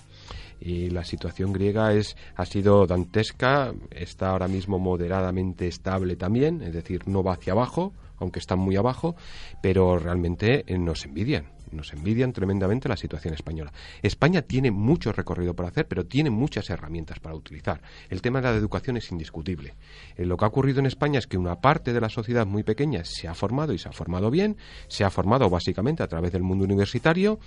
Y 0.62 0.90
la 0.90 1.04
situación 1.04 1.52
griega 1.52 1.92
es, 1.92 2.16
ha 2.38 2.46
sido 2.46 2.88
dantesca, 2.88 3.74
está 3.92 4.30
ahora 4.30 4.48
mismo 4.48 4.80
moderadamente 4.80 5.68
estable 5.68 6.16
también, 6.16 6.62
es 6.62 6.72
decir, 6.72 7.06
no 7.06 7.22
va 7.22 7.34
hacia 7.34 7.52
abajo, 7.52 7.92
aunque 8.18 8.40
están 8.40 8.60
muy 8.60 8.78
abajo, 8.78 9.18
pero 9.62 10.00
realmente 10.00 10.64
eh, 10.66 10.78
nos 10.78 11.04
envidian 11.04 11.57
nos 11.72 11.94
envidian 11.94 12.34
tremendamente 12.34 12.90
la 12.90 12.98
situación 12.98 13.34
española. 13.34 13.72
España 14.02 14.42
tiene 14.42 14.72
mucho 14.72 15.12
recorrido 15.12 15.54
por 15.54 15.66
hacer, 15.66 15.88
pero 15.88 16.06
tiene 16.06 16.30
muchas 16.30 16.70
herramientas 16.70 17.20
para 17.20 17.36
utilizar. 17.36 17.82
El 18.10 18.22
tema 18.22 18.42
de 18.42 18.50
la 18.50 18.56
educación 18.56 18.98
es 18.98 19.12
indiscutible. 19.12 19.76
Eh, 20.16 20.26
lo 20.26 20.38
que 20.38 20.46
ha 20.46 20.48
ocurrido 20.48 20.80
en 20.80 20.86
España 20.86 21.20
es 21.20 21.28
que 21.28 21.38
una 21.38 21.62
parte 21.62 21.94
de 21.94 22.02
la 22.02 22.10
sociedad 22.10 22.46
muy 22.46 22.64
pequeña 22.64 23.04
se 23.04 23.28
ha 23.28 23.34
formado 23.34 23.74
y 23.74 23.78
se 23.78 23.90
ha 23.90 23.92
formado 23.92 24.32
bien, 24.32 24.58
se 24.88 25.04
ha 25.04 25.10
formado 25.10 25.50
básicamente 25.50 26.04
a 26.04 26.08
través 26.08 26.32
del 26.32 26.44
mundo 26.44 26.66
universitario. 26.66 27.40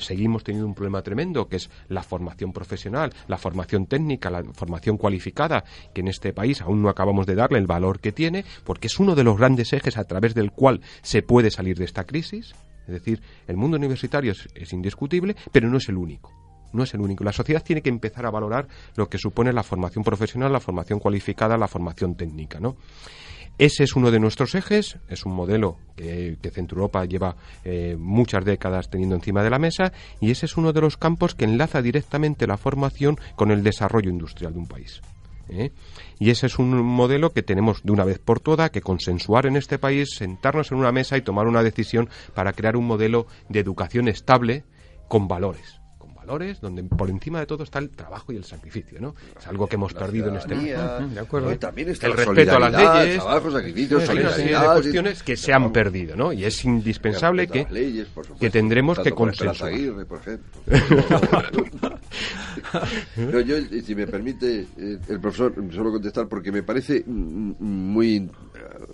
seguimos 0.00 0.44
teniendo 0.44 0.66
un 0.66 0.74
problema 0.74 1.02
tremendo 1.02 1.48
que 1.48 1.56
es 1.56 1.70
la 1.88 2.02
formación 2.02 2.52
profesional, 2.52 3.12
la 3.28 3.38
formación 3.38 3.86
técnica, 3.86 4.30
la 4.30 4.42
formación 4.52 4.96
cualificada, 4.96 5.64
que 5.92 6.00
en 6.00 6.08
este 6.08 6.32
país 6.32 6.60
aún 6.60 6.82
no 6.82 6.88
acabamos 6.88 7.26
de 7.26 7.34
darle 7.34 7.58
el 7.58 7.66
valor 7.66 8.00
que 8.00 8.12
tiene, 8.12 8.44
porque 8.64 8.86
es 8.88 8.98
uno 8.98 9.14
de 9.14 9.24
los 9.24 9.36
grandes 9.36 9.72
ejes 9.72 9.96
a 9.96 10.04
través 10.04 10.34
del 10.34 10.50
cual 10.50 10.80
se 11.02 11.22
puede 11.22 11.50
salir 11.50 11.76
de 11.76 11.84
esta 11.84 12.04
crisis. 12.04 12.54
Es 12.86 12.94
decir, 12.94 13.20
el 13.46 13.56
mundo 13.56 13.76
universitario 13.76 14.32
es, 14.32 14.72
indiscutible, 14.72 15.36
pero 15.52 15.68
no 15.68 15.78
es 15.78 15.88
el 15.88 15.96
único 15.96 16.32
no 16.72 16.82
es 16.82 16.92
el 16.92 17.00
único. 17.00 17.22
La 17.22 17.32
sociedad 17.32 17.62
tiene 17.62 17.82
que 17.82 17.88
empezar 17.88 18.26
a 18.26 18.32
valorar 18.32 18.66
lo 18.96 19.08
que 19.08 19.16
supone 19.16 19.52
la 19.52 19.62
formación 19.62 20.02
profesional, 20.02 20.52
la 20.52 20.58
formación 20.58 20.98
cualificada, 20.98 21.56
la 21.56 21.68
formación 21.68 22.16
técnica, 22.16 22.58
¿no? 22.58 22.74
Ese 23.58 23.84
es 23.84 23.94
uno 23.94 24.10
de 24.10 24.18
nuestros 24.18 24.56
ejes, 24.56 24.98
es 25.08 25.24
un 25.24 25.34
modelo 25.34 25.78
que, 25.94 26.36
que 26.42 26.50
Centro 26.50 26.78
Europa 26.78 27.04
lleva 27.04 27.36
eh, 27.62 27.96
muchas 27.96 28.44
décadas 28.44 28.90
teniendo 28.90 29.14
encima 29.14 29.44
de 29.44 29.50
la 29.50 29.60
mesa 29.60 29.92
y 30.20 30.32
ese 30.32 30.46
es 30.46 30.56
uno 30.56 30.72
de 30.72 30.80
los 30.80 30.96
campos 30.96 31.36
que 31.36 31.44
enlaza 31.44 31.80
directamente 31.80 32.48
la 32.48 32.56
formación 32.56 33.16
con 33.36 33.52
el 33.52 33.62
desarrollo 33.62 34.10
industrial 34.10 34.54
de 34.54 34.58
un 34.58 34.66
país. 34.66 35.00
¿Eh? 35.48 35.72
Y 36.18 36.30
ese 36.30 36.46
es 36.46 36.58
un 36.58 36.76
modelo 36.82 37.32
que 37.32 37.42
tenemos 37.42 37.82
de 37.82 37.92
una 37.92 38.04
vez 38.04 38.18
por 38.18 38.40
todas 38.40 38.70
que 38.70 38.80
consensuar 38.80 39.46
en 39.46 39.56
este 39.56 39.78
país, 39.78 40.10
sentarnos 40.16 40.72
en 40.72 40.78
una 40.78 40.92
mesa 40.92 41.16
y 41.16 41.22
tomar 41.22 41.46
una 41.46 41.62
decisión 41.62 42.08
para 42.34 42.52
crear 42.52 42.76
un 42.76 42.86
modelo 42.86 43.26
de 43.48 43.60
educación 43.60 44.08
estable 44.08 44.64
con 45.08 45.28
valores 45.28 45.83
valores 46.24 46.60
donde 46.60 46.82
por 46.84 47.10
encima 47.10 47.40
de 47.40 47.46
todo 47.46 47.64
está 47.64 47.78
el 47.78 47.90
trabajo 47.90 48.32
y 48.32 48.36
el 48.36 48.44
sacrificio, 48.44 49.00
¿no? 49.00 49.14
Es 49.38 49.46
algo 49.46 49.66
que 49.66 49.76
hemos 49.76 49.92
perdido 49.92 50.28
en 50.28 50.36
este 50.36 50.54
país. 50.54 50.74
De 51.14 51.20
acuerdo. 51.20 51.56
También 51.58 51.90
está 51.90 52.06
el 52.06 52.14
respeto 52.14 52.56
a 52.56 52.60
las 52.60 52.72
leyes, 52.72 53.16
trabajo, 53.16 53.50
sacrificio, 53.50 53.98
hay 53.98 54.18
una 54.18 54.30
serie 54.30 54.58
de 54.58 54.66
cuestiones 54.66 55.22
que 55.22 55.36
se 55.36 55.52
han 55.52 55.72
perdido, 55.72 56.16
¿no? 56.16 56.32
Y 56.32 56.44
es 56.44 56.64
indispensable 56.64 57.46
que, 57.46 57.66
que 58.40 58.50
tendremos 58.50 58.98
que 58.98 59.12
consensuar. 59.12 59.72
por 60.06 60.20
no, 63.16 63.40
yo, 63.40 63.56
si 63.84 63.94
me 63.94 64.06
permite 64.06 64.66
eh, 64.78 64.98
el 65.08 65.20
profesor, 65.20 65.54
solo 65.72 65.92
contestar 65.92 66.26
porque 66.28 66.50
me 66.50 66.62
parece 66.62 67.04
muy 67.06 68.30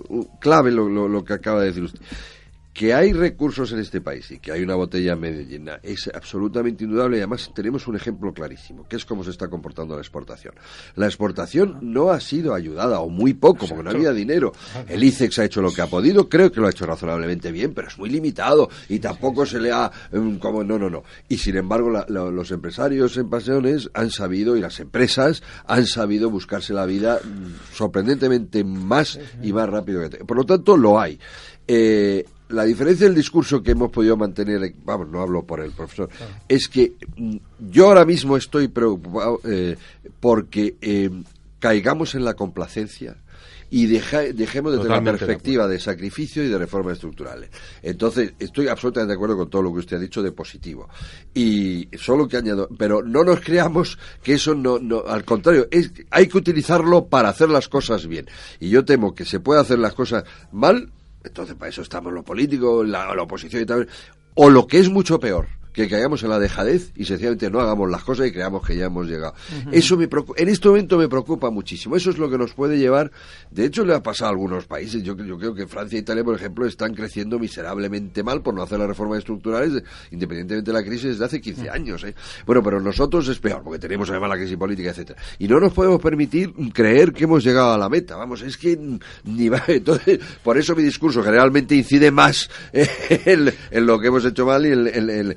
uh, 0.08 0.38
clave 0.38 0.70
lo, 0.70 0.88
lo 0.88 1.24
que 1.24 1.34
acaba 1.34 1.60
de 1.60 1.66
decir 1.66 1.84
usted 1.84 2.00
que 2.72 2.94
hay 2.94 3.12
recursos 3.12 3.72
en 3.72 3.80
este 3.80 4.00
país 4.00 4.30
y 4.30 4.38
que 4.38 4.52
hay 4.52 4.62
una 4.62 4.74
botella 4.74 5.16
medio 5.16 5.42
llena 5.42 5.80
es 5.82 6.08
absolutamente 6.14 6.84
indudable 6.84 7.16
y 7.16 7.20
además 7.20 7.50
tenemos 7.54 7.86
un 7.88 7.96
ejemplo 7.96 8.32
clarísimo, 8.32 8.86
que 8.88 8.96
es 8.96 9.04
cómo 9.04 9.24
se 9.24 9.30
está 9.30 9.48
comportando 9.48 9.94
la 9.94 10.00
exportación. 10.00 10.54
La 10.94 11.06
exportación 11.06 11.78
no 11.82 12.10
ha 12.10 12.20
sido 12.20 12.54
ayudada, 12.54 13.00
o 13.00 13.08
muy 13.08 13.34
poco, 13.34 13.66
porque 13.66 13.82
no 13.82 13.90
había 13.90 14.12
dinero. 14.12 14.52
El 14.88 15.02
ICEX 15.02 15.38
ha 15.40 15.44
hecho 15.44 15.62
lo 15.62 15.72
que 15.72 15.82
ha 15.82 15.88
podido, 15.88 16.28
creo 16.28 16.52
que 16.52 16.60
lo 16.60 16.68
ha 16.68 16.70
hecho 16.70 16.86
razonablemente 16.86 17.50
bien, 17.50 17.74
pero 17.74 17.88
es 17.88 17.98
muy 17.98 18.08
limitado 18.08 18.70
y 18.88 18.98
tampoco 18.98 19.44
se 19.46 19.60
le 19.60 19.72
ha... 19.72 19.90
Mm, 20.12 20.36
como 20.36 20.62
No, 20.62 20.78
no, 20.78 20.88
no. 20.88 21.02
Y 21.28 21.38
sin 21.38 21.56
embargo, 21.56 21.90
los 22.08 22.50
empresarios 22.50 23.16
en 23.16 23.28
pasiones 23.28 23.90
han 23.94 24.10
sabido, 24.10 24.56
y 24.56 24.60
las 24.60 24.78
empresas 24.80 25.42
han 25.66 25.86
sabido 25.86 26.30
buscarse 26.30 26.72
la 26.72 26.86
vida 26.86 27.18
mm, 27.22 27.74
sorprendentemente 27.74 28.62
más 28.62 29.18
y 29.42 29.52
más 29.52 29.68
rápido 29.68 30.08
que... 30.08 30.24
Por 30.24 30.36
lo 30.36 30.44
tanto, 30.44 30.76
lo 30.76 31.00
hay. 31.00 31.18
Eh, 31.66 32.24
la 32.50 32.64
diferencia 32.64 33.06
del 33.06 33.14
discurso 33.14 33.62
que 33.62 33.72
hemos 33.72 33.90
podido 33.90 34.16
mantener, 34.16 34.74
vamos, 34.84 35.08
no 35.08 35.20
hablo 35.20 35.44
por 35.44 35.60
el 35.60 35.72
profesor, 35.72 36.08
es 36.48 36.68
que 36.68 36.94
mm, 37.16 37.36
yo 37.70 37.86
ahora 37.86 38.04
mismo 38.04 38.36
estoy 38.36 38.68
preocupado 38.68 39.40
eh, 39.44 39.76
porque 40.20 40.76
eh, 40.80 41.10
caigamos 41.58 42.14
en 42.14 42.24
la 42.24 42.34
complacencia 42.34 43.16
y 43.72 43.86
dejemos 43.86 44.72
de 44.72 44.78
tener 44.78 44.90
la 44.90 45.02
perspectiva 45.02 45.68
de, 45.68 45.78
sacrificio 45.78 46.42
y 46.42 46.48
de 46.48 46.58
reformas 46.58 46.94
estructurales. 46.94 47.50
Entonces, 47.82 48.34
estoy 48.38 48.66
absolutamente 48.66 49.12
de 49.12 49.14
acuerdo 49.14 49.36
con 49.36 49.48
todo 49.48 49.62
lo 49.62 49.72
que 49.72 49.78
usted 49.78 49.96
ha 49.96 50.00
dicho 50.00 50.22
de 50.22 50.32
positivo. 50.32 50.88
Y 51.32 51.88
solo 51.96 52.26
que 52.26 52.36
añado, 52.36 52.68
pero 52.76 53.00
no 53.00 53.22
nos 53.22 53.40
creamos 53.40 53.96
que 54.24 54.34
eso 54.34 54.56
no, 54.56 54.80
no 54.80 55.04
al 55.06 55.24
contrario, 55.24 55.68
es, 55.70 55.92
hay 56.10 56.26
que 56.26 56.38
utilizarlo 56.38 57.06
para 57.06 57.28
hacer 57.28 57.48
las 57.48 57.68
cosas 57.68 58.08
bien. 58.08 58.26
Y 58.58 58.70
yo 58.70 58.84
temo 58.84 59.14
que 59.14 59.24
se 59.24 59.38
puede 59.38 59.60
hacer 59.60 59.78
las 59.78 59.94
cosas 59.94 60.24
mal 60.50 60.90
entonces, 61.22 61.54
para 61.54 61.68
eso 61.68 61.82
estamos 61.82 62.12
los 62.12 62.24
políticos, 62.24 62.88
la, 62.88 63.10
oposición 63.22 63.62
y 63.62 63.66
tal. 63.66 63.88
O 64.34 64.48
lo 64.48 64.66
que 64.66 64.78
es 64.78 64.88
mucho 64.88 65.20
peor, 65.20 65.46
que 65.72 65.88
caigamos 65.88 66.22
en 66.22 66.30
la 66.30 66.38
dejadez 66.38 66.92
y 66.96 67.04
sencillamente 67.04 67.50
no 67.50 67.60
hagamos 67.60 67.90
las 67.90 68.02
cosas 68.02 68.26
y 68.26 68.32
creamos 68.32 68.66
que 68.66 68.76
ya 68.76 68.86
hemos 68.86 69.06
llegado. 69.06 69.34
Eso 69.70 69.96
me 69.96 70.08
en 70.36 70.48
este 70.48 70.68
momento 70.68 70.98
me 70.98 71.08
preocupa 71.08 71.50
muchísimo. 71.50 71.96
Eso 71.96 72.10
es 72.10 72.18
lo 72.18 72.28
que 72.28 72.36
nos 72.36 72.52
puede 72.54 72.78
llevar. 72.78 73.10
De 73.50 73.64
hecho, 73.64 73.84
le 73.84 73.94
ha 73.94 74.02
pasado 74.02 74.28
a 74.28 74.30
algunos 74.30 74.66
países. 74.66 75.02
Yo, 75.02 75.16
yo 75.16 75.38
creo 75.38 75.54
que 75.54 75.66
Francia 75.66 75.96
e 75.96 76.00
Italia, 76.00 76.24
por 76.24 76.34
ejemplo, 76.34 76.66
están 76.66 76.94
creciendo 76.94 77.38
miserablemente 77.38 78.22
mal 78.22 78.42
por 78.42 78.54
no 78.54 78.62
hacer 78.62 78.78
las 78.78 78.88
reformas 78.88 79.18
estructurales, 79.18 79.82
independientemente 80.10 80.70
de 80.70 80.76
la 80.76 80.84
crisis 80.84 81.10
desde 81.10 81.24
hace 81.24 81.40
15 81.40 81.70
años. 81.70 82.04
¿eh? 82.04 82.14
Bueno, 82.46 82.62
pero 82.62 82.80
nosotros 82.80 83.28
es 83.28 83.38
peor, 83.38 83.62
porque 83.62 83.78
tenemos 83.78 84.10
además 84.10 84.30
la 84.30 84.36
crisis 84.36 84.56
política, 84.56 84.90
etcétera. 84.90 85.20
Y 85.38 85.46
no 85.46 85.60
nos 85.60 85.72
podemos 85.72 86.00
permitir 86.00 86.52
creer 86.72 87.12
que 87.12 87.24
hemos 87.24 87.44
llegado 87.44 87.72
a 87.72 87.78
la 87.78 87.88
meta. 87.88 88.16
Vamos, 88.16 88.42
es 88.42 88.56
que 88.56 88.78
ni 89.24 89.48
va. 89.48 89.62
Entonces, 89.68 90.18
por 90.42 90.58
eso 90.58 90.74
mi 90.74 90.82
discurso 90.82 91.22
generalmente 91.22 91.74
incide 91.74 92.10
más 92.10 92.50
en, 92.72 93.52
lo 93.86 94.00
que 94.00 94.08
hemos 94.08 94.24
hecho 94.24 94.46
mal 94.46 94.66
y 94.66 94.72
en 94.72 95.10
en, 95.10 95.36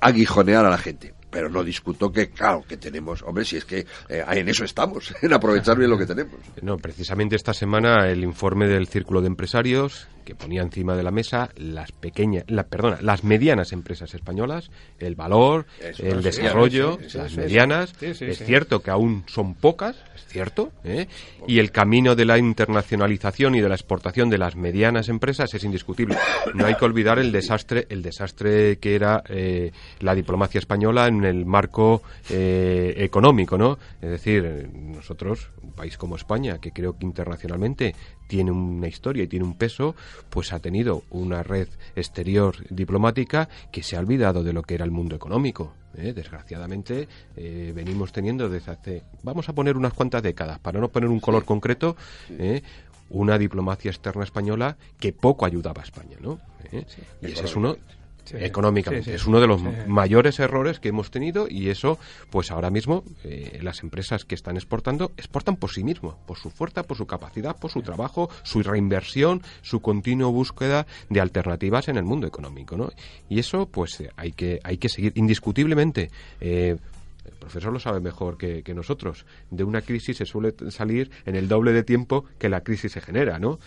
aguijonear 0.00 0.64
a 0.64 0.70
la 0.70 0.78
gente 0.78 1.14
pero 1.30 1.48
no 1.48 1.62
discuto 1.62 2.10
que, 2.10 2.30
claro, 2.30 2.64
que 2.66 2.76
tenemos, 2.76 3.22
hombre, 3.22 3.44
si 3.44 3.56
es 3.56 3.64
que 3.64 3.86
eh, 4.08 4.24
en 4.26 4.48
eso 4.48 4.64
estamos, 4.64 5.14
en 5.22 5.32
aprovechar 5.32 5.76
bien 5.76 5.90
lo 5.90 5.98
que 5.98 6.06
tenemos. 6.06 6.36
No, 6.62 6.76
precisamente 6.78 7.36
esta 7.36 7.52
semana 7.52 8.08
el 8.08 8.24
informe 8.24 8.66
del 8.66 8.88
Círculo 8.88 9.20
de 9.20 9.26
Empresarios 9.26 10.08
que 10.28 10.34
ponía 10.34 10.60
encima 10.60 10.94
de 10.94 11.02
la 11.02 11.10
mesa 11.10 11.48
las 11.56 11.90
pequeñas, 11.90 12.44
la, 12.48 12.64
perdona, 12.64 12.98
las 13.00 13.24
medianas 13.24 13.72
empresas 13.72 14.12
españolas, 14.12 14.70
el 14.98 15.14
valor, 15.14 15.64
Eso, 15.80 16.02
el 16.02 16.18
sí, 16.18 16.24
desarrollo, 16.24 16.98
sí, 17.00 17.08
sí, 17.08 17.16
las 17.16 17.34
medianas. 17.34 17.94
es 18.02 18.44
cierto 18.44 18.80
que 18.80 18.90
aún 18.90 19.24
son 19.26 19.54
pocas, 19.54 19.96
es 20.14 20.26
cierto, 20.26 20.70
¿eh? 20.84 21.08
y 21.46 21.60
el 21.60 21.70
camino 21.70 22.14
de 22.14 22.26
la 22.26 22.36
internacionalización 22.36 23.54
y 23.54 23.62
de 23.62 23.70
la 23.70 23.74
exportación 23.74 24.28
de 24.28 24.36
las 24.36 24.54
medianas 24.54 25.08
empresas 25.08 25.54
es 25.54 25.64
indiscutible. 25.64 26.18
No 26.52 26.66
hay 26.66 26.74
que 26.74 26.84
olvidar 26.84 27.18
el 27.18 27.32
desastre, 27.32 27.86
el 27.88 28.02
desastre 28.02 28.76
que 28.76 28.94
era 28.94 29.22
eh, 29.30 29.72
la 30.00 30.14
diplomacia 30.14 30.58
española 30.58 31.06
en 31.06 31.24
el 31.24 31.46
marco 31.46 32.02
eh, 32.28 32.92
económico, 32.98 33.56
¿no? 33.56 33.78
Es 34.02 34.10
decir, 34.10 34.68
nosotros, 34.74 35.48
un 35.62 35.72
país 35.72 35.96
como 35.96 36.16
España, 36.16 36.58
que 36.58 36.70
creo 36.70 36.98
que 36.98 37.06
internacionalmente 37.06 37.94
tiene 38.28 38.52
una 38.52 38.86
historia 38.86 39.24
y 39.24 39.26
tiene 39.26 39.44
un 39.44 39.54
peso, 39.54 39.96
pues 40.30 40.52
ha 40.52 40.60
tenido 40.60 41.02
una 41.10 41.42
red 41.42 41.68
exterior 41.96 42.54
diplomática 42.70 43.48
que 43.72 43.82
se 43.82 43.96
ha 43.96 44.00
olvidado 44.00 44.44
de 44.44 44.52
lo 44.52 44.62
que 44.62 44.74
era 44.74 44.84
el 44.84 44.92
mundo 44.92 45.16
económico. 45.16 45.74
¿eh? 45.96 46.12
Desgraciadamente 46.12 47.08
eh, 47.36 47.72
venimos 47.74 48.12
teniendo 48.12 48.48
desde 48.48 48.70
hace, 48.70 49.02
vamos 49.24 49.48
a 49.48 49.54
poner 49.54 49.76
unas 49.76 49.94
cuantas 49.94 50.22
décadas, 50.22 50.60
para 50.60 50.78
no 50.78 50.88
poner 50.88 51.08
un 51.08 51.18
color 51.18 51.44
concreto, 51.44 51.96
¿eh? 52.30 52.62
una 53.10 53.38
diplomacia 53.38 53.90
externa 53.90 54.24
española 54.24 54.76
que 55.00 55.12
poco 55.12 55.46
ayudaba 55.46 55.80
a 55.80 55.84
España, 55.84 56.18
¿no? 56.20 56.38
¿Eh? 56.70 56.84
y 57.22 57.32
ese 57.32 57.46
es 57.46 57.56
uno 57.56 57.76
Sí. 58.30 58.36
económicamente 58.40 59.04
Sí, 59.04 59.10
sí. 59.10 59.16
es 59.16 59.26
uno 59.26 59.40
de 59.40 59.46
los 59.46 59.60
mayores 59.86 60.38
errores 60.38 60.80
que 60.80 60.88
hemos 60.88 61.10
tenido 61.10 61.46
y 61.48 61.70
eso 61.70 61.98
pues 62.30 62.50
ahora 62.50 62.70
mismo 62.70 63.04
eh, 63.24 63.58
las 63.62 63.82
empresas 63.82 64.24
que 64.24 64.34
están 64.34 64.56
exportando 64.56 65.12
exportan 65.16 65.56
por 65.56 65.70
sí 65.70 65.82
mismos 65.84 66.14
por 66.26 66.38
su 66.38 66.50
fuerza 66.50 66.82
por 66.82 66.96
su 66.96 67.06
capacidad 67.06 67.56
por 67.56 67.70
su 67.70 67.82
trabajo 67.82 68.28
su 68.42 68.62
reinversión 68.62 69.42
su 69.62 69.80
continua 69.80 70.30
búsqueda 70.30 70.86
de 71.08 71.20
alternativas 71.20 71.88
en 71.88 71.96
el 71.96 72.04
mundo 72.04 72.26
económico 72.26 72.76
¿no? 72.76 72.90
y 73.28 73.38
eso 73.38 73.66
pues 73.66 74.00
eh, 74.00 74.10
hay 74.16 74.32
que 74.32 74.60
hay 74.62 74.78
que 74.78 74.88
seguir 74.88 75.12
indiscutiblemente 75.16 76.10
eh, 76.40 76.76
el 77.24 77.32
profesor 77.34 77.72
lo 77.72 77.78
sabe 77.78 78.00
mejor 78.00 78.38
que, 78.38 78.62
que 78.62 78.74
nosotros. 78.74 79.26
De 79.50 79.62
una 79.62 79.82
crisis 79.82 80.16
se 80.16 80.24
suele 80.24 80.54
salir 80.70 81.10
en 81.26 81.36
el 81.36 81.46
doble 81.46 81.72
de 81.72 81.82
tiempo 81.82 82.24
que 82.38 82.48
la 82.48 82.62
crisis 82.62 82.92
se 82.92 83.02
genera, 83.02 83.38
¿no? 83.38 83.58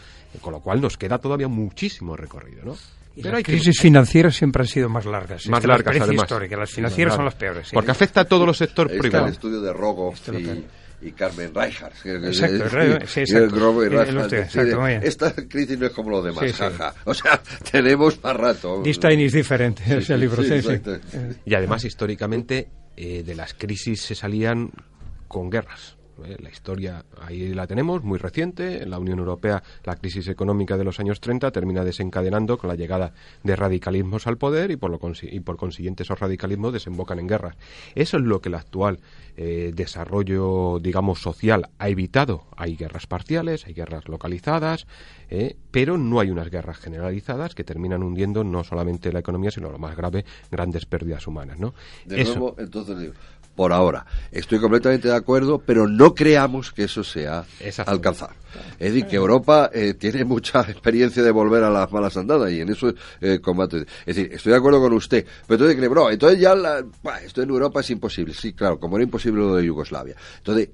Con 0.42 0.54
lo 0.54 0.62
cual 0.62 0.82
nos 0.82 0.98
queda 0.98 1.20
todavía 1.20 1.48
muchísimo 1.48 2.18
recorrido, 2.18 2.66
¿no? 2.66 2.76
Y 3.16 3.22
Pero 3.24 3.32
las 3.34 3.38
hay 3.40 3.44
que- 3.44 3.52
crisis 3.54 3.80
financieras 3.80 4.36
siempre 4.36 4.62
han 4.64 4.68
sido 4.68 4.88
más 4.90 5.06
largas. 5.06 5.48
más 5.48 5.58
Esta 5.58 5.58
es 5.60 5.66
largas 5.66 6.02
además. 6.02 6.24
histórica. 6.24 6.58
Las 6.58 6.72
financieras 6.72 7.12
más 7.12 7.16
son 7.18 7.26
las 7.26 7.34
largas. 7.34 7.40
peores. 7.54 7.68
sí. 7.68 7.74
Porque 7.76 7.92
afecta 7.92 8.22
a 8.22 8.26
todos 8.26 8.46
los 8.48 8.58
sectores 8.58 8.92
Ahí 8.92 8.98
está 8.98 9.08
el 9.08 9.12
privados. 9.12 9.32
estudio 9.32 9.62
de 9.62 9.74
Rogoff 9.74 10.16
Esto 10.16 10.32
lo 10.32 10.40
y, 10.40 10.66
y 11.02 11.12
Carmen 11.12 11.54
Reichardt. 11.54 11.94
que- 12.04 12.22
que- 12.22 12.28
Exacto, 12.28 12.56
sí, 12.56 12.62
y 12.62 12.92
exacto. 12.94 14.36
Exacto, 14.36 14.80
muy 14.80 14.88
bien. 14.90 15.02
Esta 15.04 15.34
crisis 15.34 15.78
no 15.80 15.88
es 15.88 15.92
como 15.94 16.10
lo 16.12 16.22
demás, 16.22 16.40
Sí, 16.46 16.50
sí. 16.50 16.54
jaja. 16.58 16.94
O 17.06 17.14
sea, 17.14 17.42
tenemos 17.72 18.24
más 18.24 18.36
rato. 18.38 18.82
This 18.84 19.00
time 19.00 19.22
is 19.24 19.34
different, 19.34 19.80
Sí, 19.80 19.84
ese 19.94 20.02
sí, 20.14 20.18
libro. 20.20 20.42
sí, 20.44 20.50
sí, 20.50 20.62
sí. 20.62 20.72
exacto. 20.74 21.00
Y 21.46 21.54
además, 21.56 21.84
históricamente, 21.84 22.70
eh, 22.96 23.24
de 23.24 23.36
las 23.36 23.54
crisis 23.56 24.02
se 24.02 24.16
salían 24.16 24.72
con 25.28 25.50
guerras. 25.50 25.98
¿Eh? 26.26 26.38
La 26.40 26.50
historia 26.50 27.06
ahí 27.22 27.54
la 27.54 27.68
tenemos, 27.68 28.04
muy 28.04 28.18
reciente. 28.18 28.84
En 28.84 28.90
la 28.90 29.00
Unión 29.00 29.20
Europea, 29.20 29.62
la 29.84 29.96
crisis 29.96 30.28
económica 30.28 30.78
de 30.78 30.84
los 30.84 31.00
años 31.00 31.20
30 31.20 31.52
termina 31.52 31.84
desencadenando 31.84 32.58
con 32.58 32.68
la 32.70 32.76
llegada 32.76 33.14
de 33.44 33.56
radicalismos 33.56 34.28
al 34.28 34.38
poder 34.38 34.72
y 34.72 34.78
por, 34.78 34.92
lo 34.92 35.00
consi- 35.00 35.30
y 35.32 35.40
por 35.40 35.58
consiguiente 35.58 36.04
esos 36.04 36.20
radicalismos 36.20 36.74
desembocan 36.74 37.20
en 37.20 37.28
guerras. 37.28 37.56
Eso 37.96 38.18
es 38.18 38.24
lo 38.24 38.42
que 38.42 38.50
el 38.50 38.56
actual 38.56 39.00
eh, 39.38 39.72
desarrollo, 39.76 40.80
digamos, 40.80 41.20
social 41.22 41.70
ha 41.80 41.90
evitado. 41.90 42.46
Hay 42.58 42.76
guerras 42.76 43.08
parciales, 43.08 43.66
hay 43.66 43.74
guerras 43.74 44.08
localizadas, 44.08 44.88
eh, 45.30 45.56
pero 45.72 45.98
no 45.98 46.20
hay 46.20 46.30
unas 46.30 46.50
guerras 46.50 46.78
generalizadas 46.78 47.56
que 47.56 47.64
terminan 47.64 48.04
hundiendo 48.04 48.44
no 48.44 48.64
solamente 48.64 49.12
la 49.14 49.20
economía, 49.20 49.52
sino 49.52 49.72
lo 49.72 49.80
más 49.80 49.96
grave, 49.96 50.26
grandes 50.52 50.86
pérdidas 50.86 51.28
humanas. 51.28 51.60
¿no? 51.60 51.74
De 52.06 52.22
Eso- 52.22 52.32
nuevo, 52.40 52.56
entonces 52.60 53.00
digo, 53.00 53.14
por 53.56 53.74
ahora, 53.74 54.06
estoy 54.32 54.60
completamente 54.60 55.08
de 55.08 55.16
acuerdo, 55.16 55.60
pero 55.60 55.88
no 55.88 56.16
creamos 56.16 56.72
que 56.72 56.84
eso 56.84 57.04
sea 57.04 57.46
alcanzar. 57.86 58.32
Es 58.80 58.94
decir, 58.94 59.08
que 59.08 59.16
Europa 59.16 59.70
eh, 59.74 59.94
tiene 59.94 60.26
mucha 60.26 60.62
experiencia 60.70 61.24
de 61.24 61.32
volver 61.32 61.64
a 61.64 61.70
las 61.70 61.92
malas 61.92 62.16
andadas 62.18 62.52
y 62.52 62.62
en 62.62 62.70
eso 62.70 62.94
eh, 63.20 63.40
combate. 63.40 63.86
Es 64.06 64.16
decir, 64.16 64.34
estoy 64.34 64.52
de 64.52 64.58
acuerdo 64.58 64.82
con 64.82 64.94
usted, 64.94 65.26
pero 65.48 65.66
entonces 65.66 65.90
bro, 65.90 66.10
entonces 66.10 66.40
ya 66.40 66.56
la, 66.56 66.84
bah, 67.04 67.22
esto 67.22 67.42
en 67.42 67.50
Europa 67.50 67.82
es 67.82 67.90
imposible. 67.90 68.34
Sí, 68.34 68.54
claro, 68.54 68.80
como 68.80 68.98
era 68.98 69.04
imposible 69.04 69.40
lo 69.40 69.56
de 69.56 69.66
Yugoslavia. 69.66 70.16
Entonces, 70.38 70.70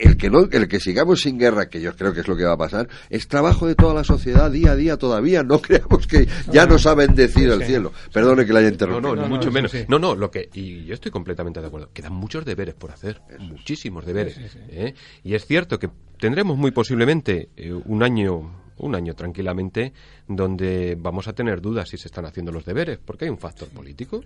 el 0.00 0.16
que 0.16 0.30
no, 0.30 0.48
el 0.50 0.68
que 0.68 0.80
sigamos 0.80 1.20
sin 1.20 1.38
guerra, 1.38 1.68
que 1.68 1.80
yo 1.80 1.94
creo 1.94 2.12
que 2.12 2.20
es 2.20 2.28
lo 2.28 2.36
que 2.36 2.44
va 2.44 2.54
a 2.54 2.58
pasar, 2.58 2.88
es 3.10 3.28
trabajo 3.28 3.66
de 3.66 3.74
toda 3.74 3.94
la 3.94 4.04
sociedad 4.04 4.50
día 4.50 4.72
a 4.72 4.76
día 4.76 4.96
todavía. 4.96 5.42
No 5.42 5.60
creamos 5.62 6.06
que 6.06 6.26
ya 6.52 6.66
nos 6.66 6.86
ha 6.86 6.94
bendecido 6.94 7.54
el 7.54 7.64
cielo. 7.64 7.92
Perdone 8.12 8.44
que 8.46 8.52
la 8.52 8.60
haya 8.60 8.68
No, 8.68 8.72
interrumpido. 8.74 9.14
no, 9.14 9.22
ni 9.22 9.28
no, 9.28 9.28
mucho 9.28 9.48
eso 9.48 9.52
menos. 9.52 9.70
sí. 9.70 9.84
No, 9.88 9.98
no, 9.98 10.14
lo 10.14 10.30
que 10.30 10.48
y 10.54 10.84
yo 10.84 10.94
estoy 10.94 11.10
completamente 11.12 11.60
de 11.60 11.66
acuerdo. 11.66 11.90
Quedan 11.92 12.12
muchos 12.14 12.44
deberes 12.44 12.74
por 12.74 12.90
hacer, 12.90 13.20
muchísimos 13.38 14.04
deberes. 14.06 14.38
¿eh? 14.70 14.94
Y 15.22 15.34
es 15.34 15.44
cierto 15.46 15.78
que 15.78 15.90
tendremos 16.18 16.56
muy 16.56 16.70
posiblemente 16.70 17.50
eh, 17.56 17.72
un 17.72 18.02
año, 18.02 18.62
un 18.78 18.94
año 18.94 19.14
tranquilamente, 19.14 19.92
donde 20.26 20.96
vamos 20.98 21.28
a 21.28 21.32
tener 21.32 21.60
dudas 21.60 21.88
si 21.88 21.96
se 21.98 22.08
están 22.08 22.24
haciendo 22.24 22.52
los 22.52 22.64
deberes, 22.64 22.98
porque 23.04 23.26
hay 23.26 23.30
un 23.30 23.38
factor 23.38 23.68
político. 23.68 24.22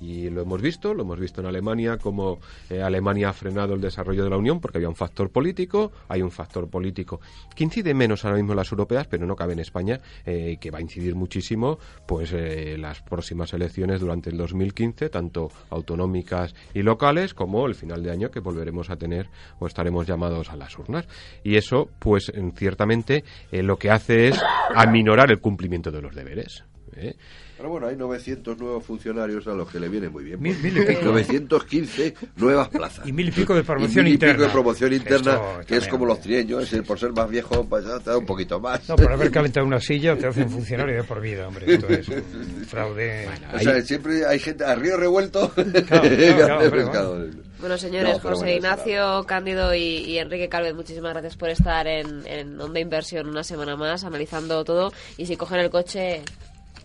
Y 0.00 0.30
lo 0.30 0.42
hemos 0.42 0.62
visto, 0.62 0.94
lo 0.94 1.02
hemos 1.02 1.18
visto 1.18 1.40
en 1.40 1.46
Alemania, 1.48 1.98
como 1.98 2.38
eh, 2.70 2.82
Alemania 2.82 3.30
ha 3.30 3.32
frenado 3.32 3.74
el 3.74 3.80
desarrollo 3.80 4.24
de 4.24 4.30
la 4.30 4.36
Unión 4.36 4.60
porque 4.60 4.78
había 4.78 4.88
un 4.88 4.94
factor 4.96 5.30
político, 5.30 5.92
hay 6.08 6.22
un 6.22 6.30
factor 6.30 6.68
político 6.68 7.20
que 7.54 7.64
incide 7.64 7.94
menos 7.94 8.24
ahora 8.24 8.36
mismo 8.36 8.52
en 8.52 8.56
las 8.58 8.70
europeas, 8.70 9.06
pero 9.08 9.26
no 9.26 9.34
cabe 9.36 9.54
en 9.54 9.58
España, 9.60 10.00
eh, 10.24 10.56
que 10.60 10.70
va 10.70 10.78
a 10.78 10.82
incidir 10.82 11.14
muchísimo 11.14 11.78
pues 12.06 12.32
eh, 12.32 12.76
las 12.78 13.02
próximas 13.02 13.52
elecciones 13.52 14.00
durante 14.00 14.30
el 14.30 14.36
2015, 14.36 15.08
tanto 15.08 15.50
autonómicas 15.70 16.54
y 16.74 16.82
locales, 16.82 17.34
como 17.34 17.66
el 17.66 17.74
final 17.74 18.02
de 18.02 18.10
año 18.10 18.30
que 18.30 18.40
volveremos 18.40 18.90
a 18.90 18.96
tener 18.96 19.28
o 19.58 19.66
estaremos 19.66 20.06
llamados 20.06 20.50
a 20.50 20.56
las 20.56 20.78
urnas. 20.78 21.06
Y 21.42 21.56
eso, 21.56 21.88
pues 21.98 22.28
en- 22.34 22.52
ciertamente, 22.52 23.24
eh, 23.50 23.62
lo 23.62 23.76
que 23.78 23.90
hace 23.90 24.28
es 24.28 24.40
aminorar 24.74 25.30
el 25.30 25.40
cumplimiento 25.40 25.90
de 25.90 26.02
los 26.02 26.14
deberes. 26.14 26.64
¿eh? 26.94 27.14
Pero 27.58 27.68
bueno, 27.70 27.88
hay 27.88 27.96
900 27.96 28.56
nuevos 28.56 28.84
funcionarios 28.84 29.46
a 29.48 29.50
los 29.50 29.68
que 29.68 29.78
le 29.80 29.88
viene 29.88 30.08
muy 30.08 30.24
bien. 30.24 30.40
Mil- 30.40 30.56
mil 30.62 30.78
y 30.78 30.86
pico. 30.86 31.02
915 31.06 32.14
nuevas 32.36 32.68
plazas. 32.68 33.06
Y 33.06 33.12
mil 33.12 33.28
y 33.28 33.32
pico 33.32 33.54
de 33.54 33.62
promoción 33.64 34.06
y 34.06 34.10
mil 34.10 34.14
y 34.14 34.16
pico 34.16 34.26
interna. 34.30 34.46
de 34.46 34.52
promoción 34.52 34.92
interna, 34.92 35.32
Esto 35.32 35.60
que 35.66 35.76
es 35.76 35.88
como 35.88 36.06
los 36.06 36.20
trieños, 36.20 36.62
es 36.62 36.70
decir, 36.70 36.86
por 36.86 36.98
ser 36.98 37.12
más 37.12 37.28
viejo, 37.28 37.64
pues 37.68 37.84
ya 37.84 37.98
te 37.98 38.10
da 38.10 38.16
un 38.18 38.24
poquito 38.26 38.60
más. 38.60 38.88
No, 38.88 38.96
por 38.96 39.12
haber 39.12 39.30
calentado 39.30 39.66
una 39.66 39.80
silla 39.80 40.16
te 40.16 40.26
hacen 40.28 40.48
funcionario 40.48 40.94
de 40.96 41.04
por 41.04 41.20
vida, 41.20 41.48
hombre. 41.48 41.74
Esto 41.74 41.88
es 41.88 42.08
un 42.08 42.64
fraude. 42.66 43.28
O 43.52 43.58
sea, 43.58 43.82
siempre 43.82 44.24
hay 44.24 44.38
gente 44.38 44.64
a 44.64 44.74
río 44.74 44.96
revuelto. 44.96 45.50
claro, 45.86 46.08
claro. 46.90 47.26
Bueno, 47.60 47.76
señores, 47.76 48.14
No, 48.14 48.20
José 48.20 48.34
bueno, 48.44 48.52
Ignacio, 48.52 49.24
Cándido 49.26 49.74
y, 49.74 49.80
y 49.80 50.18
Enrique 50.18 50.48
Calvet, 50.48 50.76
muchísimas 50.76 51.12
gracias 51.12 51.36
por 51.36 51.48
estar 51.50 51.88
en, 51.88 52.24
en 52.24 52.60
Onda 52.60 52.78
Inversión 52.78 53.28
una 53.28 53.42
semana 53.42 53.74
más, 53.74 54.04
analizando 54.04 54.62
todo. 54.64 54.92
Y 55.16 55.26
si 55.26 55.36
cogen 55.36 55.58
el 55.58 55.68
coche, 55.70 56.22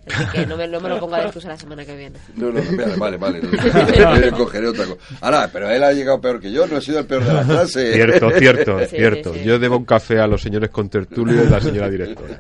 Enrique, 0.06 0.45
no 0.45 0.58
me, 0.58 0.68
no 0.68 0.80
me 0.82 0.89
lo 0.89 0.99
ponga 0.99 1.18
de 1.20 1.24
excusa 1.28 1.47
la 1.49 1.58
semana 1.58 1.86
que 1.86 1.95
viene. 1.95 2.18
No, 2.36 2.51
no, 2.51 2.62
vale, 2.97 3.18
vale, 3.18 3.18
vale. 3.18 3.41
no, 3.41 4.20
yo 4.26 4.32
cogeré 4.38 4.68
otra 4.68 4.86
cosa. 4.86 4.99
Ahora, 5.22 5.49
pero 5.51 5.70
él 5.70 5.84
ha 5.84 5.93
llegado 5.93 6.20
peor 6.20 6.39
que 6.41 6.51
yo, 6.51 6.68
no 6.68 6.78
he 6.78 6.82
sido 6.82 6.99
el 6.99 7.06
peor 7.06 7.24
de 7.24 7.34
la 7.34 7.43
clase. 7.45 7.93
Cierto, 7.93 8.30
cierto, 8.32 8.80
Sí, 8.82 8.86
cierto. 8.97 9.34
sí, 9.34 9.39
sí. 9.39 9.45
Yo 9.45 9.60
debo 9.60 9.78
un 9.78 9.86
café 9.86 10.20
a 10.20 10.28
los 10.28 10.41
señores 10.41 10.70
contertulios 10.70 11.45
y 11.45 11.47
a 11.47 11.51
la 11.51 11.62
señora 11.62 11.89
directora. 11.89 12.39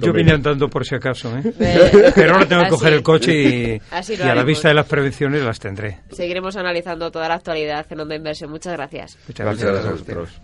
Yo 0.00 0.12
vine 0.12 0.32
andando 0.32 0.68
por 0.68 0.84
si 0.84 0.94
acaso, 0.94 1.36
¿eh? 1.36 2.12
Pero 2.14 2.34
ahora 2.34 2.46
tengo 2.46 2.62
que 2.62 2.66
así- 2.68 2.74
coger 2.76 2.92
el 2.92 3.02
coche 3.02 3.32
y, 3.32 3.80
y 4.18 4.22
a 4.22 4.34
la 4.34 4.42
vista 4.44 4.68
de 4.68 4.74
las 4.74 4.86
prevenciones 4.86 5.42
las 5.42 5.58
tendré. 5.60 6.00
Seguiremos 6.10 6.56
analizando 6.56 7.10
toda 7.10 7.28
la 7.28 7.34
actualidad 7.36 7.86
en 7.90 8.00
Onda 8.00 8.14
Inversión. 8.16 8.50
Muchas 8.50 8.72
gracias. 8.74 9.16
Muchas 9.28 9.46
Muchas 9.46 9.62
gracias. 9.62 9.72
gracias 9.72 9.86
a 9.86 9.90
vosotros. 9.92 10.40